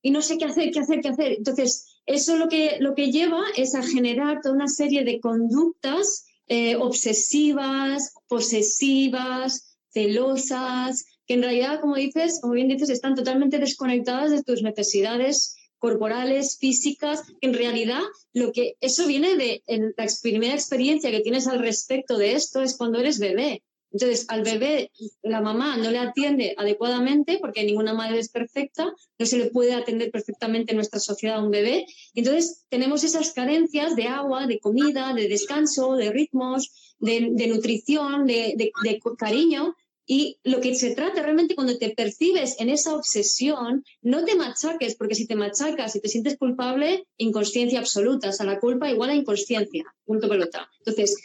y 0.01 0.11
no 0.11 0.21
sé 0.21 0.37
qué 0.37 0.43
hacer, 0.43 0.71
qué 0.71 0.79
hacer, 0.81 0.99
qué 0.99 1.07
hacer. 1.07 1.31
Entonces, 1.37 2.01
eso 2.05 2.35
lo 2.35 2.49
que, 2.49 2.79
lo 2.81 2.95
que 2.95 3.13
lleva 3.13 3.43
es 3.55 3.75
a 3.75 3.81
generar 3.81 4.41
toda 4.41 4.55
una 4.55 4.67
serie 4.67 5.05
de 5.05 5.21
conductas 5.21 6.25
eh, 6.47 6.75
obsesivas, 6.75 8.13
posesivas, 8.27 9.77
celosas, 9.93 11.05
que 11.29 11.35
en 11.35 11.43
realidad, 11.43 11.79
como 11.79 11.95
dices, 11.95 12.39
como 12.41 12.53
bien 12.53 12.69
dices, 12.69 12.89
están 12.89 13.13
totalmente 13.13 13.59
desconectadas 13.59 14.31
de 14.31 14.41
tus 14.41 14.63
necesidades 14.63 15.55
corporales, 15.77 16.57
físicas, 16.59 17.21
en 17.41 17.53
realidad 17.53 18.01
lo 18.33 18.51
que 18.51 18.77
eso 18.81 19.05
viene 19.05 19.35
de 19.35 19.61
la 19.67 20.07
primera 20.23 20.55
experiencia 20.55 21.11
que 21.11 21.19
tienes 21.19 21.45
al 21.45 21.59
respecto 21.59 22.17
de 22.17 22.33
esto 22.33 22.63
es 22.63 22.75
cuando 22.75 22.97
eres 22.99 23.19
bebé. 23.19 23.61
Entonces, 23.91 24.25
al 24.29 24.41
bebé, 24.41 24.91
la 25.21 25.41
mamá 25.41 25.77
no 25.77 25.91
le 25.91 25.99
atiende 25.99 26.55
adecuadamente, 26.57 27.37
porque 27.39 27.63
ninguna 27.63 27.93
madre 27.93 28.19
es 28.19 28.29
perfecta, 28.29 28.91
no 29.19 29.25
se 29.25 29.37
le 29.37 29.51
puede 29.51 29.73
atender 29.73 30.09
perfectamente 30.09 30.71
en 30.71 30.77
nuestra 30.77 30.99
sociedad 30.99 31.37
a 31.37 31.43
un 31.43 31.51
bebé. 31.51 31.85
Entonces, 32.15 32.65
tenemos 32.69 33.03
esas 33.03 33.33
carencias 33.33 33.95
de 33.95 34.07
agua, 34.07 34.47
de 34.47 34.59
comida, 34.59 35.13
de 35.13 35.27
descanso, 35.27 35.95
de 35.95 36.11
ritmos, 36.11 36.95
de, 36.99 37.47
nutrición, 37.47 38.25
de, 38.25 38.55
de, 38.57 38.99
cariño, 39.17 39.75
y 40.11 40.39
lo 40.43 40.59
que 40.59 40.73
se 40.73 40.95
trata 40.95 41.21
realmente 41.21 41.53
cuando 41.53 41.77
te 41.77 41.91
percibes 41.91 42.59
en 42.59 42.69
esa 42.69 42.95
obsesión, 42.95 43.83
no 44.01 44.25
te 44.25 44.35
machaques, 44.35 44.95
porque 44.95 45.13
si 45.13 45.27
te 45.27 45.35
machacas 45.35 45.95
y 45.95 46.01
te 46.01 46.07
sientes 46.07 46.35
culpable, 46.35 47.05
inconsciencia 47.17 47.77
absoluta. 47.77 48.29
O 48.29 48.31
sea, 48.31 48.47
la 48.47 48.59
culpa 48.59 48.89
igual 48.89 49.11
a 49.11 49.15
inconsciencia. 49.15 49.85
Punto 50.05 50.27
pelota. 50.27 50.67
Entonces, 50.79 51.15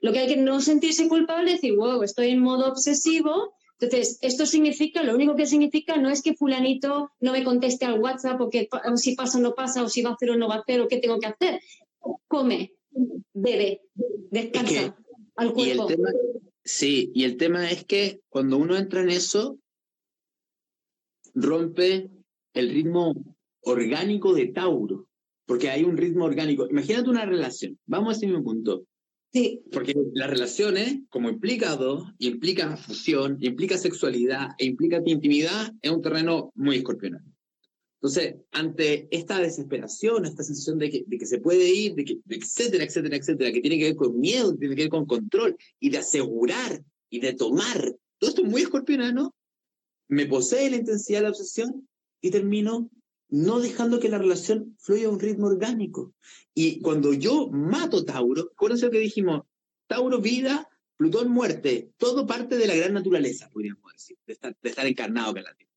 lo 0.00 0.12
que 0.12 0.18
hay 0.18 0.26
que 0.26 0.36
no 0.36 0.60
sentirse 0.60 1.06
culpable 1.06 1.52
es 1.52 1.60
decir, 1.60 1.76
wow, 1.76 2.02
estoy 2.02 2.30
en 2.30 2.40
modo 2.40 2.66
obsesivo. 2.66 3.54
Entonces, 3.78 4.18
esto 4.20 4.46
significa, 4.46 5.04
lo 5.04 5.14
único 5.14 5.36
que 5.36 5.46
significa 5.46 5.96
no 5.96 6.10
es 6.10 6.20
que 6.20 6.34
fulanito 6.34 7.12
no 7.20 7.30
me 7.30 7.44
conteste 7.44 7.84
al 7.84 8.00
WhatsApp 8.00 8.40
o 8.40 8.50
que 8.50 8.68
si 8.96 9.14
pasa 9.14 9.38
o 9.38 9.42
no 9.42 9.54
pasa 9.54 9.84
o 9.84 9.88
si 9.88 10.02
va 10.02 10.10
a 10.10 10.14
hacer 10.14 10.32
o 10.32 10.36
no 10.36 10.48
va 10.48 10.56
a 10.56 10.58
hacer 10.58 10.80
o 10.80 10.88
qué 10.88 10.96
tengo 10.96 11.20
que 11.20 11.28
hacer. 11.28 11.60
Come, 12.26 12.72
bebe, 13.32 13.82
descansa 13.94 14.96
al 15.36 15.52
cuerpo. 15.52 15.86
Sí, 16.64 17.12
y 17.14 17.24
el 17.24 17.36
tema 17.36 17.70
es 17.70 17.84
que 17.84 18.20
cuando 18.28 18.56
uno 18.56 18.76
entra 18.76 19.02
en 19.02 19.10
eso, 19.10 19.58
rompe 21.34 22.10
el 22.54 22.70
ritmo 22.70 23.12
orgánico 23.60 24.32
de 24.32 24.46
Tauro, 24.46 25.08
porque 25.46 25.68
hay 25.68 25.84
un 25.84 25.96
ritmo 25.96 26.24
orgánico. 26.24 26.66
Imagínate 26.70 27.10
una 27.10 27.26
relación, 27.26 27.78
vamos 27.86 28.14
a 28.14 28.16
ese 28.16 28.26
mismo 28.26 28.44
punto. 28.44 28.86
Sí. 29.32 29.62
Porque 29.72 29.94
las 30.14 30.30
relaciones, 30.30 31.00
como 31.10 31.28
implica 31.28 31.76
dos, 31.76 32.04
implica 32.18 32.76
fusión, 32.76 33.36
implica 33.40 33.76
sexualidad 33.76 34.50
e 34.58 34.66
implica 34.66 35.02
intimidad, 35.04 35.72
es 35.82 35.90
un 35.90 36.00
terreno 36.00 36.52
muy 36.54 36.76
escorpional. 36.76 37.33
Entonces, 38.04 38.34
ante 38.52 39.08
esta 39.10 39.38
desesperación, 39.38 40.26
esta 40.26 40.42
sensación 40.42 40.76
de 40.78 40.90
que, 40.90 41.24
se 41.24 41.38
puede 41.38 41.66
ir, 41.70 41.94
de 41.94 42.04
que, 42.04 42.18
etcétera, 42.28 42.84
etcétera, 42.84 43.16
etcétera, 43.16 43.50
que 43.50 43.62
tiene 43.62 43.78
que 43.78 43.84
ver 43.84 43.96
con 43.96 44.20
miedo, 44.20 44.54
tiene 44.54 44.76
que 44.76 44.82
ver 44.82 44.90
con 44.90 45.06
control 45.06 45.56
y 45.80 45.88
de 45.88 45.96
asegurar 45.96 46.84
y 47.08 47.20
de 47.20 47.32
tomar, 47.32 47.96
todo 48.18 48.28
esto 48.28 48.42
es 48.42 48.50
muy 48.50 48.60
escorpionano, 48.60 49.34
me 50.08 50.26
posee 50.26 50.68
la 50.68 50.76
intensidad 50.76 51.20
de 51.20 51.22
la 51.22 51.28
obsesión 51.30 51.88
y 52.20 52.30
termino 52.30 52.90
no 53.30 53.58
dejando 53.58 53.98
que 53.98 54.10
la 54.10 54.18
relación 54.18 54.76
fluya 54.80 55.06
a 55.06 55.10
un 55.10 55.18
ritmo 55.18 55.46
orgánico. 55.46 56.12
Y 56.52 56.82
cuando 56.82 57.14
yo 57.14 57.48
mato 57.48 58.04
Tauro, 58.04 58.50
acuérdense 58.52 58.84
lo 58.84 58.92
que 58.92 58.98
dijimos, 58.98 59.46
Tauro 59.86 60.20
vida, 60.20 60.68
Plutón 60.98 61.30
muerte, 61.30 61.90
todo 61.96 62.26
parte 62.26 62.58
de 62.58 62.66
la 62.66 62.76
gran 62.76 62.92
naturaleza, 62.92 63.48
podríamos 63.48 63.90
decir, 63.94 64.18
de 64.26 64.34
estar, 64.34 64.86
encarnado 64.86 65.34
en 65.38 65.44
la 65.44 65.54
Tierra. 65.54 65.73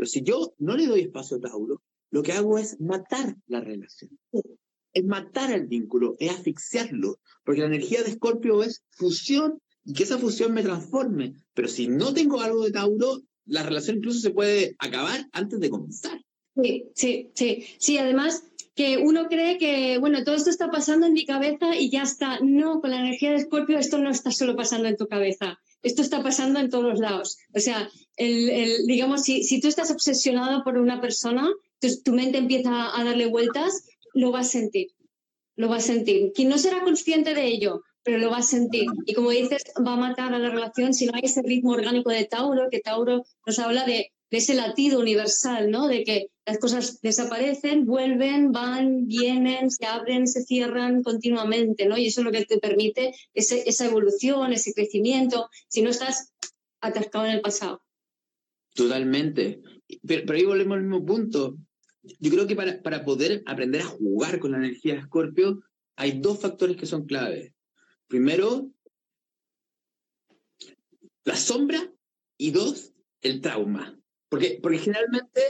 Pero 0.00 0.08
si 0.08 0.22
yo 0.22 0.54
no 0.56 0.78
le 0.78 0.86
doy 0.86 1.02
espacio 1.02 1.36
a 1.36 1.40
Tauro, 1.40 1.82
lo 2.10 2.22
que 2.22 2.32
hago 2.32 2.56
es 2.56 2.80
matar 2.80 3.36
la 3.48 3.60
relación. 3.60 4.18
Es 4.94 5.04
matar 5.04 5.52
el 5.52 5.66
vínculo, 5.66 6.16
es 6.18 6.30
asfixiarlo, 6.30 7.18
porque 7.44 7.60
la 7.60 7.66
energía 7.66 8.02
de 8.02 8.08
Escorpio 8.08 8.62
es 8.62 8.82
fusión 8.92 9.60
y 9.84 9.92
que 9.92 10.04
esa 10.04 10.16
fusión 10.16 10.54
me 10.54 10.62
transforme. 10.62 11.34
Pero 11.52 11.68
si 11.68 11.86
no 11.86 12.14
tengo 12.14 12.40
algo 12.40 12.64
de 12.64 12.72
Tauro, 12.72 13.20
la 13.44 13.62
relación 13.62 13.98
incluso 13.98 14.20
se 14.20 14.30
puede 14.30 14.74
acabar 14.78 15.28
antes 15.32 15.60
de 15.60 15.68
comenzar. 15.68 16.18
Sí, 16.56 16.86
sí, 16.94 17.30
sí. 17.34 17.66
Sí, 17.78 17.98
además 17.98 18.44
que 18.74 18.96
uno 18.96 19.28
cree 19.28 19.58
que, 19.58 19.98
bueno, 19.98 20.24
todo 20.24 20.34
esto 20.34 20.48
está 20.48 20.70
pasando 20.70 21.08
en 21.08 21.12
mi 21.12 21.26
cabeza 21.26 21.76
y 21.76 21.90
ya 21.90 22.04
está. 22.04 22.40
No, 22.40 22.80
con 22.80 22.92
la 22.92 23.00
energía 23.00 23.32
de 23.32 23.36
Escorpio 23.36 23.76
esto 23.76 23.98
no 23.98 24.08
está 24.08 24.30
solo 24.30 24.56
pasando 24.56 24.88
en 24.88 24.96
tu 24.96 25.08
cabeza, 25.08 25.58
esto 25.82 26.02
está 26.02 26.22
pasando 26.22 26.60
en 26.60 26.70
todos 26.70 26.98
lados. 26.98 27.38
O 27.54 27.60
sea, 27.60 27.88
el, 28.16 28.86
digamos, 28.86 29.22
si, 29.22 29.60
tú 29.60 29.68
estás 29.68 29.90
obsesionado 29.90 30.62
por 30.62 30.78
una 30.78 31.00
persona, 31.00 31.48
tu, 31.80 31.88
tu 32.02 32.12
mente 32.12 32.38
empieza 32.38 32.98
a 32.98 33.04
darle 33.04 33.26
vueltas, 33.26 33.84
lo 34.14 34.30
vas 34.30 34.48
a 34.48 34.50
sentir, 34.50 34.88
lo 35.56 35.68
vas 35.68 35.84
a 35.84 35.94
sentir. 35.94 36.32
Quien 36.34 36.48
no 36.48 36.58
será 36.58 36.82
consciente 36.82 37.34
de 37.34 37.46
ello, 37.46 37.82
pero 38.02 38.18
lo 38.18 38.30
va 38.30 38.38
a 38.38 38.42
sentir. 38.42 38.86
Y 39.06 39.14
como 39.14 39.30
dices, 39.30 39.62
va 39.86 39.94
a 39.94 39.96
matar 39.96 40.34
a 40.34 40.38
la 40.38 40.50
relación 40.50 40.94
si 40.94 41.06
no 41.06 41.12
hay 41.14 41.22
ese 41.24 41.42
ritmo 41.42 41.72
orgánico 41.72 42.10
de 42.10 42.24
Tauro, 42.24 42.68
que 42.70 42.80
Tauro 42.80 43.24
nos 43.46 43.58
habla 43.58 43.84
de, 43.84 44.12
ese 44.38 44.54
latido 44.54 45.00
universal, 45.00 45.70
¿no? 45.70 45.88
De 45.88 46.04
que 46.04 46.28
las 46.46 46.58
cosas 46.58 47.00
desaparecen, 47.00 47.84
vuelven, 47.84 48.52
van, 48.52 49.06
vienen, 49.06 49.70
se 49.70 49.86
abren, 49.86 50.26
se 50.26 50.42
cierran 50.42 51.02
continuamente, 51.02 51.86
¿no? 51.86 51.98
Y 51.98 52.06
eso 52.06 52.20
es 52.20 52.24
lo 52.24 52.32
que 52.32 52.44
te 52.44 52.58
permite 52.58 53.14
esa 53.34 53.84
evolución, 53.84 54.52
ese 54.52 54.72
crecimiento, 54.72 55.48
si 55.68 55.82
no 55.82 55.90
estás 55.90 56.32
atascado 56.80 57.26
en 57.26 57.32
el 57.32 57.40
pasado. 57.40 57.82
Totalmente. 58.74 59.60
Pero, 60.06 60.32
ahí 60.32 60.44
volvemos 60.44 60.76
al 60.76 60.82
mismo 60.82 61.04
punto. 61.04 61.56
Yo 62.02 62.30
creo 62.30 62.46
que 62.46 62.56
para, 62.56 62.80
para 62.82 63.04
poder 63.04 63.42
aprender 63.46 63.82
a 63.82 63.86
jugar 63.86 64.38
con 64.38 64.52
la 64.52 64.58
energía 64.58 64.94
de 64.94 65.00
Escorpio, 65.00 65.60
hay 65.96 66.20
dos 66.20 66.40
factores 66.40 66.76
que 66.76 66.86
son 66.86 67.04
claves. 67.04 67.52
Primero, 68.06 68.70
la 71.24 71.36
sombra 71.36 71.92
y 72.38 72.52
dos, 72.52 72.92
el 73.20 73.40
trauma. 73.40 73.99
Porque, 74.30 74.58
porque 74.62 74.78
generalmente, 74.78 75.42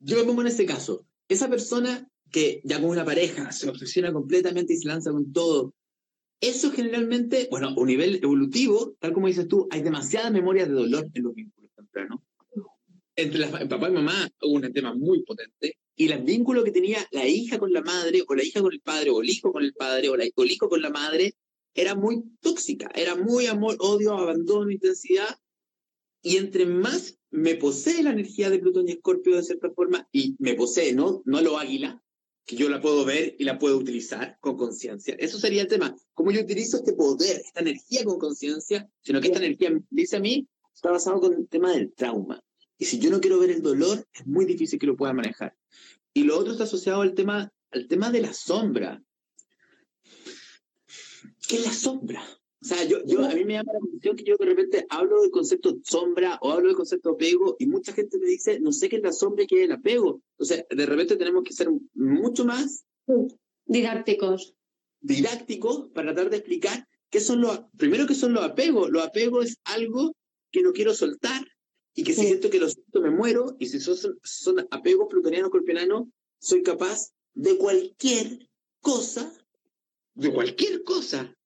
yo 0.00 0.16
me 0.16 0.24
pongo 0.24 0.40
en 0.40 0.48
este 0.48 0.66
caso, 0.66 1.06
esa 1.28 1.48
persona 1.48 2.10
que 2.30 2.60
ya 2.64 2.80
con 2.80 2.90
una 2.90 3.04
pareja 3.04 3.52
se 3.52 3.68
obsesiona 3.68 4.12
completamente 4.12 4.72
y 4.72 4.78
se 4.78 4.88
lanza 4.88 5.12
con 5.12 5.32
todo, 5.32 5.74
eso 6.40 6.70
generalmente, 6.70 7.48
bueno, 7.50 7.68
a 7.68 7.74
un 7.78 7.86
nivel 7.86 8.16
evolutivo, 8.22 8.96
tal 8.98 9.12
como 9.12 9.26
dices 9.26 9.46
tú, 9.46 9.68
hay 9.70 9.82
demasiadas 9.82 10.32
memorias 10.32 10.68
de 10.68 10.74
dolor 10.74 11.08
en 11.12 11.22
los 11.22 11.34
vínculos 11.34 11.70
tempranos. 11.74 12.20
Entre 13.14 13.40
la, 13.40 13.50
papá 13.68 13.88
y 13.88 13.92
mamá 13.92 14.28
hubo 14.42 14.54
un 14.54 14.72
tema 14.72 14.94
muy 14.94 15.22
potente, 15.22 15.76
y 15.96 16.10
el 16.10 16.22
vínculo 16.22 16.62
que 16.62 16.70
tenía 16.70 17.04
la 17.10 17.26
hija 17.26 17.58
con 17.58 17.72
la 17.72 17.82
madre, 17.82 18.22
o 18.26 18.34
la 18.34 18.44
hija 18.44 18.62
con 18.62 18.72
el 18.72 18.80
padre, 18.80 19.10
o 19.10 19.20
el 19.20 19.28
hijo 19.28 19.52
con 19.52 19.64
el 19.64 19.74
padre, 19.74 20.08
o, 20.08 20.16
la, 20.16 20.24
o 20.34 20.42
el 20.44 20.50
hijo 20.50 20.68
con 20.68 20.80
la 20.80 20.90
madre, 20.90 21.34
era 21.74 21.96
muy 21.96 22.22
tóxica, 22.40 22.88
era 22.94 23.16
muy 23.16 23.46
amor, 23.46 23.76
odio, 23.80 24.14
abandono, 24.14 24.70
intensidad. 24.70 25.38
Y 26.22 26.36
entre 26.36 26.66
más 26.66 27.17
me 27.30 27.54
posee 27.56 28.02
la 28.02 28.10
energía 28.10 28.50
de 28.50 28.58
Plutón 28.58 28.88
y 28.88 28.92
Escorpio 28.92 29.36
de 29.36 29.42
cierta 29.42 29.70
forma, 29.70 30.08
y 30.12 30.36
me 30.38 30.54
posee, 30.54 30.92
¿no? 30.92 31.22
No 31.24 31.40
lo 31.40 31.58
águila, 31.58 32.02
que 32.48 32.56
yo 32.56 32.68
la 32.70 32.80
puedo 32.80 33.04
ver 33.04 33.36
y 33.38 33.44
la 33.44 33.58
puedo 33.58 33.76
utilizar 33.76 34.38
con 34.40 34.56
conciencia. 34.56 35.14
Eso 35.18 35.38
sería 35.38 35.62
el 35.62 35.68
tema. 35.68 35.94
¿Cómo 36.14 36.30
yo 36.30 36.40
utilizo 36.40 36.78
este 36.78 36.94
poder, 36.94 37.42
esta 37.44 37.60
energía 37.60 38.04
con 38.04 38.18
conciencia? 38.18 38.90
Sino 39.02 39.20
que 39.20 39.28
esta 39.28 39.38
energía 39.38 39.70
dice 39.90 40.16
a 40.16 40.20
mí, 40.20 40.48
está 40.74 40.90
basado 40.90 41.20
con 41.20 41.34
el 41.34 41.46
tema 41.48 41.72
del 41.72 41.92
trauma. 41.92 42.42
Y 42.78 42.86
si 42.86 42.98
yo 42.98 43.10
no 43.10 43.20
quiero 43.20 43.38
ver 43.38 43.50
el 43.50 43.60
dolor, 43.60 44.06
es 44.14 44.26
muy 44.26 44.46
difícil 44.46 44.78
que 44.78 44.86
lo 44.86 44.96
pueda 44.96 45.12
manejar. 45.12 45.54
Y 46.14 46.22
lo 46.22 46.38
otro 46.38 46.52
está 46.52 46.64
asociado 46.64 47.02
al 47.02 47.14
tema, 47.14 47.52
al 47.70 47.86
tema 47.86 48.10
de 48.10 48.22
la 48.22 48.32
sombra. 48.32 49.02
¿Qué 51.46 51.56
es 51.56 51.66
la 51.66 51.72
sombra? 51.72 52.24
O 52.60 52.64
sea, 52.64 52.82
yo, 52.84 52.98
yo, 53.06 53.24
a 53.24 53.34
mí 53.34 53.44
me 53.44 53.54
llama 53.54 53.72
la 53.72 53.78
atención 53.78 54.16
que 54.16 54.24
yo 54.24 54.36
de 54.36 54.46
repente 54.46 54.86
hablo 54.90 55.22
del 55.22 55.30
concepto 55.30 55.76
sombra 55.84 56.38
o 56.42 56.50
hablo 56.50 56.66
del 56.66 56.76
concepto 56.76 57.10
apego 57.10 57.54
y 57.58 57.66
mucha 57.66 57.92
gente 57.92 58.18
me 58.18 58.26
dice, 58.26 58.58
no 58.58 58.72
sé 58.72 58.88
qué 58.88 58.96
es 58.96 59.02
la 59.02 59.12
sombra 59.12 59.44
y 59.44 59.46
qué 59.46 59.60
es 59.60 59.64
el 59.66 59.72
apego. 59.72 60.20
Entonces, 60.32 60.66
de 60.68 60.86
repente 60.86 61.16
tenemos 61.16 61.44
que 61.44 61.52
ser 61.52 61.68
mucho 61.94 62.44
más 62.44 62.84
didácticos. 63.64 64.56
Didácticos 65.00 65.90
para 65.90 66.12
tratar 66.12 66.30
de 66.30 66.38
explicar 66.38 66.88
qué 67.10 67.20
son 67.20 67.40
los, 67.40 67.60
primero 67.76 68.06
qué 68.08 68.14
son 68.14 68.32
los 68.32 68.42
apegos. 68.42 68.90
Los 68.90 69.04
apegos 69.04 69.46
es 69.46 69.58
algo 69.64 70.12
que 70.50 70.62
no 70.62 70.72
quiero 70.72 70.94
soltar 70.94 71.46
y 71.94 72.02
que 72.02 72.12
si 72.12 72.26
siento 72.26 72.50
que 72.50 72.58
lo 72.58 72.68
siento 72.68 73.00
me 73.00 73.10
muero 73.10 73.56
y 73.60 73.66
si 73.66 73.78
son, 73.78 74.18
son 74.24 74.66
apegos 74.72 75.06
plutonianos, 75.08 75.50
colpiananos, 75.50 76.08
soy 76.40 76.64
capaz 76.64 77.12
de 77.34 77.56
cualquier 77.56 78.48
cosa, 78.80 79.32
de 80.14 80.32
cualquier 80.32 80.82
cosa, 80.82 81.37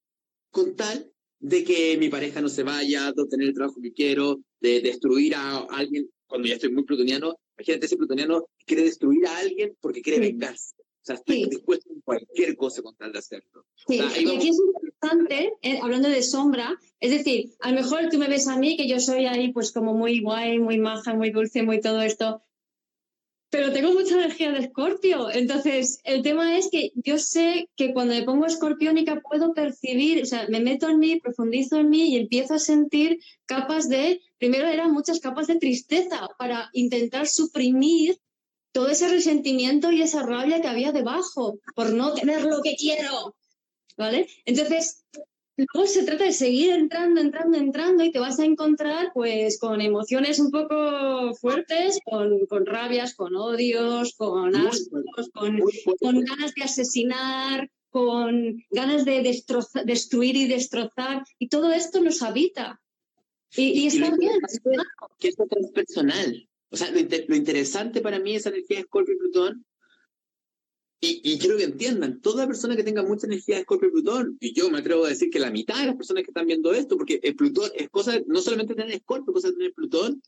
con 0.53 0.77
tal 0.77 1.11
de 1.41 1.65
que 1.65 1.97
mi 1.99 2.09
pareja 2.09 2.41
no 2.41 2.49
se 2.49 2.62
vaya, 2.62 3.11
de 3.11 3.23
obtener 3.23 3.49
el 3.49 3.55
trabajo 3.55 3.81
que 3.83 3.93
quiero, 3.93 4.41
de 4.61 4.81
destruir 4.81 5.35
a 5.35 5.59
alguien, 5.71 6.09
cuando 6.29 6.47
ya 6.47 6.55
estoy 6.55 6.71
muy 6.71 6.85
plutoniano, 6.85 7.35
imagínate 7.59 7.87
ese 7.87 7.97
plutoniano 7.97 8.47
quiere 8.65 8.85
destruir 8.85 9.27
a 9.27 9.38
alguien 9.38 9.77
porque 9.81 10.03
quiere 10.03 10.21
vengarse. 10.21 10.77
O 10.79 11.05
sea, 11.05 11.17
estoy 11.17 11.49
dispuesto 11.49 11.91
a 11.91 12.01
cualquier 12.05 12.57
cosa 12.57 12.81
con 12.81 12.95
tal 12.95 13.12
de 13.12 13.19
hacerlo. 13.19 13.67
Sí. 13.88 13.97
y 13.97 14.01
aquí 14.01 14.49
es 14.51 14.59
importante, 14.61 15.53
eh, 15.62 15.81
hablando 15.83 16.09
de 16.09 16.23
sombra, 16.23 16.79
es 17.01 17.11
decir, 17.11 17.51
a 17.59 17.71
lo 17.71 17.75
mejor 17.75 18.09
tú 18.09 18.19
me 18.19 18.29
ves 18.29 18.47
a 18.47 18.57
mí, 18.57 18.77
que 18.77 18.87
yo 18.87 19.01
soy 19.01 19.27
ahí 19.27 19.53
pues 19.53 19.73
como 19.73 19.95
muy 19.95 20.21
guay, 20.21 20.61
muy 20.61 20.79
maja, 20.79 21.12
muy 21.12 21.31
dulce, 21.31 21.65
muy 21.65 21.81
todo 21.81 22.03
esto, 22.03 22.41
pero 23.53 23.71
tengo 23.71 23.93
mucha 23.93 24.15
energía 24.15 24.51
de 24.51 24.61
escorpio. 24.61 25.31
Entonces, 25.31 26.01
el 26.05 26.23
tema 26.23 26.57
es 26.57 26.71
que 26.71 26.91
yo 26.95 27.19
sé 27.19 27.69
que 27.77 27.93
cuando 27.93 28.15
me 28.15 28.23
pongo 28.23 28.47
escorpiónica 28.47 29.21
puedo 29.21 29.53
percibir, 29.53 30.23
o 30.23 30.25
sea, 30.25 30.47
me 30.49 30.61
meto 30.61 30.88
en 30.88 30.99
mí, 30.99 31.21
profundizo 31.21 31.77
en 31.77 31.91
mí 31.91 32.15
y 32.15 32.17
empiezo 32.17 32.55
a 32.55 32.59
sentir 32.59 33.21
capas 33.45 33.91
de, 33.91 34.23
primero 34.38 34.69
eran 34.69 34.91
muchas 34.91 35.21
capas 35.21 35.49
de 35.49 35.57
tristeza 35.57 36.29
para 36.38 36.71
intentar 36.73 37.29
suprimir 37.29 38.19
todo 38.73 38.88
ese 38.88 39.09
resentimiento 39.09 39.93
y 39.93 40.01
esa 40.01 40.23
rabia 40.23 40.62
que 40.62 40.69
había 40.69 40.91
debajo 40.91 41.59
por 41.75 41.93
no 41.93 42.15
tener 42.15 42.45
lo 42.45 42.62
que 42.62 42.75
quiero. 42.75 43.37
¿Vale? 43.99 44.29
Entonces, 44.47 45.05
Luego 45.72 45.87
se 45.87 46.05
trata 46.05 46.25
de 46.25 46.33
seguir 46.33 46.70
entrando, 46.70 47.20
entrando, 47.20 47.59
entrando 47.59 48.05
y 48.05 48.11
te 48.11 48.18
vas 48.18 48.38
a 48.38 48.44
encontrar 48.44 49.11
pues 49.12 49.59
con 49.59 49.81
emociones 49.81 50.38
un 50.38 50.51
poco 50.51 51.35
fuertes, 51.35 51.98
con, 52.05 52.46
con 52.46 52.66
rabias, 52.66 53.14
con 53.14 53.37
odios, 53.37 54.14
con 54.14 54.55
ascos, 54.57 55.31
con, 55.33 55.61
con, 56.01 56.25
ganas 56.25 56.55
de 56.55 56.64
asesinar, 56.64 57.70
con 57.90 58.64
ganas 58.70 59.05
de 59.05 59.22
destruir 59.85 60.37
y 60.37 60.46
destrozar. 60.48 61.22
Y 61.38 61.48
todo 61.48 61.72
esto 61.72 62.01
nos 62.01 62.22
habita. 62.22 62.81
Y, 63.55 63.83
y 63.83 63.87
está 63.88 64.16
bien. 64.16 64.38
Que 65.18 65.29
es 65.29 65.37
transpersonal. 65.37 66.48
O 66.70 66.77
sea, 66.77 66.90
lo, 66.90 67.01
lo, 67.01 67.37
interesante 67.37 68.01
para 68.01 68.18
mí 68.18 68.35
es 68.35 68.46
la 68.46 68.53
energía 68.53 68.79
de 68.79 68.85
Scorpio 68.85 69.14
y 69.14 69.18
Plutón 69.18 69.66
y, 71.05 71.37
quiero 71.38 71.57
que 71.57 71.65
entiendan, 71.65 72.21
toda 72.21 72.47
persona 72.47 72.77
que 72.77 72.85
tenga 72.85 73.03
mucha 73.03 73.27
energía 73.27 73.57
de 73.57 73.62
Escorpio 73.62 73.88
y 73.88 73.93
Plutón, 73.93 74.37
y 74.38 74.55
yo 74.55 74.71
me 74.71 74.79
atrevo 74.79 75.05
a 75.05 75.09
decir 75.09 75.31
que 75.31 75.41
la 75.41 75.51
mitad 75.51 75.81
de 75.81 75.87
las 75.87 75.97
personas 75.97 76.23
que 76.23 76.31
están 76.31 76.47
viendo 76.47 76.73
esto, 76.73 76.97
porque 76.97 77.19
el 77.25 77.35
Plutón 77.35 77.73
es 77.75 77.91
cosa, 77.91 78.21
no 78.29 78.41
solamente 78.41 78.77
tener 78.77 78.93
Escorpio, 78.93 79.33
es 79.33 79.35
cosa 79.35 79.49
de 79.49 79.55
tener 79.55 79.75
Plutón, 79.75 80.23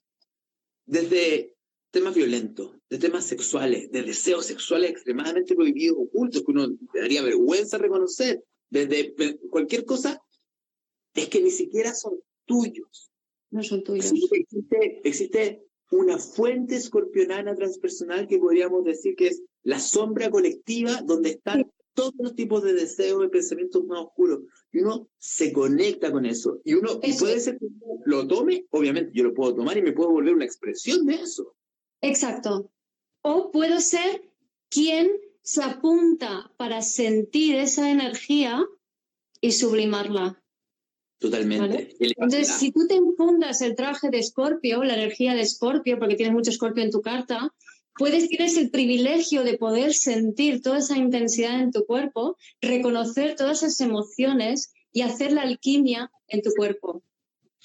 desde 0.85 1.55
temas 1.93 2.17
violentos, 2.17 2.73
de 2.91 2.99
temas 2.99 3.25
sexuales, 3.25 3.93
de 3.93 4.03
deseos 4.03 4.47
sexuales 4.47 4.91
extremadamente 4.91 5.55
prohibidos, 5.55 5.97
ocultos, 5.97 6.43
que 6.43 6.51
uno 6.51 6.77
daría 6.93 7.23
vergüenza 7.23 7.79
reconocer, 7.79 8.43
desde 8.69 9.15
cualquier 9.49 9.85
cosa, 9.85 10.21
es 11.15 11.29
que 11.29 11.41
ni 11.41 11.53
siquiera 11.53 11.95
son 11.95 12.15
tuyos. 12.47 13.13
No 13.53 13.63
son 13.63 13.85
tuyos. 13.85 14.11
Existe, 14.11 15.01
existe 15.05 15.63
una 15.93 16.19
fuente 16.19 16.75
escorpionana 16.75 17.55
transpersonal 17.55 18.27
que 18.27 18.39
podríamos 18.39 18.85
decir 18.85 19.15
que 19.15 19.29
es 19.29 19.45
la 19.64 19.81
sombra 19.81 20.31
colectiva 20.31 21.03
donde 21.03 21.31
están 21.31 21.70
todos 21.94 22.14
los 22.18 22.35
tipos 22.35 22.62
de 22.62 22.74
deseos 22.74 23.24
y 23.24 23.29
pensamientos 23.29 23.85
más 23.85 24.00
oscuros. 24.00 24.40
Y 24.72 24.81
uno 24.81 25.09
se 25.16 25.53
conecta 25.53 26.11
con 26.11 26.27
eso. 26.27 26.61
Y 26.64 26.74
uno 26.74 27.00
puede 27.00 27.40
ser 27.40 27.59
que 27.59 27.66
lo 28.05 28.27
tome, 28.27 28.66
obviamente 28.70 29.12
yo 29.14 29.24
lo 29.24 29.35
puedo 29.35 29.55
tomar 29.55 29.79
y 29.79 29.83
me 29.83 29.92
puedo 29.92 30.11
volver 30.11 30.35
una 30.35 30.44
expresión 30.44 31.07
de 31.07 31.14
eso. 31.14 31.57
Exacto. 32.00 32.70
O 33.22 33.50
puedo 33.50 33.81
ser 33.81 34.31
quien 34.68 35.11
se 35.42 35.62
apunta 35.62 36.53
para 36.57 36.83
sentir 36.83 37.57
esa 37.57 37.90
energía 37.90 38.64
y 39.40 39.53
sublimarla. 39.53 40.42
Totalmente. 41.18 41.96
Entonces, 42.00 42.48
si 42.48 42.72
tú 42.72 42.87
te 42.87 42.94
infundas 42.94 43.62
el 43.62 43.77
traje 43.77 44.11
de 44.11 44.18
Escorpio, 44.18 44.83
la 44.85 44.94
energía 44.94 45.35
de 45.35 45.42
Escorpio, 45.42 45.98
porque 45.98 46.16
tienes 46.16 46.35
mucho 46.35 46.50
Escorpio 46.50 46.83
en 46.83 46.90
tu 46.90 47.00
carta, 47.00 47.55
puedes, 47.96 48.28
tienes 48.28 48.57
el 48.57 48.70
privilegio 48.70 49.44
de 49.44 49.59
poder 49.59 49.94
sentir 49.94 50.62
toda 50.62 50.78
esa 50.78 50.96
intensidad 50.96 51.61
en 51.61 51.72
tu 51.72 51.85
cuerpo, 51.87 52.37
reconocer 52.61 53.37
todas 53.37 53.62
esas 53.62 53.80
emociones 53.80 54.72
y 54.92 55.02
hacer 55.02 55.33
la 55.33 55.42
alquimia 55.42 56.11
en 56.28 56.42
tu 56.42 56.50
cuerpo. 56.52 57.02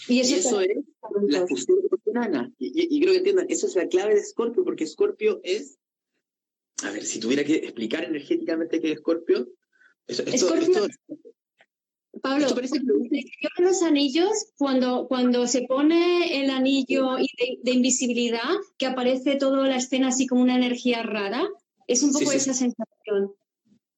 Y 0.07 0.21
eso, 0.21 0.61
es 0.61 0.77
la 1.27 1.45
fusión 1.45 2.55
Y, 2.57 2.95
y, 2.95 3.01
creo 3.01 3.11
que 3.11 3.17
entiendan, 3.17 3.47
eso 3.49 3.67
es 3.67 3.75
la 3.75 3.87
clave 3.87 4.15
de 4.15 4.23
Scorpio, 4.23 4.63
porque 4.63 4.87
Scorpio 4.87 5.41
es, 5.43 5.77
a 6.83 6.91
ver, 6.91 7.05
si 7.05 7.19
tuviera 7.19 7.43
que 7.43 7.55
explicar 7.55 8.05
energéticamente 8.05 8.79
qué 8.79 8.93
es 8.93 8.99
Scorpio, 8.99 9.49
esto, 10.07 10.55
Pablo, 12.21 12.47
los 13.59 13.83
anillos, 13.83 14.29
cuando, 14.57 15.07
cuando 15.07 15.47
se 15.47 15.61
pone 15.63 16.43
el 16.43 16.49
anillo 16.49 17.15
de, 17.63 17.71
invisibilidad, 17.71 18.49
que 18.77 18.87
aparece 18.87 19.35
toda 19.35 19.67
la 19.67 19.77
escena 19.77 20.09
así 20.09 20.27
como 20.27 20.41
una 20.41 20.55
energía 20.55 21.03
rara, 21.03 21.47
es 21.87 22.03
un 22.03 22.11
poco 22.11 22.31
esa 22.31 22.53
sensación. 22.53 23.33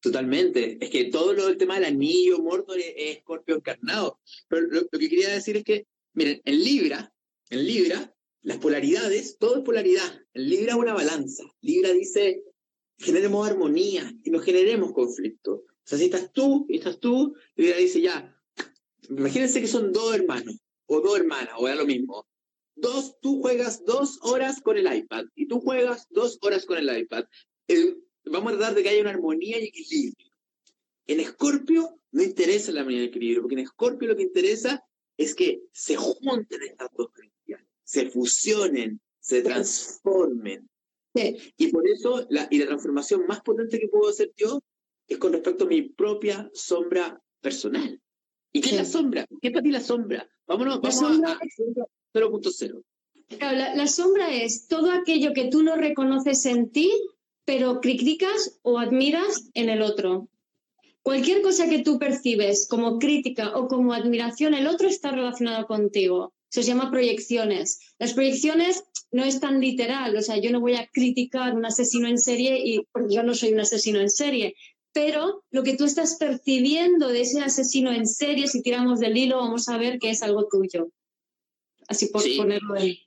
Totalmente. 0.01 0.77
Es 0.83 0.89
que 0.89 1.05
todo 1.05 1.33
lo 1.33 1.47
del 1.47 1.57
tema 1.57 1.75
del 1.75 1.85
anillo, 1.85 2.39
Mordor, 2.39 2.79
es, 2.79 3.17
Escorpio 3.17 3.55
encarnado. 3.55 4.19
Pero 4.47 4.67
lo, 4.67 4.87
que 4.87 5.09
quería 5.09 5.29
decir 5.29 5.57
es 5.57 5.63
que, 5.63 5.87
miren, 6.13 6.41
en 6.43 6.63
Libra, 6.63 7.13
en 7.49 7.65
Libra, 7.65 8.13
las 8.41 8.57
polaridades, 8.57 9.37
todo 9.37 9.57
es 9.57 9.63
polaridad. 9.63 10.19
En 10.33 10.49
Libra 10.49 10.73
es 10.73 10.79
una 10.79 10.93
balanza. 10.93 11.43
Libra 11.61 11.91
dice, 11.91 12.43
generemos 12.97 13.47
armonía 13.47 14.11
y 14.23 14.31
no 14.31 14.39
generemos 14.39 14.91
conflicto. 14.91 15.65
O 15.83 15.87
sea, 15.87 15.97
si 15.97 16.05
estás 16.05 16.31
tú 16.31 16.65
y 16.69 16.77
estás 16.77 16.99
tú, 16.99 17.35
Libra 17.55 17.77
dice 17.77 18.01
ya, 18.01 18.37
imagínense 19.09 19.61
que 19.61 19.67
son 19.67 19.91
dos 19.91 20.15
hermanos 20.15 20.57
o 20.85 21.01
dos 21.01 21.17
hermanas, 21.17 21.53
o 21.57 21.67
era 21.67 21.77
lo 21.77 21.85
mismo. 21.85 22.27
Dos, 22.75 23.19
tú 23.21 23.41
juegas 23.41 23.83
dos 23.85 24.19
horas 24.21 24.61
con 24.61 24.77
el 24.77 24.93
iPad 24.93 25.25
y 25.35 25.47
tú 25.47 25.59
juegas 25.59 26.07
dos 26.09 26.37
horas 26.41 26.65
con 26.65 26.77
el 26.77 26.97
iPad. 26.97 27.25
El, 27.67 28.03
vamos 28.25 28.53
a 28.53 28.57
tratar 28.57 28.75
de 28.75 28.83
que 28.83 28.89
haya 28.89 29.01
una 29.01 29.11
armonía 29.11 29.59
y 29.59 29.65
equilibrio. 29.65 30.27
En 31.07 31.19
Escorpio 31.19 31.99
no 32.11 32.23
interesa 32.23 32.71
la 32.71 32.81
armonía 32.81 33.03
y 33.03 33.05
equilibrio, 33.05 33.41
porque 33.41 33.55
en 33.55 33.61
Escorpio 33.61 34.07
lo 34.07 34.15
que 34.15 34.23
interesa 34.23 34.83
es 35.17 35.35
que 35.35 35.61
se 35.71 35.95
junten 35.95 36.63
estas 36.63 36.89
dos 36.95 37.09
energías, 37.17 37.61
se 37.83 38.09
fusionen, 38.09 39.01
se 39.19 39.41
transformen. 39.41 40.69
Y 41.13 41.67
por 41.67 41.87
eso, 41.87 42.25
la, 42.29 42.47
y 42.49 42.57
la 42.59 42.67
transformación 42.67 43.25
más 43.27 43.41
potente 43.41 43.79
que 43.79 43.89
puedo 43.89 44.09
hacer 44.09 44.31
yo 44.35 44.61
es 45.13 45.19
con 45.19 45.33
respecto 45.33 45.65
a 45.65 45.67
mi 45.67 45.83
propia 45.83 46.49
sombra 46.53 47.21
personal. 47.41 47.99
¿Y 48.51 48.61
qué 48.61 48.69
es 48.71 48.75
la 48.75 48.85
sombra? 48.85 49.25
¿Qué 49.41 49.47
es 49.47 49.53
para 49.53 49.63
ti 49.63 49.71
la 49.71 49.81
sombra? 49.81 50.29
Vámonos, 50.47 50.81
vamos 50.81 51.01
a, 51.03 51.39
0.0. 52.13 52.83
la, 53.39 53.75
la, 53.75 53.87
sombra 53.87 54.33
es 54.33 54.67
todo 54.67 54.91
aquello 54.91 55.31
que 55.33 55.47
tú 55.49 55.63
no 55.63 55.75
reconoces 55.75 56.45
en 56.45 56.69
ti 56.71 56.91
pero 57.45 57.81
criticas 57.81 58.59
o 58.61 58.79
admiras 58.79 59.49
en 59.53 59.69
el 59.69 59.81
otro. 59.81 60.29
Cualquier 61.01 61.41
cosa 61.41 61.67
que 61.67 61.79
tú 61.79 61.97
percibes 61.97 62.67
como 62.67 62.99
crítica 62.99 63.57
o 63.57 63.67
como 63.67 63.93
admiración, 63.93 64.53
el 64.53 64.67
otro 64.67 64.87
está 64.87 65.11
relacionado 65.11 65.65
contigo. 65.65 66.33
Se 66.49 66.61
llama 66.61 66.91
proyecciones. 66.91 67.79
Las 67.97 68.13
proyecciones 68.13 68.83
no 69.11 69.23
es 69.23 69.39
tan 69.39 69.59
literal, 69.59 70.15
o 70.15 70.21
sea, 70.21 70.37
yo 70.37 70.51
no 70.51 70.61
voy 70.61 70.75
a 70.75 70.87
criticar 70.87 71.55
un 71.55 71.65
asesino 71.65 72.07
en 72.07 72.17
serie 72.17 72.61
y 72.63 72.85
porque 72.91 73.15
yo 73.15 73.23
no 73.23 73.33
soy 73.33 73.51
un 73.51 73.59
asesino 73.59 73.99
en 73.99 74.09
serie, 74.09 74.55
pero 74.93 75.43
lo 75.51 75.63
que 75.63 75.75
tú 75.75 75.85
estás 75.85 76.17
percibiendo 76.17 77.07
de 77.07 77.21
ese 77.21 77.41
asesino 77.41 77.91
en 77.91 78.07
serie, 78.07 78.47
si 78.47 78.61
tiramos 78.61 78.99
del 78.99 79.17
hilo, 79.17 79.37
vamos 79.37 79.69
a 79.69 79.77
ver 79.77 79.99
que 79.99 80.09
es 80.09 80.21
algo 80.21 80.47
tuyo. 80.47 80.91
Así 81.87 82.07
por 82.07 82.23
ponerlo 82.37 82.75
ahí. 82.75 83.01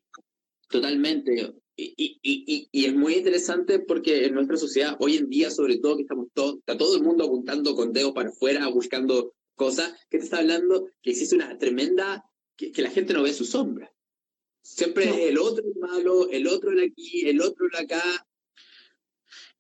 Totalmente. 0.69 1.55
Y, 1.77 1.95
y, 2.23 2.69
y, 2.71 2.85
es 2.85 2.95
muy 2.95 3.15
interesante 3.15 3.81
porque 3.81 4.27
en 4.27 4.35
nuestra 4.35 4.57
sociedad, 4.57 4.97
hoy 5.01 5.17
en 5.17 5.29
día, 5.29 5.51
sobre 5.51 5.79
todo, 5.79 5.97
que 5.97 6.03
estamos 6.03 6.29
todo, 6.33 6.59
está 6.59 6.79
todo 6.79 6.97
el 6.97 7.03
mundo 7.03 7.25
apuntando 7.25 7.75
con 7.75 7.93
dedo 7.93 8.15
para 8.15 8.29
afuera, 8.29 8.69
buscando 8.69 9.35
cosas, 9.57 9.93
que 10.09 10.19
te 10.19 10.25
está 10.25 10.39
hablando 10.39 10.89
que 11.03 11.11
existe 11.11 11.35
una 11.35 11.59
tremenda, 11.59 12.25
que, 12.57 12.71
la 12.81 12.91
gente 12.91 13.13
no 13.13 13.23
ve 13.23 13.33
su 13.33 13.45
sombra. 13.45 13.93
Siempre 14.63 15.05
es 15.05 15.31
el 15.31 15.39
otro 15.39 15.65
el 15.65 15.75
malo, 15.81 16.31
el 16.31 16.47
otro 16.47 16.71
el 16.71 16.85
aquí, 16.85 17.29
el 17.29 17.41
otro 17.41 17.67
el 17.67 17.77
acá, 17.77 18.03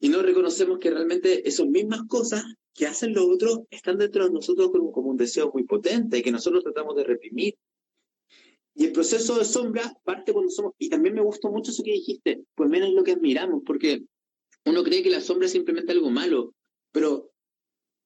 y 0.04 0.10
no 0.10 0.20
reconocemos 0.20 0.80
que 0.80 0.90
realmente 0.90 1.48
esas 1.48 1.66
mismas 1.66 2.02
cosas 2.06 2.44
que 2.74 2.86
hacen 2.86 3.14
los 3.14 3.24
otros 3.24 3.60
están 3.70 3.96
dentro 3.96 4.26
de 4.26 4.32
nosotros 4.32 4.70
como, 4.70 4.90
un 4.90 5.16
deseo 5.16 5.50
muy 5.50 5.64
potente 5.64 6.22
que 6.22 6.30
nosotros 6.30 6.62
tratamos 6.62 6.94
de 6.96 7.04
reprimir 7.04 7.54
y 8.74 8.84
el 8.84 8.92
proceso 8.92 9.38
de 9.38 9.46
sombra 9.46 9.96
parte 10.04 10.34
cuando 10.34 10.50
somos, 10.50 10.74
y 10.76 10.90
también 10.90 11.14
me 11.14 11.22
gustó 11.22 11.50
mucho 11.50 11.70
eso 11.70 11.82
que 11.82 11.92
dijiste, 11.92 12.44
pues 12.54 12.68
menos 12.68 12.90
lo 12.90 13.02
que 13.02 13.12
admiramos, 13.12 13.62
porque 13.64 14.04
uno 14.66 14.84
cree 14.84 15.02
que 15.02 15.08
la 15.08 15.22
sombra 15.22 15.46
es 15.46 15.52
simplemente 15.52 15.92
algo 15.92 16.10
malo, 16.10 16.54
pero 16.92 17.32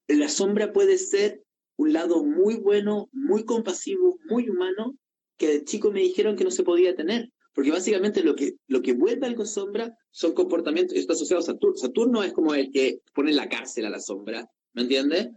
la 0.07 0.29
sombra 0.29 0.71
puede 0.71 0.97
ser 0.97 1.43
un 1.75 1.91
lado 1.91 2.23
muy 2.23 2.55
bueno, 2.55 3.09
muy 3.11 3.43
compasivo, 3.43 4.19
muy 4.29 4.47
humano, 4.47 4.95
que 5.35 5.47
de 5.47 5.63
chico 5.65 5.91
me 5.91 5.99
dijeron 5.99 6.37
que 6.37 6.45
no 6.45 6.51
se 6.51 6.63
podía 6.63 6.95
tener. 6.95 7.29
Porque 7.59 7.71
básicamente 7.71 8.23
lo 8.23 8.37
que, 8.37 8.55
lo 8.67 8.81
que 8.81 8.93
vuelve 8.93 9.27
algo 9.27 9.45
sombra 9.45 9.93
son 10.11 10.31
comportamientos, 10.31 10.95
está 10.95 11.11
asociado 11.11 11.41
a 11.41 11.45
Saturno. 11.45 11.75
Saturno 11.75 12.23
es 12.23 12.31
como 12.31 12.55
el 12.55 12.71
que 12.71 13.01
pone 13.13 13.31
en 13.31 13.35
la 13.35 13.49
cárcel 13.49 13.85
a 13.85 13.89
la 13.89 13.99
sombra, 13.99 14.49
¿me 14.71 14.83
entiendes? 14.83 15.27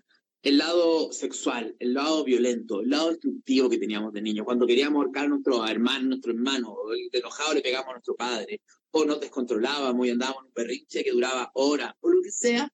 el 0.42 0.58
lado 0.58 1.10
sexual, 1.10 1.74
el 1.80 1.94
lado 1.94 2.22
violento, 2.22 2.80
el 2.80 2.90
lado 2.90 3.08
destructivo 3.10 3.68
que 3.68 3.78
teníamos 3.78 4.12
de 4.12 4.22
niños, 4.22 4.44
cuando 4.44 4.68
queríamos 4.68 5.02
ahorcar 5.02 5.24
a 5.24 5.28
nuestro 5.30 5.66
hermano, 5.66 6.10
nuestro 6.10 6.30
hermano, 6.30 6.76
de 7.10 7.18
enojado 7.18 7.54
le 7.54 7.60
pegamos 7.60 7.88
a 7.88 7.92
nuestro 7.94 8.14
padre, 8.14 8.60
o 8.92 9.04
nos 9.04 9.18
descontrolábamos 9.18 10.06
y 10.06 10.10
andábamos 10.10 10.42
en 10.42 10.46
un 10.46 10.52
perrinche 10.52 11.02
que 11.02 11.10
duraba 11.10 11.50
horas, 11.54 11.92
o 12.02 12.08
lo 12.08 12.22
que 12.22 12.30
sea, 12.30 12.72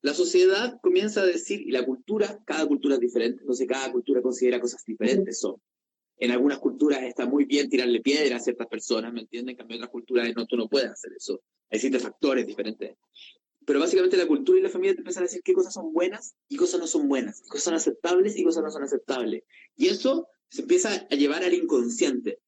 la 0.00 0.14
sociedad 0.14 0.78
comienza 0.82 1.20
a 1.20 1.26
decir, 1.26 1.60
y 1.60 1.70
la 1.70 1.84
cultura, 1.84 2.40
cada 2.46 2.64
cultura 2.66 2.94
es 2.94 3.00
diferente, 3.02 3.42
entonces 3.42 3.68
cada 3.68 3.92
cultura 3.92 4.22
considera 4.22 4.58
cosas 4.58 4.82
diferentes. 4.86 5.38
Son. 5.38 5.56
En 6.18 6.30
algunas 6.30 6.58
culturas 6.58 7.02
está 7.02 7.26
muy 7.26 7.44
bien 7.44 7.68
tirarle 7.68 8.00
piedra 8.00 8.36
a 8.36 8.40
ciertas 8.40 8.66
personas, 8.66 9.12
¿me 9.12 9.20
entienden? 9.20 9.50
En 9.50 9.56
cambio, 9.56 9.76
en 9.76 9.82
otras 9.82 9.92
culturas 9.92 10.28
no, 10.34 10.46
tú 10.46 10.56
no 10.56 10.68
puedes 10.68 10.90
hacer 10.90 11.12
eso. 11.12 11.42
Existen 11.70 12.00
factores 12.00 12.46
diferentes. 12.46 12.96
Pero 13.66 13.80
básicamente 13.80 14.16
la 14.16 14.26
cultura 14.26 14.58
y 14.58 14.62
la 14.62 14.68
familia 14.68 14.94
te 14.94 15.00
empiezan 15.00 15.24
a 15.24 15.26
decir 15.26 15.42
qué 15.42 15.52
cosas 15.52 15.74
son 15.74 15.92
buenas 15.92 16.36
y 16.48 16.56
cosas 16.56 16.80
no 16.80 16.86
son 16.86 17.08
buenas, 17.08 17.42
qué 17.42 17.48
cosas 17.48 17.64
son 17.64 17.74
aceptables 17.74 18.36
y 18.36 18.44
cosas 18.44 18.62
no 18.62 18.70
son 18.70 18.84
aceptables. 18.84 19.42
Y 19.76 19.88
eso 19.88 20.28
se 20.48 20.62
empieza 20.62 21.06
a 21.10 21.14
llevar 21.16 21.42
al 21.42 21.52
inconsciente. 21.52 22.38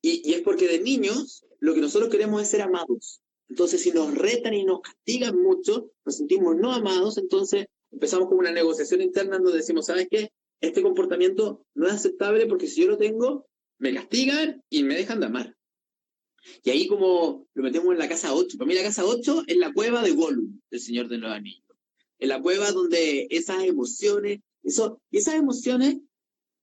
Y, 0.00 0.28
y 0.28 0.34
es 0.34 0.42
porque 0.42 0.68
de 0.68 0.80
niños 0.80 1.44
lo 1.58 1.74
que 1.74 1.80
nosotros 1.80 2.10
queremos 2.10 2.40
es 2.40 2.48
ser 2.48 2.62
amados. 2.62 3.20
Entonces, 3.48 3.82
si 3.82 3.90
nos 3.90 4.14
retan 4.14 4.54
y 4.54 4.64
nos 4.64 4.80
castigan 4.80 5.36
mucho, 5.40 5.92
nos 6.04 6.16
sentimos 6.16 6.56
no 6.56 6.72
amados, 6.72 7.18
entonces 7.18 7.66
empezamos 7.90 8.28
con 8.28 8.38
una 8.38 8.50
negociación 8.50 9.02
interna 9.02 9.38
donde 9.38 9.58
decimos, 9.58 9.86
¿sabes 9.86 10.08
qué? 10.10 10.32
Este 10.62 10.80
comportamiento 10.80 11.66
no 11.74 11.88
es 11.88 11.94
aceptable 11.94 12.46
porque 12.46 12.68
si 12.68 12.82
yo 12.82 12.88
lo 12.88 12.96
tengo, 12.96 13.46
me 13.78 13.92
castigan 13.92 14.62
y 14.70 14.84
me 14.84 14.94
dejan 14.94 15.18
de 15.18 15.26
amar. 15.26 15.56
Y 16.62 16.70
ahí 16.70 16.86
como 16.86 17.48
lo 17.52 17.62
metemos 17.62 17.92
en 17.92 17.98
la 17.98 18.08
casa 18.08 18.32
8. 18.32 18.56
Para 18.56 18.68
mí 18.68 18.74
la 18.74 18.84
casa 18.84 19.04
8 19.04 19.42
es 19.48 19.56
la 19.56 19.72
cueva 19.72 20.02
de 20.02 20.12
Gollum, 20.12 20.60
del 20.70 20.80
Señor 20.80 21.08
de 21.08 21.18
los 21.18 21.32
Anillos. 21.32 21.64
En 22.20 22.28
la 22.28 22.40
cueva 22.40 22.70
donde 22.70 23.26
esas 23.30 23.64
emociones, 23.64 24.38
eso, 24.62 25.00
y 25.10 25.18
esas 25.18 25.34
emociones, 25.34 25.98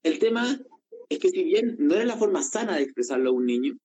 el 0.04 0.18
tema 0.18 0.58
es 1.10 1.20
que 1.20 1.30
si 1.30 1.44
bien 1.44 1.76
no 1.78 1.96
era 1.96 2.06
la 2.06 2.18
forma 2.18 2.42
sana 2.42 2.78
de 2.78 2.84
expresarlo 2.84 3.32
a 3.32 3.34
un 3.34 3.46
niño, 3.46 3.78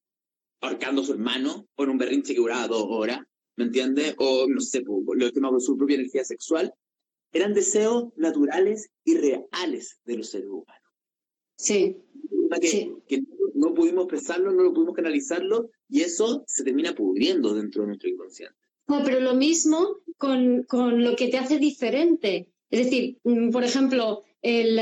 ahorcando 0.61 1.03
a 1.03 1.05
su 1.05 1.13
hermano, 1.13 1.67
o 1.75 1.83
en 1.83 1.91
un 1.91 1.99
berrinche 1.99 2.35
que 2.35 2.41
duraba 2.41 2.69
dos 2.69 2.87
horas, 2.89 3.21
¿me 3.57 3.65
entiendes? 3.65 4.15
O, 4.19 4.47
no 4.49 4.61
sé, 4.61 4.85
lo 4.85 5.33
tema 5.33 5.51
con 5.51 5.61
su 5.61 5.77
propia 5.77 5.97
energía 5.97 6.25
sexual, 6.25 6.73
eran 7.35 7.53
deseos 7.53 8.07
naturales 8.17 8.91
y 9.05 9.17
reales 9.17 9.99
de 10.05 10.17
los 10.17 10.31
seres 10.31 10.49
humanos. 10.49 10.93
Sí. 11.59 11.97
Que, 12.61 13.23
no 13.55 13.75
pudimos 13.75 14.05
expresarlo, 14.05 14.53
no 14.53 14.63
lo 14.63 14.73
pudimos 14.73 14.95
canalizarlo, 14.95 15.71
y 15.89 16.03
eso 16.03 16.45
se 16.47 16.65
termina 16.65 16.95
pudriendo 16.95 17.55
dentro 17.55 17.83
de 17.83 17.89
nuestro 17.89 18.09
inconsciente. 18.09 18.57
No, 18.87 19.03
pero 19.05 19.21
lo 19.21 19.35
mismo 19.35 19.99
con, 20.19 20.65
con, 20.65 21.03
lo 21.03 21.17
que 21.17 21.29
te 21.29 21.39
hace 21.39 21.59
diferente. 21.59 22.49
Es 22.71 22.85
decir, 22.85 23.19
mm, 23.25 23.51
por 23.51 23.65
ejemplo, 23.65 24.23
el, 24.43 24.79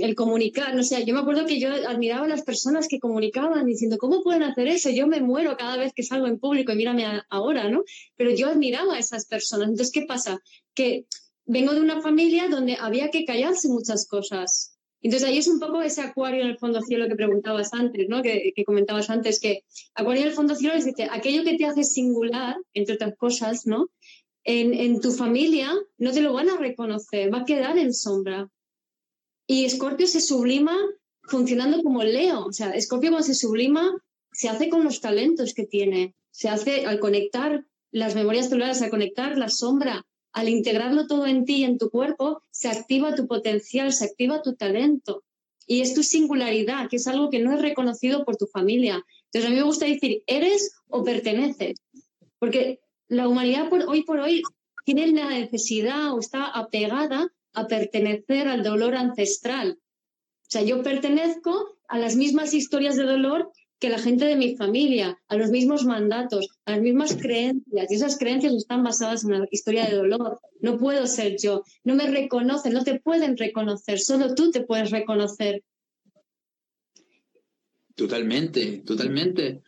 el, 0.00 0.14
comunicar, 0.14 0.74
no 0.74 0.84
sé, 0.84 1.04
yo 1.04 1.12
me 1.12 1.20
acuerdo 1.20 1.44
que 1.44 1.58
yo 1.58 1.70
admiraba 1.70 2.26
a 2.26 2.28
las 2.28 2.42
personas 2.42 2.86
que 2.86 3.00
comunicaban 3.00 3.66
diciendo, 3.66 3.96
¿cómo 3.98 4.22
pueden 4.22 4.44
hacer 4.44 4.68
eso? 4.68 4.90
Yo 4.90 5.08
me 5.08 5.20
muero 5.20 5.56
cada 5.56 5.76
vez 5.76 5.92
que 5.92 6.04
salgo 6.04 6.28
en 6.28 6.38
público 6.38 6.72
y 6.72 6.76
mírame 6.76 7.04
ahora, 7.28 7.68
¿no? 7.68 7.82
Pero 8.16 8.30
yo 8.30 8.48
admiraba 8.48 8.94
a 8.94 8.98
esas 9.00 9.26
personas. 9.26 9.68
Entonces, 9.68 9.92
¿qué 9.92 10.06
pasa? 10.06 10.40
Que 10.72 11.06
vengo 11.46 11.72
de 11.72 11.80
una 11.80 12.02
familia 12.02 12.48
donde 12.48 12.76
había 12.78 13.10
que 13.10 13.24
callarse 13.24 13.68
muchas 13.68 14.06
cosas. 14.06 14.76
Entonces 15.00 15.28
ahí 15.28 15.38
es 15.38 15.48
un 15.48 15.60
poco 15.60 15.82
ese 15.82 16.00
acuario 16.00 16.42
en 16.42 16.48
el 16.48 16.58
fondo 16.58 16.80
cielo 16.82 17.06
que 17.06 17.14
preguntabas 17.14 17.72
antes, 17.72 18.08
¿no? 18.08 18.22
que, 18.22 18.52
comentabas 18.66 19.08
antes, 19.08 19.38
que 19.38 19.62
acuario 19.94 20.22
en 20.22 20.28
el 20.28 20.34
fondo 20.34 20.54
cielo 20.54 20.74
es 20.74 20.84
decir, 20.84 21.06
aquello 21.10 21.44
que 21.44 21.56
te 21.56 21.64
hace 21.64 21.84
singular, 21.84 22.56
entre 22.74 22.96
otras 22.96 23.14
cosas, 23.16 23.66
¿no? 23.66 23.88
En, 24.42 25.00
tu 25.00 25.10
familia 25.10 25.72
no 25.98 26.12
te 26.12 26.22
lo 26.22 26.32
van 26.32 26.48
a 26.50 26.56
reconocer, 26.56 27.32
va 27.32 27.38
a 27.38 27.44
quedar 27.44 27.78
en 27.78 27.92
sombra. 27.92 28.48
Y 29.46 29.64
Escorpio 29.64 30.06
se 30.06 30.20
sublima 30.20 30.76
funcionando 31.24 31.82
como 31.82 32.02
Leo, 32.04 32.46
o 32.46 32.52
sea, 32.52 32.70
Escorpio 32.70 33.10
cuando 33.10 33.26
se 33.26 33.34
sublima 33.34 33.92
se 34.32 34.48
hace 34.48 34.68
con 34.68 34.84
los 34.84 35.00
talentos 35.00 35.54
que 35.54 35.66
tiene, 35.66 36.14
se 36.30 36.48
hace 36.48 36.86
al 36.86 37.00
conectar 37.00 37.64
las 37.90 38.14
memorias 38.14 38.48
celulares, 38.48 38.82
al 38.82 38.90
conectar 38.90 39.36
la 39.38 39.48
sombra, 39.48 40.04
al 40.36 40.50
integrarlo 40.50 41.06
todo 41.06 41.26
en 41.26 41.46
ti 41.46 41.56
y 41.56 41.64
en 41.64 41.78
tu 41.78 41.88
cuerpo, 41.88 42.42
se 42.50 42.68
activa 42.68 43.14
tu 43.14 43.26
potencial, 43.26 43.90
se 43.90 44.04
activa 44.04 44.42
tu 44.42 44.54
talento. 44.54 45.24
Y 45.66 45.80
es 45.80 45.94
tu 45.94 46.02
singularidad, 46.02 46.90
que 46.90 46.96
es 46.96 47.06
algo 47.06 47.30
que 47.30 47.38
no 47.38 47.54
es 47.54 47.62
reconocido 47.62 48.22
por 48.26 48.36
tu 48.36 48.46
familia. 48.46 49.02
Entonces 49.24 49.46
a 49.46 49.50
mí 49.50 49.56
me 49.56 49.62
gusta 49.62 49.86
decir, 49.86 50.22
eres 50.26 50.74
o 50.90 51.02
perteneces. 51.02 51.80
Porque 52.38 52.80
la 53.08 53.28
humanidad 53.28 53.70
por, 53.70 53.84
hoy 53.88 54.02
por 54.02 54.18
hoy 54.18 54.42
tiene 54.84 55.06
la 55.06 55.30
necesidad 55.30 56.12
o 56.12 56.20
está 56.20 56.44
apegada 56.44 57.32
a 57.54 57.66
pertenecer 57.66 58.46
al 58.46 58.62
dolor 58.62 58.94
ancestral. 58.94 59.78
O 59.78 60.50
sea, 60.50 60.60
yo 60.60 60.82
pertenezco 60.82 61.78
a 61.88 61.98
las 61.98 62.14
mismas 62.14 62.52
historias 62.52 62.96
de 62.96 63.04
dolor 63.04 63.50
que 63.78 63.90
la 63.90 63.98
gente 63.98 64.24
de 64.24 64.36
mi 64.36 64.56
familia, 64.56 65.18
a 65.28 65.36
los 65.36 65.50
mismos 65.50 65.84
mandatos, 65.84 66.48
a 66.64 66.72
las 66.72 66.80
mismas 66.80 67.16
creencias. 67.16 67.90
Y 67.90 67.94
esas 67.94 68.18
creencias 68.18 68.54
están 68.54 68.82
basadas 68.82 69.24
en 69.24 69.34
una 69.34 69.46
historia 69.50 69.86
de 69.86 69.96
dolor. 69.96 70.40
No 70.60 70.78
puedo 70.78 71.06
ser 71.06 71.36
yo. 71.38 71.62
No 71.84 71.94
me 71.94 72.06
reconocen, 72.10 72.72
no 72.72 72.84
te 72.84 72.98
pueden 73.00 73.36
reconocer. 73.36 74.00
Solo 74.00 74.34
tú 74.34 74.50
te 74.50 74.62
puedes 74.62 74.90
reconocer. 74.90 75.62
Totalmente, 77.94 78.78
totalmente. 78.78 79.62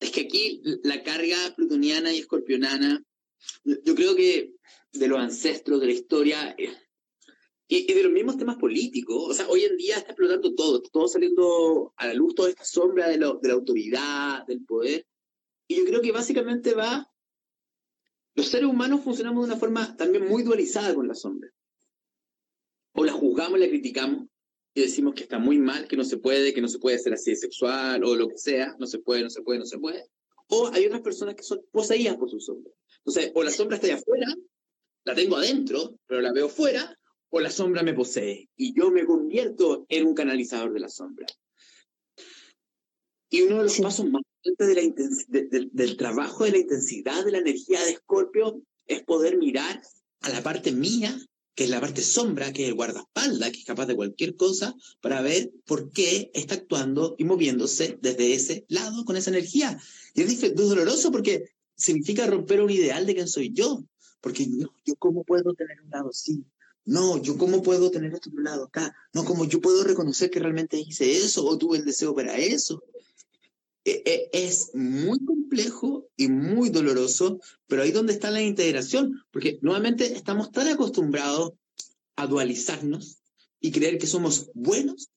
Es 0.00 0.10
que 0.10 0.22
aquí 0.22 0.62
la 0.82 1.02
carga 1.02 1.36
plutoniana 1.54 2.12
y 2.12 2.18
escorpionana, 2.18 3.02
yo 3.64 3.94
creo 3.94 4.16
que 4.16 4.52
de 4.92 5.08
los 5.08 5.18
ancestros, 5.18 5.80
de 5.80 5.86
la 5.86 5.92
historia, 5.92 6.56
eh, 7.76 7.86
y, 7.88 7.92
de 7.92 8.02
los 8.02 8.12
mismos 8.12 8.36
temas 8.36 8.56
políticos. 8.56 9.30
O 9.30 9.34
sea, 9.34 9.48
hoy 9.48 9.64
en 9.64 9.76
día 9.76 9.96
está 9.96 10.10
explotando 10.10 10.54
todo, 10.54 10.82
todo 10.82 11.08
saliendo 11.08 11.92
a 11.96 12.06
la 12.06 12.14
luz, 12.14 12.34
toda 12.34 12.48
esta 12.48 12.64
sombra 12.64 13.08
de, 13.08 13.18
de 13.18 13.48
la 13.48 13.54
autoridad, 13.54 14.46
del 14.46 14.64
poder. 14.64 15.06
Y 15.68 15.76
yo 15.76 15.84
creo 15.84 16.00
que 16.00 16.12
básicamente 16.12 16.74
va... 16.74 17.08
Los 18.34 18.48
seres 18.48 18.68
humanos 18.68 19.02
funcionamos 19.02 19.46
de 19.46 19.52
una 19.52 19.60
forma 19.60 19.96
también 19.96 20.26
muy 20.26 20.42
dualizada 20.42 20.94
con 20.94 21.06
la 21.06 21.14
sombra. 21.14 21.50
O 22.94 23.04
la 23.04 23.12
juzgamos, 23.12 23.58
la 23.58 23.68
criticamos 23.68 24.26
y 24.74 24.80
decimos 24.82 25.14
que 25.14 25.22
está 25.24 25.38
muy 25.38 25.58
mal, 25.58 25.86
que 25.86 25.96
no 25.96 26.04
se 26.04 26.16
puede, 26.16 26.54
que 26.54 26.60
no 26.60 26.68
se 26.68 26.78
puede 26.78 26.98
ser 26.98 27.12
así 27.12 27.36
sexual 27.36 28.02
o 28.04 28.14
lo 28.14 28.28
que 28.28 28.38
sea, 28.38 28.74
no 28.78 28.86
se 28.86 28.98
puede, 28.98 29.22
no 29.22 29.30
se 29.30 29.42
puede, 29.42 29.58
no 29.58 29.66
se 29.66 29.78
puede. 29.78 30.06
O 30.48 30.68
hay 30.72 30.86
otras 30.86 31.02
personas 31.02 31.34
que 31.34 31.42
son 31.42 31.60
poseídas 31.70 32.16
por 32.16 32.30
su 32.30 32.40
sombra. 32.40 32.72
Entonces, 32.98 33.32
o 33.34 33.42
la 33.42 33.50
sombra 33.50 33.76
está 33.76 33.86
allá 33.86 33.96
afuera, 33.96 34.26
la 35.04 35.14
tengo 35.14 35.36
adentro, 35.36 35.98
pero 36.06 36.20
la 36.20 36.32
veo 36.32 36.48
fuera, 36.48 36.98
o 37.34 37.40
la 37.40 37.50
sombra 37.50 37.82
me 37.82 37.94
posee 37.94 38.50
y 38.56 38.74
yo 38.78 38.90
me 38.90 39.06
convierto 39.06 39.86
en 39.88 40.06
un 40.06 40.14
canalizador 40.14 40.72
de 40.72 40.80
la 40.80 40.90
sombra. 40.90 41.26
Y 43.30 43.40
uno 43.40 43.58
de 43.58 43.64
los 43.64 43.80
pasos 43.80 44.04
más 44.10 44.22
importantes 44.44 45.26
del 45.28 45.96
trabajo 45.96 46.44
de 46.44 46.50
la 46.50 46.58
intensidad 46.58 47.24
de 47.24 47.32
la 47.32 47.38
energía 47.38 47.82
de 47.82 47.92
Escorpio 47.92 48.62
es 48.86 49.02
poder 49.04 49.38
mirar 49.38 49.82
a 50.20 50.28
la 50.28 50.42
parte 50.42 50.72
mía, 50.72 51.18
que 51.54 51.64
es 51.64 51.70
la 51.70 51.80
parte 51.80 52.02
sombra, 52.02 52.52
que 52.52 52.64
es 52.64 52.68
el 52.68 52.74
guardaespaldas, 52.74 53.50
que 53.50 53.60
es 53.60 53.64
capaz 53.64 53.86
de 53.86 53.96
cualquier 53.96 54.36
cosa, 54.36 54.74
para 55.00 55.22
ver 55.22 55.50
por 55.64 55.90
qué 55.90 56.30
está 56.34 56.56
actuando 56.56 57.14
y 57.16 57.24
moviéndose 57.24 57.98
desde 58.02 58.34
ese 58.34 58.66
lado 58.68 59.06
con 59.06 59.16
esa 59.16 59.30
energía. 59.30 59.80
Y 60.14 60.20
es, 60.20 60.54
doloroso 60.54 61.10
porque 61.10 61.54
significa 61.74 62.26
romper 62.26 62.60
un 62.60 62.70
ideal 62.70 63.06
de 63.06 63.14
quién 63.14 63.28
soy 63.28 63.52
yo. 63.54 63.82
Porque 64.20 64.46
yo, 64.46 64.68
yo 64.84 64.94
cómo 64.96 65.24
puedo 65.24 65.54
tener 65.54 65.80
un 65.80 65.90
lado 65.90 66.10
así, 66.10 66.44
no, 66.84 67.22
yo 67.22 67.38
cómo 67.38 67.62
puedo 67.62 67.90
tener 67.90 68.12
esto 68.12 68.30
otro 68.30 68.42
lado 68.42 68.64
acá. 68.64 68.94
No, 69.12 69.24
como 69.24 69.44
yo 69.44 69.60
puedo 69.60 69.84
reconocer 69.84 70.30
que 70.30 70.40
realmente 70.40 70.78
hice 70.78 71.12
eso 71.12 71.44
o 71.46 71.58
tuve 71.58 71.78
el 71.78 71.84
deseo 71.84 72.14
para 72.14 72.36
eso. 72.36 72.82
E, 73.84 74.02
e, 74.04 74.30
es 74.32 74.70
muy 74.74 75.24
complejo 75.24 76.08
y 76.16 76.28
muy 76.28 76.70
doloroso, 76.70 77.40
pero 77.66 77.82
ahí 77.82 77.90
donde 77.90 78.12
está 78.12 78.30
la 78.30 78.42
integración, 78.42 79.24
porque 79.30 79.58
nuevamente 79.60 80.12
estamos 80.12 80.50
tan 80.52 80.68
acostumbrados 80.68 81.52
a 82.16 82.26
dualizarnos 82.26 83.18
y 83.60 83.72
creer 83.72 83.98
que 83.98 84.06
somos 84.06 84.50
buenos 84.54 85.10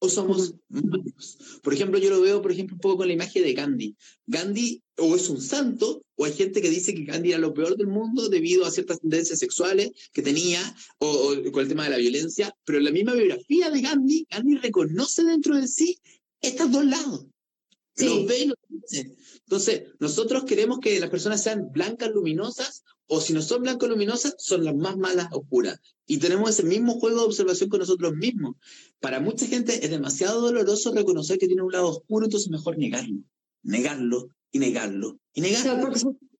o 0.00 0.08
somos 0.08 0.54
malos. 0.68 1.38
Por 1.62 1.74
ejemplo, 1.74 1.98
yo 1.98 2.10
lo 2.10 2.20
veo, 2.20 2.40
por 2.40 2.52
ejemplo, 2.52 2.76
un 2.76 2.80
poco 2.80 2.98
con 2.98 3.08
la 3.08 3.14
imagen 3.14 3.42
de 3.42 3.52
Gandhi. 3.52 3.96
Gandhi 4.26 4.82
o 4.96 5.16
es 5.16 5.28
un 5.28 5.40
santo, 5.40 6.02
o 6.16 6.24
hay 6.24 6.32
gente 6.32 6.60
que 6.60 6.70
dice 6.70 6.94
que 6.94 7.04
Gandhi 7.04 7.30
era 7.30 7.38
lo 7.38 7.54
peor 7.54 7.76
del 7.76 7.88
mundo 7.88 8.28
debido 8.28 8.64
a 8.64 8.70
ciertas 8.70 9.00
tendencias 9.00 9.38
sexuales 9.38 9.90
que 10.12 10.22
tenía, 10.22 10.60
o, 10.98 11.34
con 11.52 11.62
el 11.62 11.68
tema 11.68 11.84
de 11.84 11.90
la 11.90 11.96
violencia, 11.98 12.54
pero 12.64 12.78
en 12.78 12.84
la 12.84 12.90
misma 12.90 13.14
biografía 13.14 13.70
de 13.70 13.80
Gandhi, 13.80 14.26
Gandhi 14.30 14.56
reconoce 14.56 15.24
dentro 15.24 15.56
de 15.56 15.66
sí 15.66 15.98
estos 16.40 16.70
dos 16.70 16.84
lados. 16.84 17.26
Los 17.96 18.26
ve 18.26 18.38
y 18.38 18.46
los 18.46 18.56
dice. 18.68 19.16
Entonces, 19.40 19.82
nosotros 19.98 20.44
queremos 20.44 20.78
que 20.78 21.00
las 21.00 21.10
personas 21.10 21.42
sean 21.42 21.72
blancas, 21.72 22.10
luminosas, 22.10 22.84
o 23.08 23.20
si 23.20 23.32
no 23.32 23.42
son 23.42 23.62
blancas, 23.62 23.88
luminosas, 23.88 24.34
son 24.38 24.64
las 24.64 24.76
más 24.76 24.96
malas, 24.96 25.28
oscuras. 25.32 25.80
Y 26.06 26.18
tenemos 26.18 26.50
ese 26.50 26.62
mismo 26.62 27.00
juego 27.00 27.20
de 27.20 27.24
observación 27.24 27.70
con 27.70 27.80
nosotros 27.80 28.14
mismos. 28.14 28.56
Para 29.00 29.18
mucha 29.18 29.46
gente 29.46 29.84
es 29.84 29.90
demasiado 29.90 30.40
doloroso 30.40 30.92
reconocer 30.94 31.38
que 31.38 31.46
tiene 31.46 31.62
un 31.62 31.72
lado 31.72 31.88
oscuro, 31.88 32.26
entonces 32.26 32.50
mejor 32.50 32.78
negarlo. 32.78 33.22
Negarlo 33.62 34.28
y 34.52 34.58
negarlo 34.58 35.18
y 35.32 35.40
negarlo. 35.40 35.90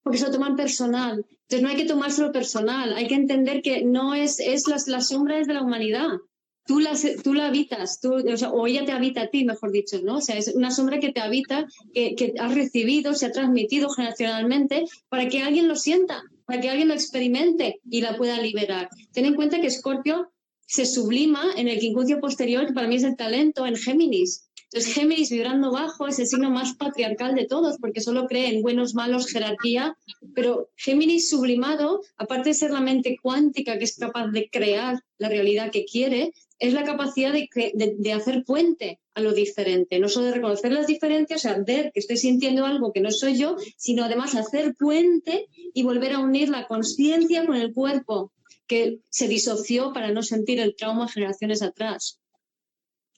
porque, 0.03 0.19
se 0.19 0.27
lo 0.27 0.31
toman 0.31 0.57
personal. 0.57 1.25
Entonces 1.43 1.63
no 1.63 1.69
hay 1.69 1.77
que 1.77 1.87
tomárselo 1.87 2.33
personal. 2.33 2.95
Hay 2.95 3.09
que 3.09 3.15
entender 3.15 3.63
que 3.63 3.85
no 3.85 4.15
es, 4.15 4.39
es 4.39 4.69
las, 4.69 4.89
las 4.89 5.09
sombras 5.09 5.47
de 5.47 5.55
la 5.55 5.63
humanidad 5.63 6.19
tú 6.67 6.81
la, 6.81 6.93
tú 7.25 7.33
la 7.33 7.47
habitas, 7.47 7.99
tú, 7.99 8.13
o, 8.13 8.67
ella 8.67 8.85
te 8.85 8.93
habita 8.93 9.23
a 9.23 9.29
ti, 9.29 9.47
mejor 9.47 9.73
dicho, 9.73 10.01
¿no? 10.03 10.19
O 10.19 10.21
sea, 10.21 10.37
es 10.37 10.49
una 10.55 10.71
sombra 10.71 11.01
que 11.01 11.13
te 11.13 11.21
habita, 11.21 11.67
que, 11.95 12.15
que 12.15 12.35
has 12.39 12.55
recibido, 12.55 13.15
se 13.15 13.25
ha 13.25 13.33
transmitido 13.33 13.89
generacionalmente 13.89 14.85
para 15.09 15.31
que 15.31 15.41
alguien 15.41 15.67
lo 15.67 15.77
sienta, 15.77 16.23
para 16.49 16.63
que 16.63 16.71
alguien 16.71 16.89
lo 16.89 16.95
experimente 16.95 17.83
y 17.91 18.01
la 18.01 18.17
pueda 18.17 18.41
liberar. 18.41 18.89
Ten 19.13 19.27
en 19.27 19.35
cuenta 19.35 19.61
que 19.61 19.71
Scorpio 19.71 20.33
se 20.67 20.87
sublima 20.87 21.43
en 21.57 21.69
el 21.69 21.79
quincuncio 21.79 22.21
posterior, 22.21 22.67
que 22.67 22.73
para 22.73 22.89
mí 22.89 22.97
es 22.97 23.03
el 23.03 23.17
talento, 23.17 23.67
en 23.67 23.77
Géminis. 23.77 24.49
Entonces, 24.65 24.95
Géminis 24.95 25.31
vibrando 25.31 25.71
bajo 25.71 26.07
es 26.07 26.19
el 26.19 26.27
signo 26.27 26.51
más 26.51 26.75
patriarcal 26.75 27.35
de 27.35 27.45
todos, 27.45 27.77
porque 27.79 28.01
solo 28.01 28.27
cree 28.27 28.49
en 28.49 28.63
buenos, 28.63 28.95
malos, 28.95 29.27
jerarquía. 29.27 29.95
Pero 30.35 30.71
Géminis 30.77 31.29
sublimado, 31.29 32.01
aparte 32.17 32.49
de 32.49 32.55
ser 32.55 32.71
la 32.71 32.81
mente 32.81 33.19
cuántica 33.23 33.77
que 33.77 33.85
es 33.85 33.99
capaz 33.99 34.29
de 34.29 34.49
crear 34.49 34.99
la 35.19 35.29
realidad 35.29 35.71
que 35.71 35.85
quiere, 35.85 36.33
es 36.59 36.73
la 36.73 36.85
capacidad 36.85 37.33
de, 37.33 37.49
de, 37.75 38.13
hacer 38.15 38.45
puente 38.45 39.01
a 39.19 39.21
lo 39.21 39.33
diferente. 39.33 39.99
No 39.99 40.09
solo 40.09 40.27
de 40.27 40.35
reconocer 40.35 40.73
las 40.73 40.87
diferencias, 40.87 41.41
o 41.41 41.43
sea, 41.43 41.59
ver 41.59 41.91
que 41.93 42.01
estoy 42.01 42.17
sintiendo 42.17 42.65
algo 42.65 42.93
que 42.93 43.01
no 43.01 43.11
soy 43.11 43.37
yo, 43.37 43.57
sino 43.77 44.05
además 44.05 44.35
hacer 44.35 44.75
puente 44.77 45.49
y 45.75 45.83
volver 45.83 46.13
a 46.13 46.21
unir 46.21 46.49
la 46.49 46.67
conciencia 46.67 47.45
con 47.45 47.57
el 47.57 47.73
cuerpo, 47.75 48.33
que 48.67 49.01
se 49.11 49.29
disoció 49.29 49.93
para 49.93 50.13
no 50.13 50.23
sentir 50.23 50.61
el 50.61 50.77
trauma 50.77 51.09
generaciones 51.09 51.63
atrás. 51.63 52.21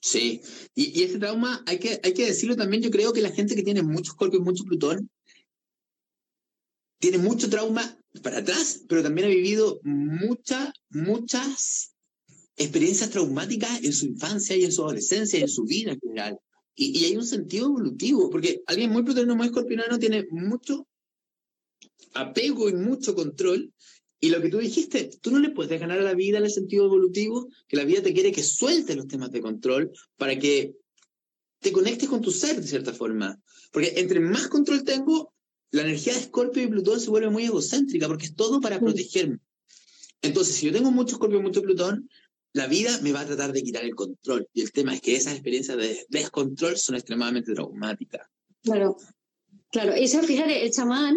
Sí, 0.01 0.41
y, 0.73 1.03
ese 1.03 1.19
trauma 1.19 1.63
hay 1.67 1.77
que, 1.77 1.99
hay 2.03 2.13
que 2.13 2.25
decirlo 2.25 2.55
también, 2.55 2.81
yo 2.81 2.89
creo 2.89 3.13
que 3.13 3.21
la 3.21 3.29
gente 3.29 3.55
que 3.55 3.61
tiene 3.61 3.83
mucho 3.83 4.13
Scorpio 4.13 4.39
y 4.39 4.43
mucho 4.43 4.63
Plutón 4.63 5.09
tiene 6.97 7.19
mucho 7.19 7.49
trauma 7.49 7.97
para 8.23 8.39
atrás, 8.39 8.83
pero 8.89 9.03
también 9.03 9.27
ha 9.27 9.29
vivido 9.29 9.79
muchas, 9.83 10.71
muchas 10.89 11.90
experiencias 12.61 13.09
traumáticas 13.09 13.83
en 13.83 13.93
su 13.93 14.05
infancia 14.05 14.55
y 14.55 14.65
en 14.65 14.71
su 14.71 14.83
adolescencia 14.83 15.39
y 15.39 15.43
en 15.43 15.49
su 15.49 15.63
vida 15.63 15.91
en 15.91 15.99
general. 15.99 16.39
Y, 16.75 16.99
y 16.99 17.05
hay 17.05 17.17
un 17.17 17.25
sentido 17.25 17.67
evolutivo, 17.67 18.29
porque 18.29 18.61
alguien 18.65 18.91
muy 18.91 19.03
plutoniano, 19.03 19.35
muy 19.35 19.47
escorpionano 19.47 19.99
tiene 19.99 20.27
mucho 20.31 20.87
apego 22.13 22.69
y 22.69 22.73
mucho 22.73 23.15
control 23.15 23.71
y 24.23 24.29
lo 24.29 24.39
que 24.39 24.49
tú 24.49 24.59
dijiste, 24.59 25.09
tú 25.19 25.31
no 25.31 25.39
le 25.39 25.49
puedes 25.49 25.79
ganar 25.79 25.97
a 25.97 26.03
la 26.03 26.13
vida 26.13 26.37
en 26.37 26.45
el 26.45 26.51
sentido 26.51 26.85
evolutivo, 26.85 27.49
que 27.67 27.75
la 27.75 27.83
vida 27.83 28.03
te 28.03 28.13
quiere 28.13 28.31
que 28.31 28.43
sueltes 28.43 28.95
los 28.95 29.07
temas 29.07 29.31
de 29.31 29.41
control 29.41 29.91
para 30.15 30.37
que 30.37 30.75
te 31.59 31.71
conectes 31.71 32.07
con 32.07 32.21
tu 32.21 32.31
ser 32.31 32.61
de 32.61 32.67
cierta 32.67 32.93
forma. 32.93 33.41
Porque 33.71 33.93
entre 33.97 34.19
más 34.19 34.47
control 34.47 34.83
tengo, 34.83 35.33
la 35.71 35.81
energía 35.81 36.13
de 36.13 36.19
Escorpio 36.19 36.61
y 36.61 36.67
Plutón 36.67 36.99
se 36.99 37.09
vuelve 37.09 37.31
muy 37.31 37.45
egocéntrica 37.45 38.07
porque 38.07 38.27
es 38.27 38.35
todo 38.35 38.61
para 38.61 38.79
protegerme. 38.79 39.39
Entonces, 40.21 40.55
si 40.55 40.67
yo 40.67 40.71
tengo 40.71 40.91
mucho 40.91 41.15
Escorpio 41.15 41.39
y 41.39 41.43
mucho 41.43 41.63
Plutón, 41.63 42.07
la 42.53 42.67
vida 42.67 42.99
me 43.01 43.11
va 43.11 43.21
a 43.21 43.25
tratar 43.25 43.51
de 43.51 43.63
quitar 43.63 43.83
el 43.83 43.95
control. 43.95 44.47
Y 44.53 44.61
el 44.61 44.71
tema 44.71 44.93
es 44.93 45.01
que 45.01 45.15
esas 45.15 45.33
experiencias 45.33 45.77
de 45.77 46.05
descontrol 46.09 46.77
son 46.77 46.95
extremadamente 46.95 47.53
traumáticas. 47.53 48.27
Claro, 48.61 48.97
claro. 49.71 49.95
Y 49.97 50.03
eso, 50.03 50.21
fíjate, 50.21 50.63
el 50.63 50.71
chamán 50.71 51.15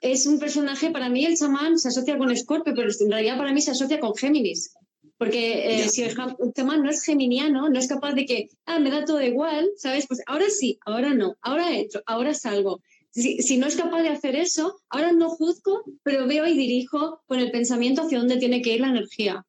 es 0.00 0.26
un 0.26 0.38
personaje, 0.38 0.90
para 0.90 1.08
mí 1.08 1.24
el 1.24 1.36
chamán 1.36 1.78
se 1.78 1.88
asocia 1.88 2.18
con 2.18 2.34
Scorpio, 2.36 2.74
pero 2.74 2.90
en 2.98 3.10
realidad 3.10 3.36
para 3.36 3.52
mí 3.52 3.60
se 3.60 3.72
asocia 3.72 4.00
con 4.00 4.14
Géminis. 4.14 4.72
Porque 5.18 5.82
eh, 5.82 5.88
si 5.88 6.02
el, 6.02 6.14
chamán 6.54 6.82
no 6.82 6.90
es 6.90 7.02
geminiano, 7.02 7.70
no 7.70 7.78
es 7.78 7.88
capaz 7.88 8.12
de 8.12 8.26
que, 8.26 8.50
ah, 8.66 8.78
me 8.78 8.90
da 8.90 9.06
todo 9.06 9.22
igual, 9.22 9.70
¿sabes? 9.78 10.06
Pues 10.06 10.20
ahora 10.26 10.50
sí, 10.50 10.78
ahora 10.84 11.14
no, 11.14 11.36
ahora 11.40 11.74
entro, 11.74 12.02
ahora 12.04 12.34
salgo. 12.34 12.82
Si, 13.12 13.38
si, 13.38 13.56
no 13.56 13.66
es 13.66 13.76
capaz 13.76 14.02
de 14.02 14.10
hacer 14.10 14.36
eso, 14.36 14.78
ahora 14.90 15.12
no 15.12 15.30
juzgo, 15.30 15.84
pero 16.02 16.26
veo 16.26 16.46
y 16.46 16.54
dirijo 16.54 17.22
con 17.24 17.38
el 17.38 17.50
pensamiento 17.50 18.02
hacia 18.02 18.18
dónde 18.18 18.36
tiene 18.36 18.60
que 18.60 18.74
ir 18.74 18.82
la 18.82 18.90
energía. 18.90 19.46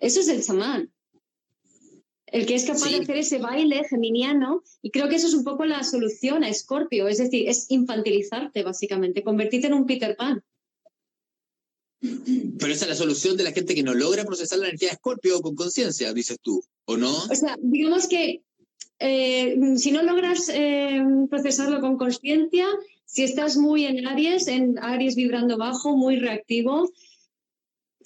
Eso 0.00 0.20
es 0.20 0.28
el 0.28 0.42
chamán. 0.42 0.90
el 2.26 2.46
que 2.46 2.54
es 2.54 2.64
capaz 2.64 2.88
de 2.90 3.00
hacer 3.00 3.16
ese 3.16 3.38
baile 3.38 3.82
geminiano, 3.88 4.62
y 4.82 4.90
creo 4.90 5.08
que 5.08 5.16
eso 5.16 5.26
es 5.26 5.34
un 5.34 5.44
poco 5.44 5.64
la 5.64 5.82
solución 5.82 6.44
a 6.44 6.48
Escorpio, 6.48 7.08
es 7.08 7.18
decir, 7.18 7.48
es 7.48 7.66
infantilizarte 7.70 8.62
básicamente, 8.62 9.24
convertirte 9.24 9.66
en 9.66 9.74
un 9.74 9.86
Peter 9.86 10.16
Pan. 10.16 10.42
Pero 12.00 12.72
esa 12.72 12.84
es 12.84 12.88
la 12.88 12.94
solución 12.94 13.36
de 13.36 13.44
la 13.44 13.52
gente 13.52 13.74
que 13.74 13.82
no 13.82 13.94
logra 13.94 14.24
procesar 14.24 14.58
la 14.58 14.68
energía 14.68 14.88
de 14.88 14.94
Escorpio 14.94 15.40
con 15.42 15.54
conciencia, 15.54 16.12
dices 16.14 16.38
tú, 16.40 16.62
¿o 16.86 16.96
no? 16.96 17.12
O 17.12 17.34
sea, 17.34 17.56
digamos 17.60 18.06
que 18.06 18.42
eh, 19.00 19.56
si 19.76 19.90
no 19.90 20.02
logras 20.02 20.48
eh, 20.48 21.02
procesarlo 21.28 21.80
con 21.80 21.98
conciencia, 21.98 22.66
si 23.04 23.24
estás 23.24 23.56
muy 23.56 23.86
en 23.86 24.06
Aries, 24.06 24.46
en 24.46 24.78
Aries 24.78 25.16
vibrando 25.16 25.58
bajo, 25.58 25.96
muy 25.96 26.16
reactivo, 26.16 26.88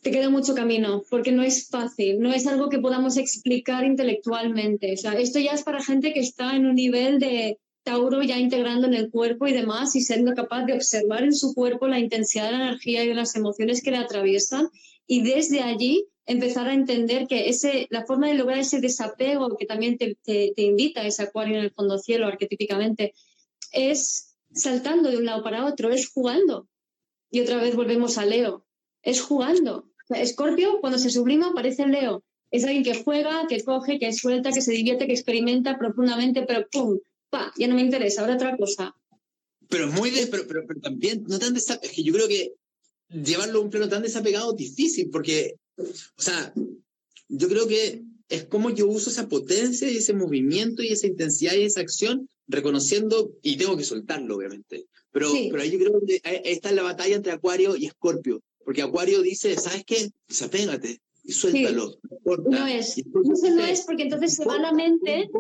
te 0.05 0.11
queda 0.11 0.29
mucho 0.29 0.55
camino, 0.55 1.03
porque 1.09 1.33
no 1.33 1.43
es 1.43 1.67
fácil, 1.69 2.21
no 2.21 2.31
es 2.31 2.47
algo 2.47 2.69
que 2.69 2.79
podamos 2.79 3.17
explicar 3.17 3.87
intelectualmente. 3.87 4.93
O 4.93 4.97
sea, 4.99 5.15
esto 5.15 5.39
ya 5.39 5.53
es 5.53 5.63
para 5.63 5.83
gente 5.83 6.13
que 6.13 6.21
está 6.21 6.55
en 6.55 6.67
un 6.67 6.75
nivel 6.75 7.19
de 7.19 7.59
Tauro 7.85 8.23
ya 8.23 8.39
integrando 8.39 8.87
en 8.87 8.93
el 8.93 9.11
cuerpo 9.11 9.47
y 9.47 9.55
demás 9.55 9.97
y 9.97 10.03
siendo 10.03 10.35
capaz 10.35 10.67
de 10.67 10.75
observar 10.75 11.25
en 11.25 11.33
su 11.33 11.55
cuerpo 11.55 11.89
la 11.89 11.99
intensidad 11.99 12.51
de 12.51 12.53
la 12.53 12.65
energía 12.67 13.03
y 13.03 13.09
de 13.09 13.15
las 13.15 13.35
emociones 13.35 13.83
que 13.83 13.93
le 13.93 13.97
atraviesan 13.97 14.69
y 15.07 15.23
desde 15.23 15.63
allí 15.63 16.07
empezar 16.27 16.69
a 16.69 16.75
entender 16.75 17.27
que 17.27 17.49
ese, 17.49 17.87
la 17.89 18.05
forma 18.05 18.29
de 18.29 18.35
lograr 18.35 18.59
ese 18.59 18.81
desapego 18.81 19.57
que 19.57 19.65
también 19.65 19.97
te, 19.97 20.19
te, 20.23 20.53
te 20.55 20.63
invita 20.63 21.07
ese 21.07 21.23
acuario 21.23 21.57
en 21.57 21.65
el 21.65 21.71
fondo 21.71 21.99
cielo 21.99 22.27
arquetípicamente 22.27 23.15
es 23.73 24.37
saltando 24.53 25.11
de 25.11 25.17
un 25.17 25.25
lado 25.25 25.43
para 25.43 25.65
otro, 25.65 25.91
es 25.91 26.11
jugando. 26.11 26.69
Y 27.31 27.41
otra 27.41 27.57
vez 27.57 27.75
volvemos 27.75 28.19
a 28.19 28.27
Leo, 28.27 28.67
es 29.03 29.23
jugando. 29.23 29.94
Escorpio, 30.11 30.81
cuando 30.81 30.99
se 30.99 31.11
sublima, 31.11 31.49
aparece 31.49 31.87
Leo. 31.87 32.23
Es 32.51 32.65
alguien 32.65 32.85
que 32.85 33.03
juega, 33.03 33.47
que 33.49 33.63
coge, 33.65 33.99
que 33.99 34.13
suelta, 34.13 34.53
que 34.53 34.61
se 34.61 34.73
divierte, 34.73 35.07
que 35.07 35.13
experimenta 35.13 35.79
profundamente, 35.79 36.45
pero 36.47 36.67
¡pum! 36.71 36.99
¡pa! 37.31 37.53
Ya 37.59 37.67
no 37.67 37.75
me 37.75 37.83
interesa, 37.83 38.21
ahora 38.21 38.35
otra 38.35 38.57
cosa. 38.57 38.95
Pero 39.69 39.89
muy 39.89 40.11
de, 40.11 40.27
pero, 40.27 40.47
pero, 40.47 40.63
también, 40.81 41.25
no 41.27 41.39
tan 41.39 41.57
es 41.57 41.67
que 41.67 42.03
yo 42.03 42.13
creo 42.13 42.29
que 42.29 42.53
llevarlo 43.09 43.59
a 43.59 43.63
un 43.63 43.71
plano 43.71 43.89
tan 43.89 44.03
desapegado 44.03 44.51
es 44.51 44.57
difícil, 44.57 45.11
porque, 45.11 45.55
o 45.77 46.23
sea, 46.23 46.53
yo 47.29 47.49
creo 47.49 47.67
que 47.67 48.03
es 48.29 48.45
como 48.45 48.71
yo 48.71 48.87
uso 48.87 49.11
esa 49.11 49.29
potencia 49.29 49.91
y 49.91 49.97
ese 49.97 50.13
movimiento 50.13 50.83
y 50.83 50.89
esa 50.89 51.07
intensidad 51.07 51.55
y 51.55 51.65
esa 51.65 51.81
acción, 51.81 52.29
reconociendo, 52.47 53.33
y 53.43 53.57
tengo 53.57 53.77
que 53.77 53.85
soltarlo, 53.85 54.37
obviamente. 54.37 54.87
Pero, 55.11 55.31
pero 55.51 55.63
ahí 55.63 55.71
yo 55.71 55.79
creo 55.79 56.01
que 56.07 56.21
está 56.45 56.73
la 56.73 56.83
batalla 56.83 57.17
entre 57.17 57.33
Acuario 57.33 57.77
y 57.77 57.87
Escorpio. 57.87 58.43
Porque 58.65 58.83
Acuario 58.83 59.23
dice, 59.23 59.57
¿sabes 59.57 59.85
qué? 59.85 60.11
Desapégate 60.29 61.01
y 61.23 61.33
suéltalo. 61.33 61.99
No, 62.25 62.67
es. 62.67 62.99
Eso 62.99 63.51
no 63.51 63.65
es 63.65 63.83
porque 63.83 64.05
entonces 64.05 64.35
se 64.35 64.45
va 64.45 64.59
la 64.59 64.73
mente. 64.73 65.31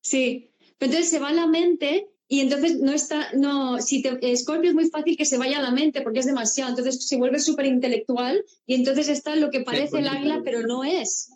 Sí. 0.00 0.50
Pero 0.78 0.92
entonces 0.92 1.10
se 1.10 1.18
va 1.18 1.32
la 1.32 1.46
mente 1.46 2.08
y 2.28 2.40
entonces 2.40 2.80
no 2.80 2.92
está, 2.92 3.32
no, 3.34 3.80
si 3.80 4.02
te, 4.02 4.36
Scorpio 4.36 4.70
es 4.70 4.74
muy 4.74 4.88
fácil 4.90 5.16
que 5.16 5.24
se 5.24 5.38
vaya 5.38 5.58
a 5.58 5.62
la 5.62 5.70
mente 5.70 6.02
porque 6.02 6.18
es 6.18 6.26
demasiado, 6.26 6.70
entonces 6.70 7.06
se 7.06 7.16
vuelve 7.16 7.38
súper 7.38 7.66
intelectual 7.66 8.44
y 8.66 8.74
entonces 8.74 9.08
está 9.08 9.36
lo 9.36 9.50
que 9.50 9.60
parece 9.60 9.98
el 9.98 10.08
águila, 10.08 10.42
pero 10.44 10.62
no 10.62 10.82
es, 10.82 11.30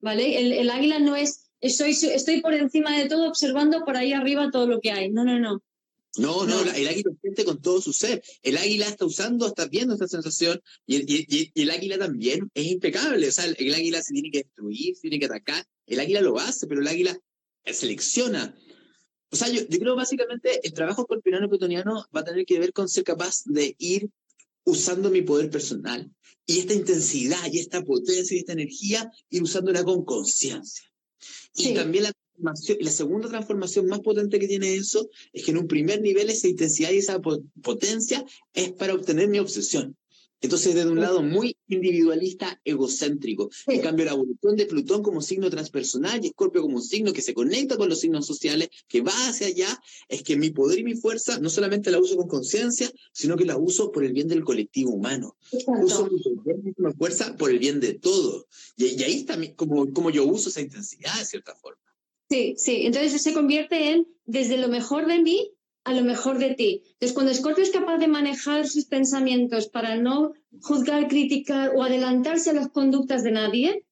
¿vale? 0.00 0.38
El, 0.38 0.52
el 0.52 0.70
águila 0.70 0.98
no 0.98 1.14
es, 1.14 1.50
estoy, 1.60 1.90
estoy 1.90 2.40
por 2.40 2.54
encima 2.54 2.98
de 2.98 3.08
todo 3.08 3.28
observando 3.28 3.84
por 3.84 3.96
ahí 3.96 4.14
arriba 4.14 4.50
todo 4.50 4.66
lo 4.66 4.80
que 4.80 4.92
hay, 4.92 5.10
no, 5.10 5.24
no, 5.24 5.38
no. 5.38 5.62
No, 6.16 6.44
no, 6.44 6.60
el 6.62 6.88
águila 6.88 7.12
siente 7.20 7.44
con 7.44 7.62
todo 7.62 7.80
su 7.80 7.92
ser. 7.92 8.22
El 8.42 8.56
águila 8.56 8.88
está 8.88 9.04
usando, 9.04 9.46
está 9.46 9.66
viendo 9.66 9.94
esta 9.94 10.08
sensación 10.08 10.60
y, 10.86 11.50
el 11.54 11.70
águila 11.70 11.98
también 11.98 12.50
es 12.54 12.66
impecable. 12.66 13.28
O 13.28 13.32
sea, 13.32 13.44
el, 13.44 13.74
águila 13.74 14.02
se 14.02 14.12
tiene 14.12 14.30
que 14.30 14.38
destruir, 14.38 14.96
se 14.96 15.02
tiene 15.02 15.20
que 15.20 15.26
atacar. 15.26 15.64
El 15.86 16.00
águila 16.00 16.20
lo 16.20 16.38
hace, 16.38 16.66
pero 16.66 16.80
el 16.80 16.88
águila 16.88 17.16
selecciona. 17.64 18.56
O 19.30 19.36
sea, 19.36 19.48
yo, 19.48 19.64
creo 19.68 19.94
básicamente 19.94 20.60
el 20.66 20.72
trabajo 20.72 21.02
escorpiano 21.02 21.48
plutoniano 21.48 22.04
va 22.14 22.20
a 22.20 22.24
tener 22.24 22.44
que 22.44 22.58
ver 22.58 22.72
con 22.72 22.88
ser 22.88 23.04
capaz 23.04 23.42
de 23.44 23.76
ir 23.78 24.10
usando 24.64 25.10
mi 25.10 25.22
poder 25.22 25.50
personal 25.50 26.10
y 26.44 26.58
esta 26.58 26.74
intensidad 26.74 27.52
y 27.52 27.60
esta 27.60 27.82
potencia 27.82 28.36
y 28.36 28.40
esta 28.40 28.52
energía, 28.52 29.08
ir 29.30 29.42
usándola 29.42 29.84
con 29.84 30.04
conciencia. 30.04 30.84
Y 31.54 31.74
también 31.74 32.04
la 32.04 32.12
la 32.42 32.90
segunda 32.90 33.28
transformación 33.28 33.86
más 33.86 34.00
potente 34.00 34.38
que 34.38 34.48
tiene 34.48 34.74
eso 34.74 35.08
es 35.32 35.44
que 35.44 35.50
en 35.50 35.58
un 35.58 35.66
primer 35.66 36.00
nivel 36.00 36.30
esa 36.30 36.48
intensidad 36.48 36.90
y 36.90 36.98
esa 36.98 37.20
potencia 37.62 38.24
es 38.52 38.72
para 38.72 38.94
obtener 38.94 39.28
mi 39.28 39.38
obsesión. 39.38 39.96
Entonces, 40.42 40.74
desde 40.74 40.90
un 40.90 41.00
lado 41.00 41.22
muy 41.22 41.56
individualista, 41.68 42.58
egocéntrico. 42.64 43.50
En 43.66 43.80
cambio, 43.82 44.06
la 44.06 44.12
evolución 44.12 44.56
de 44.56 44.64
Plutón 44.64 45.02
como 45.02 45.20
signo 45.20 45.50
transpersonal 45.50 46.24
y 46.24 46.28
Escorpio 46.28 46.62
como 46.62 46.76
un 46.76 46.82
signo 46.82 47.12
que 47.12 47.20
se 47.20 47.34
conecta 47.34 47.76
con 47.76 47.90
los 47.90 48.00
signos 48.00 48.26
sociales, 48.26 48.70
que 48.88 49.02
va 49.02 49.12
hacia 49.28 49.48
allá, 49.48 49.82
es 50.08 50.22
que 50.22 50.36
mi 50.36 50.50
poder 50.50 50.78
y 50.78 50.84
mi 50.84 50.94
fuerza 50.94 51.38
no 51.40 51.50
solamente 51.50 51.90
la 51.90 51.98
uso 51.98 52.16
con 52.16 52.26
conciencia, 52.26 52.90
sino 53.12 53.36
que 53.36 53.44
la 53.44 53.58
uso 53.58 53.92
por 53.92 54.02
el 54.02 54.14
bien 54.14 54.28
del 54.28 54.44
colectivo 54.44 54.92
humano. 54.92 55.36
Uso 55.82 56.08
mi 56.08 56.92
fuerza 56.94 57.36
por 57.36 57.50
el 57.50 57.58
bien 57.58 57.78
de 57.78 57.94
todo. 57.94 58.46
Y, 58.76 59.02
ahí 59.02 59.16
está 59.16 59.38
como, 59.56 59.92
como 59.92 60.10
yo 60.10 60.24
uso 60.24 60.48
esa 60.48 60.62
intensidad, 60.62 61.18
de 61.18 61.26
cierta 61.26 61.54
forma. 61.54 61.79
Sí, 62.30 62.54
sí. 62.56 62.86
Entonces 62.86 63.22
se 63.22 63.34
convierte 63.34 63.90
en 63.90 64.06
desde 64.24 64.56
lo 64.56 64.68
mejor 64.68 65.06
de 65.06 65.20
mí 65.20 65.50
a 65.84 65.94
lo 65.94 66.02
mejor 66.02 66.38
de 66.38 66.54
ti. 66.54 66.82
Entonces, 66.92 67.14
cuando 67.14 67.34
Scorpio 67.34 67.64
es 67.64 67.70
capaz 67.70 67.98
de 67.98 68.06
manejar 68.06 68.66
sus 68.66 68.84
pensamientos 68.84 69.68
para 69.68 69.96
no 69.96 70.32
juzgar, 70.60 71.08
criticar 71.08 71.72
o 71.74 71.82
adelantarse 71.82 72.50
a 72.50 72.54
las 72.54 72.68
conductas 72.68 73.22
de 73.22 73.32
nadie, 73.32 73.84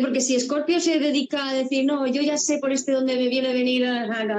Porque 0.00 0.20
si 0.20 0.38
Scorpio 0.38 0.80
se 0.80 0.98
dedica 0.98 1.48
a 1.48 1.54
decir, 1.54 1.84
no, 1.84 2.06
yo 2.06 2.22
ya 2.22 2.36
sé 2.36 2.58
por 2.58 2.72
este 2.72 2.92
dónde 2.92 3.16
me 3.16 3.28
viene 3.28 3.52
venir, 3.52 3.82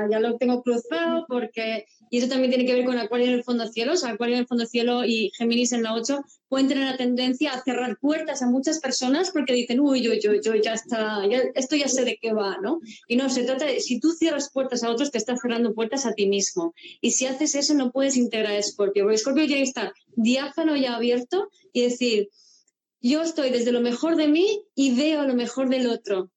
ya 0.09 0.19
lo 0.19 0.37
tengo 0.37 0.61
cruzado, 0.61 1.25
porque 1.27 1.85
y 2.13 2.19
eso 2.19 2.27
también 2.27 2.51
tiene 2.51 2.67
que 2.67 2.75
ver 2.75 2.85
con 2.85 2.99
Acuario 2.99 3.25
en 3.25 3.33
el 3.33 3.43
fondo 3.43 3.67
cielo. 3.67 3.93
O 3.93 3.95
sea, 3.95 4.11
Acuario 4.11 4.35
en 4.35 4.41
el 4.41 4.47
fondo 4.47 4.67
cielo 4.67 5.03
y 5.03 5.31
Géminis 5.35 5.71
en 5.71 5.81
la 5.81 5.95
8 5.95 6.21
pueden 6.47 6.67
tener 6.67 6.85
la 6.85 6.95
tendencia 6.95 7.53
a 7.53 7.63
cerrar 7.63 7.97
puertas 7.99 8.43
a 8.43 8.47
muchas 8.51 8.79
personas 8.79 9.31
porque 9.31 9.53
dicen, 9.53 9.79
uy, 9.79 10.03
yo, 10.03 10.13
yo, 10.13 10.39
yo, 10.39 10.53
ya 10.53 10.73
está, 10.73 11.23
esto 11.55 11.75
ya 11.75 11.87
sé 11.87 12.05
de 12.05 12.19
qué 12.21 12.31
va, 12.31 12.59
¿no? 12.61 12.81
Y 13.07 13.15
no, 13.15 13.31
se 13.31 13.41
trata 13.45 13.65
de, 13.65 13.79
si 13.79 13.99
tú 13.99 14.11
cierras 14.11 14.51
puertas 14.53 14.83
a 14.83 14.91
otros, 14.91 15.09
te 15.09 15.17
estás 15.17 15.39
cerrando 15.41 15.73
puertas 15.73 16.05
a 16.05 16.13
ti 16.13 16.27
mismo. 16.27 16.75
Y 17.01 17.09
si 17.09 17.25
haces 17.25 17.55
eso, 17.55 17.73
no 17.73 17.91
puedes 17.91 18.15
integrar 18.15 18.53
a 18.53 18.61
Scorpio, 18.61 19.05
porque 19.05 19.17
Scorpio 19.17 19.47
tiene 19.47 19.63
que 19.63 19.69
estar 19.69 19.91
diáfano 20.15 20.75
y 20.75 20.85
abierto 20.85 21.49
y 21.71 21.81
decir, 21.81 22.29
yo 23.03 23.21
estoy 23.21 23.49
desde 23.49 23.71
lo 23.71 23.81
mejor 23.81 24.15
de 24.15 24.27
mí 24.27 24.63
y 24.75 24.95
veo 24.95 25.23
lo 25.25 25.35
mejor 25.35 25.69
del 25.69 25.87
otro 25.87 26.31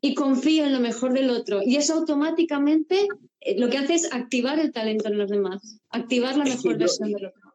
y 0.00 0.14
confío 0.14 0.64
en 0.64 0.72
lo 0.72 0.80
mejor 0.80 1.12
del 1.12 1.30
otro. 1.30 1.60
Y 1.62 1.76
eso 1.76 1.94
automáticamente 1.94 3.06
eh, 3.40 3.58
lo 3.58 3.68
que 3.68 3.78
hace 3.78 3.94
es 3.94 4.12
activar 4.12 4.58
el 4.58 4.72
talento 4.72 5.08
en 5.08 5.18
los 5.18 5.30
demás, 5.30 5.78
activar 5.90 6.36
la 6.36 6.44
mejor 6.44 6.78
versión 6.78 7.12
del 7.12 7.26
otro. 7.26 7.54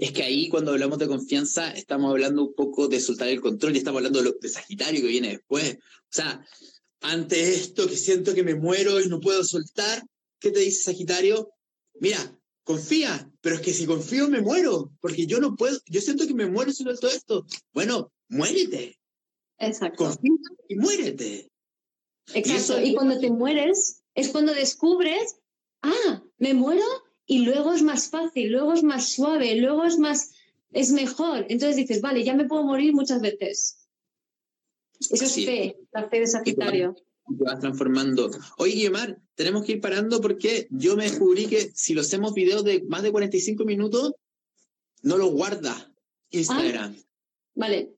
Es 0.00 0.12
que 0.12 0.22
ahí 0.22 0.48
cuando 0.48 0.72
hablamos 0.72 0.98
de 0.98 1.06
confianza 1.06 1.70
estamos 1.70 2.10
hablando 2.10 2.44
un 2.44 2.54
poco 2.54 2.88
de 2.88 3.00
soltar 3.00 3.28
el 3.28 3.40
control 3.40 3.74
y 3.74 3.78
estamos 3.78 3.98
hablando 3.98 4.22
de, 4.22 4.48
Sagitario 4.48 5.00
que 5.00 5.08
viene 5.08 5.28
después. 5.28 5.74
O 5.74 6.10
sea, 6.10 6.44
ante 7.00 7.54
esto 7.54 7.86
que 7.86 7.96
siento 7.96 8.34
que 8.34 8.42
me 8.42 8.54
muero 8.54 9.00
y 9.00 9.08
no 9.08 9.20
puedo 9.20 9.44
soltar, 9.44 10.02
¿qué 10.40 10.50
te 10.50 10.60
dice 10.60 10.82
Sagitario? 10.82 11.50
Mira, 12.00 12.18
confía, 12.66 13.30
pero 13.40 13.54
es 13.54 13.60
que 13.60 13.72
si 13.72 13.86
confío 13.86 14.28
me 14.28 14.40
muero, 14.40 14.90
porque 15.00 15.24
yo 15.24 15.38
no 15.38 15.54
puedo, 15.54 15.78
yo 15.86 16.00
siento 16.00 16.26
que 16.26 16.34
me 16.34 16.48
muero 16.48 16.72
si 16.72 16.82
no 16.82 16.92
todo 16.96 17.12
esto. 17.12 17.46
Bueno, 17.72 18.12
muérete. 18.28 18.98
Exacto. 19.58 20.04
Confía 20.04 20.32
y 20.68 20.74
muérete. 20.74 21.48
Exacto. 22.34 22.82
Y, 22.82 22.92
cuando 22.94 23.20
te 23.20 23.30
mueres 23.30 24.02
es 24.16 24.30
cuando 24.30 24.52
descubres, 24.52 25.36
ah, 25.82 26.24
me 26.38 26.54
muero 26.54 26.84
y 27.24 27.44
luego 27.44 27.72
es 27.72 27.82
más 27.82 28.08
fácil, 28.10 28.50
luego 28.50 28.72
es 28.72 28.82
más 28.82 29.10
suave, 29.10 29.54
luego 29.54 29.84
es 29.84 29.96
más, 30.00 30.32
es 30.72 30.90
mejor. 30.90 31.46
Entonces 31.48 31.76
dices, 31.76 32.00
vale, 32.00 32.24
ya 32.24 32.34
me 32.34 32.46
puedo 32.46 32.64
morir 32.64 32.92
muchas 32.92 33.20
veces. 33.20 33.88
Eso 35.08 35.24
es 35.24 35.34
fe, 35.36 35.78
la 35.92 36.08
fe 36.08 36.18
de 36.18 36.26
Sagitario. 36.26 36.96
Te 36.96 37.44
vas 37.44 37.60
transformando. 37.60 38.28
Oye, 38.58 38.72
Guillemar, 38.72 39.20
tenemos 39.36 39.64
que 39.64 39.72
ir 39.72 39.80
parando 39.80 40.20
porque 40.20 40.66
yo 40.70 40.96
me 40.96 41.04
descubrí 41.04 41.46
que 41.46 41.70
si 41.74 41.94
lo 41.94 42.00
hacemos 42.00 42.34
videos 42.34 42.64
de 42.64 42.82
más 42.88 43.02
de 43.02 43.12
45 43.12 43.64
minutos, 43.64 44.14
no 45.02 45.18
lo 45.18 45.28
guarda 45.28 45.92
Instagram. 46.30 46.96
Ah, 46.98 47.04
vale. 47.54 47.92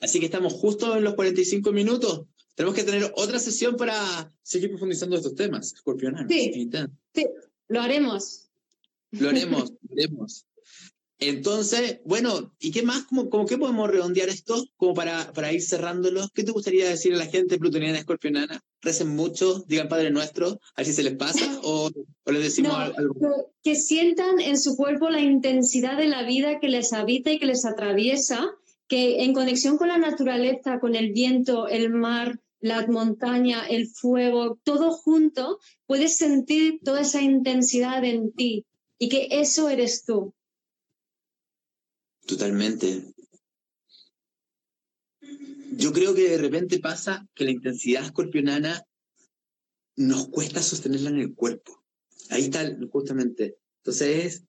Así 0.00 0.20
que 0.20 0.26
estamos 0.26 0.52
justo 0.52 0.96
en 0.96 1.04
los 1.04 1.14
45 1.14 1.72
minutos. 1.72 2.26
Tenemos 2.54 2.76
que 2.76 2.84
tener 2.84 3.12
otra 3.16 3.40
sesión 3.40 3.76
para 3.76 4.32
seguir 4.42 4.70
profundizando 4.70 5.16
estos 5.16 5.34
temas, 5.34 5.72
escorpionanos. 5.72 6.32
Sí, 6.32 6.70
sí, 7.12 7.26
lo 7.68 7.80
haremos. 7.80 8.48
Lo 9.10 9.30
haremos, 9.30 9.72
lo 9.82 9.92
haremos. 9.92 10.46
Entonces, 11.18 12.00
bueno, 12.04 12.54
¿y 12.60 12.70
qué 12.70 12.82
más? 12.82 13.04
¿Cómo, 13.04 13.30
cómo 13.30 13.46
qué 13.46 13.58
podemos 13.58 13.90
redondear 13.90 14.28
esto? 14.28 14.64
Como 14.76 14.94
para, 14.94 15.32
para 15.32 15.52
ir 15.52 15.62
cerrándolo. 15.62 16.28
¿Qué 16.34 16.44
te 16.44 16.52
gustaría 16.52 16.88
decir 16.88 17.14
a 17.14 17.18
la 17.18 17.26
gente 17.26 17.58
plutoniana 17.58 17.98
escorpionana? 17.98 18.62
Recen 18.84 19.16
mucho, 19.16 19.64
digan 19.66 19.88
Padre 19.88 20.10
Nuestro, 20.10 20.60
a 20.74 20.76
ver 20.76 20.86
si 20.86 20.92
se 20.92 21.02
les 21.02 21.16
pasa 21.16 21.60
o, 21.62 21.90
o 22.24 22.32
les 22.32 22.42
decimos 22.42 22.74
algo. 22.74 23.14
Que, 23.14 23.70
que 23.70 23.76
sientan 23.76 24.40
en 24.40 24.58
su 24.60 24.76
cuerpo 24.76 25.08
la 25.08 25.20
intensidad 25.20 25.96
de 25.96 26.06
la 26.06 26.22
vida 26.22 26.60
que 26.60 26.68
les 26.68 26.92
habita 26.92 27.32
y 27.32 27.38
que 27.38 27.46
les 27.46 27.64
atraviesa, 27.64 28.50
que 28.86 29.24
en 29.24 29.32
conexión 29.32 29.78
con 29.78 29.88
la 29.88 29.96
naturaleza, 29.96 30.78
con 30.80 30.94
el 30.94 31.12
viento, 31.12 31.66
el 31.66 31.90
mar, 31.90 32.38
la 32.60 32.86
montaña, 32.86 33.66
el 33.66 33.88
fuego, 33.88 34.58
todo 34.64 34.90
junto, 34.90 35.58
puedes 35.86 36.16
sentir 36.16 36.80
toda 36.82 37.02
esa 37.02 37.20
intensidad 37.20 38.04
en 38.04 38.32
ti 38.32 38.64
y 38.98 39.08
que 39.08 39.28
eso 39.30 39.68
eres 39.68 40.04
tú. 40.04 40.32
Totalmente. 42.26 43.02
Yo 45.76 45.92
creo 45.92 46.14
que 46.14 46.28
de 46.28 46.38
repente 46.38 46.78
pasa 46.78 47.26
que 47.34 47.44
la 47.44 47.50
intensidad 47.50 48.04
escorpionana 48.04 48.84
nos 49.96 50.28
cuesta 50.28 50.62
sostenerla 50.62 51.10
en 51.10 51.20
el 51.20 51.34
cuerpo. 51.34 51.82
Ahí 52.30 52.44
está 52.44 52.76
justamente. 52.90 53.56
Entonces, 53.78 54.44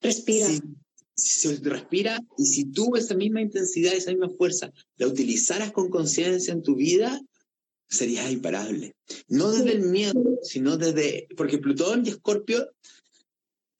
respira. 0.00 0.46
Si, 0.46 0.60
se 1.14 1.56
respira 1.56 2.20
y 2.36 2.46
si 2.46 2.66
tú 2.66 2.94
esa 2.94 3.14
misma 3.14 3.40
intensidad, 3.40 3.92
esa 3.92 4.10
misma 4.10 4.30
fuerza, 4.30 4.72
la 4.96 5.08
utilizaras 5.08 5.72
con 5.72 5.90
conciencia 5.90 6.52
en 6.52 6.62
tu 6.62 6.76
vida, 6.76 7.20
serías 7.88 8.30
imparable. 8.30 8.94
No 9.26 9.50
desde 9.50 9.72
el 9.72 9.82
miedo, 9.82 10.38
sino 10.42 10.76
desde, 10.76 11.26
porque 11.36 11.58
Plutón 11.58 12.06
y 12.06 12.10
Escorpio 12.10 12.70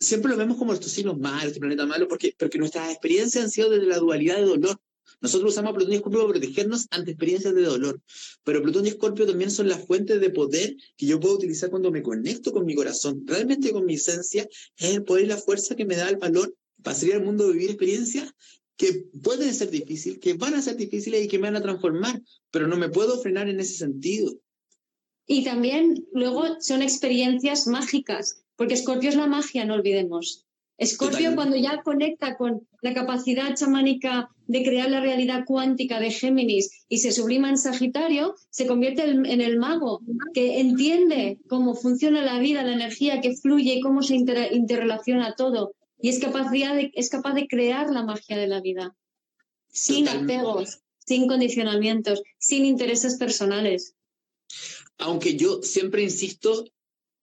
siempre 0.00 0.30
lo 0.30 0.36
vemos 0.36 0.56
como 0.56 0.72
estos 0.72 0.90
signos 0.90 1.18
malos, 1.18 1.46
este 1.46 1.60
planeta 1.60 1.86
malo, 1.86 2.08
porque, 2.08 2.34
porque 2.36 2.58
nuestras 2.58 2.90
experiencias 2.90 3.44
han 3.44 3.50
sido 3.50 3.70
desde 3.70 3.86
la 3.86 3.98
dualidad 3.98 4.36
de 4.36 4.44
dolor. 4.44 4.80
Nosotros 5.20 5.52
usamos 5.52 5.70
a 5.70 5.74
Plutón 5.74 5.92
y 5.92 5.96
Escorpio 5.96 6.20
para 6.20 6.32
protegernos 6.32 6.86
ante 6.90 7.10
experiencias 7.10 7.54
de 7.54 7.62
dolor, 7.62 8.00
pero 8.44 8.62
Plutón 8.62 8.86
y 8.86 8.90
Escorpio 8.90 9.26
también 9.26 9.50
son 9.50 9.68
las 9.68 9.84
fuentes 9.86 10.20
de 10.20 10.30
poder 10.30 10.76
que 10.96 11.06
yo 11.06 11.18
puedo 11.18 11.34
utilizar 11.34 11.70
cuando 11.70 11.90
me 11.90 12.02
conecto 12.02 12.52
con 12.52 12.64
mi 12.64 12.74
corazón, 12.74 13.24
realmente 13.26 13.72
con 13.72 13.84
mi 13.84 13.94
esencia, 13.94 14.48
es 14.76 14.94
el 14.94 15.04
poder 15.04 15.24
y 15.24 15.28
la 15.28 15.36
fuerza 15.36 15.74
que 15.74 15.84
me 15.84 15.96
da 15.96 16.08
el 16.08 16.16
valor 16.16 16.54
para 16.82 16.96
salir 16.96 17.14
al 17.14 17.24
mundo 17.24 17.50
vivir 17.50 17.70
experiencias 17.70 18.32
que 18.76 19.06
pueden 19.22 19.52
ser 19.52 19.70
difíciles, 19.70 20.20
que 20.20 20.34
van 20.34 20.54
a 20.54 20.62
ser 20.62 20.76
difíciles 20.76 21.24
y 21.24 21.28
que 21.28 21.38
me 21.38 21.48
van 21.48 21.56
a 21.56 21.62
transformar, 21.62 22.22
pero 22.52 22.68
no 22.68 22.76
me 22.76 22.88
puedo 22.88 23.20
frenar 23.20 23.48
en 23.48 23.58
ese 23.58 23.74
sentido. 23.74 24.38
Y 25.26 25.44
también 25.44 26.06
luego 26.12 26.60
son 26.60 26.80
experiencias 26.82 27.66
mágicas, 27.66 28.44
porque 28.56 28.74
Escorpio 28.74 29.10
es 29.10 29.16
la 29.16 29.26
magia, 29.26 29.64
no 29.64 29.74
olvidemos. 29.74 30.47
Escorpio 30.78 31.34
cuando 31.34 31.56
ya 31.56 31.82
conecta 31.82 32.36
con 32.36 32.66
la 32.82 32.94
capacidad 32.94 33.52
chamánica 33.56 34.30
de 34.46 34.62
crear 34.62 34.88
la 34.88 35.00
realidad 35.00 35.44
cuántica 35.44 35.98
de 35.98 36.12
Géminis 36.12 36.84
y 36.88 36.98
se 36.98 37.10
sublima 37.10 37.50
en 37.50 37.58
Sagitario, 37.58 38.36
se 38.50 38.68
convierte 38.68 39.02
en 39.02 39.40
el 39.40 39.58
mago 39.58 40.00
que 40.32 40.60
entiende 40.60 41.38
cómo 41.48 41.74
funciona 41.74 42.22
la 42.22 42.38
vida, 42.38 42.62
la 42.62 42.74
energía 42.74 43.20
que 43.20 43.36
fluye 43.36 43.74
y 43.74 43.80
cómo 43.80 44.04
se 44.04 44.14
interrelaciona 44.14 45.34
todo. 45.34 45.74
Y 46.00 46.10
es, 46.10 46.20
de, 46.20 46.92
es 46.94 47.10
capaz 47.10 47.34
de 47.34 47.48
crear 47.48 47.90
la 47.90 48.04
magia 48.04 48.36
de 48.36 48.46
la 48.46 48.60
vida, 48.60 48.96
sin 49.68 50.08
apegos, 50.08 50.78
sin 51.04 51.26
condicionamientos, 51.26 52.22
sin 52.38 52.64
intereses 52.64 53.16
personales. 53.16 53.96
Aunque 54.96 55.36
yo 55.36 55.60
siempre 55.62 56.04
insisto 56.04 56.64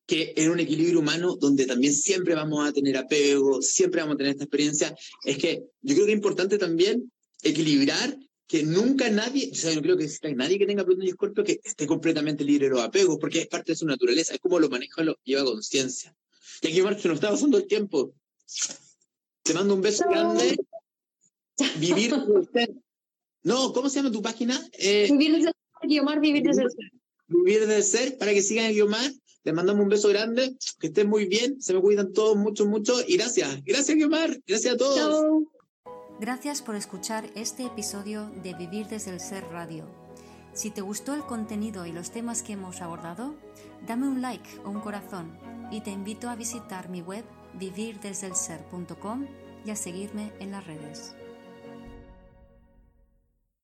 que 0.05 0.33
en 0.35 0.51
un 0.51 0.59
equilibrio 0.59 0.99
humano 0.99 1.35
donde 1.35 1.65
también 1.65 1.93
siempre 1.93 2.35
vamos 2.35 2.67
a 2.67 2.71
tener 2.71 2.95
apego, 2.97 3.61
siempre 3.61 4.01
vamos 4.01 4.15
a 4.15 4.17
tener 4.17 4.33
esta 4.33 4.43
experiencia, 4.43 4.95
es 5.23 5.37
que 5.37 5.63
yo 5.81 5.95
creo 5.95 6.05
que 6.05 6.11
es 6.11 6.17
importante 6.17 6.57
también 6.57 7.11
equilibrar 7.41 8.17
que 8.47 8.63
nunca 8.63 9.09
nadie, 9.09 9.49
o 9.51 9.55
sea, 9.55 9.73
yo 9.73 9.81
creo 9.81 9.97
que 9.97 10.03
exista 10.03 10.31
nadie 10.31 10.59
que 10.59 10.67
tenga 10.67 10.85
Plutón 10.85 11.05
y 11.05 11.09
Escorpio 11.09 11.43
que 11.43 11.59
esté 11.63 11.87
completamente 11.87 12.43
libre 12.43 12.67
de 12.67 12.75
los 12.75 12.83
apegos, 12.83 13.17
porque 13.19 13.39
es 13.39 13.47
parte 13.47 13.71
de 13.71 13.75
su 13.75 13.87
naturaleza, 13.87 14.35
es 14.35 14.39
como 14.39 14.59
lo 14.59 14.69
maneja, 14.69 15.03
lo 15.03 15.17
lleva 15.23 15.43
conciencia. 15.43 16.15
Y 16.61 16.67
aquí, 16.67 16.81
Marco, 16.81 17.01
se 17.01 17.07
nos 17.07 17.15
está 17.15 17.31
pasando 17.31 17.57
el 17.57 17.65
tiempo. 17.65 18.13
Te 19.41 19.53
mando 19.53 19.73
un 19.73 19.81
beso 19.81 20.05
grande. 20.07 20.57
Vivir 21.79 22.13
No, 23.43 23.73
¿cómo 23.73 23.89
se 23.89 23.97
llama 23.97 24.11
tu 24.11 24.23
página? 24.23 24.59
Eh, 24.73 25.07
vivir 25.11 25.33
desde 25.33 25.49
el 25.49 25.53
ser, 25.53 26.19
vivir 26.19 26.43
desde 26.43 26.63
el 26.63 26.71
ser. 26.71 26.91
Vivir 27.27 27.59
desde 27.59 27.77
el 27.77 27.83
ser, 27.83 28.17
para 28.17 28.33
que 28.33 28.41
sigan 28.41 28.65
el 28.65 28.73
Guiomar. 28.73 29.11
Les 29.45 29.53
mandamos 29.53 29.83
un 29.83 29.89
beso 29.89 30.09
grande, 30.09 30.57
que 30.79 30.87
estén 30.87 31.07
muy 31.07 31.27
bien, 31.27 31.61
se 31.61 31.73
me 31.73 31.79
cuidan 31.79 32.11
todos 32.13 32.35
mucho, 32.35 32.65
mucho 32.65 32.95
y 33.07 33.15
gracias. 33.15 33.63
Gracias, 33.63 33.95
Guiomar. 33.95 34.41
Gracias 34.47 34.73
a 34.73 34.77
todos. 34.77 35.43
Gracias 36.19 36.63
por 36.63 36.75
escuchar 36.75 37.29
este 37.35 37.65
episodio 37.65 38.31
de 38.43 38.55
Vivir 38.55 38.87
desde 38.87 39.11
el 39.11 39.19
Ser 39.19 39.43
Radio. 39.51 39.85
Si 40.53 40.71
te 40.71 40.81
gustó 40.81 41.13
el 41.13 41.21
contenido 41.21 41.85
y 41.85 41.91
los 41.91 42.09
temas 42.09 42.41
que 42.41 42.53
hemos 42.53 42.81
abordado, 42.81 43.35
dame 43.85 44.07
un 44.07 44.21
like 44.21 44.49
o 44.63 44.69
un 44.71 44.79
corazón 44.79 45.37
y 45.71 45.81
te 45.81 45.91
invito 45.91 46.27
a 46.29 46.35
visitar 46.35 46.89
mi 46.89 47.01
web 47.01 47.23
vivirdesdelser.com 47.53 49.27
y 49.63 49.69
a 49.69 49.75
seguirme 49.75 50.33
en 50.39 50.51
las 50.51 50.65
redes. 50.65 51.13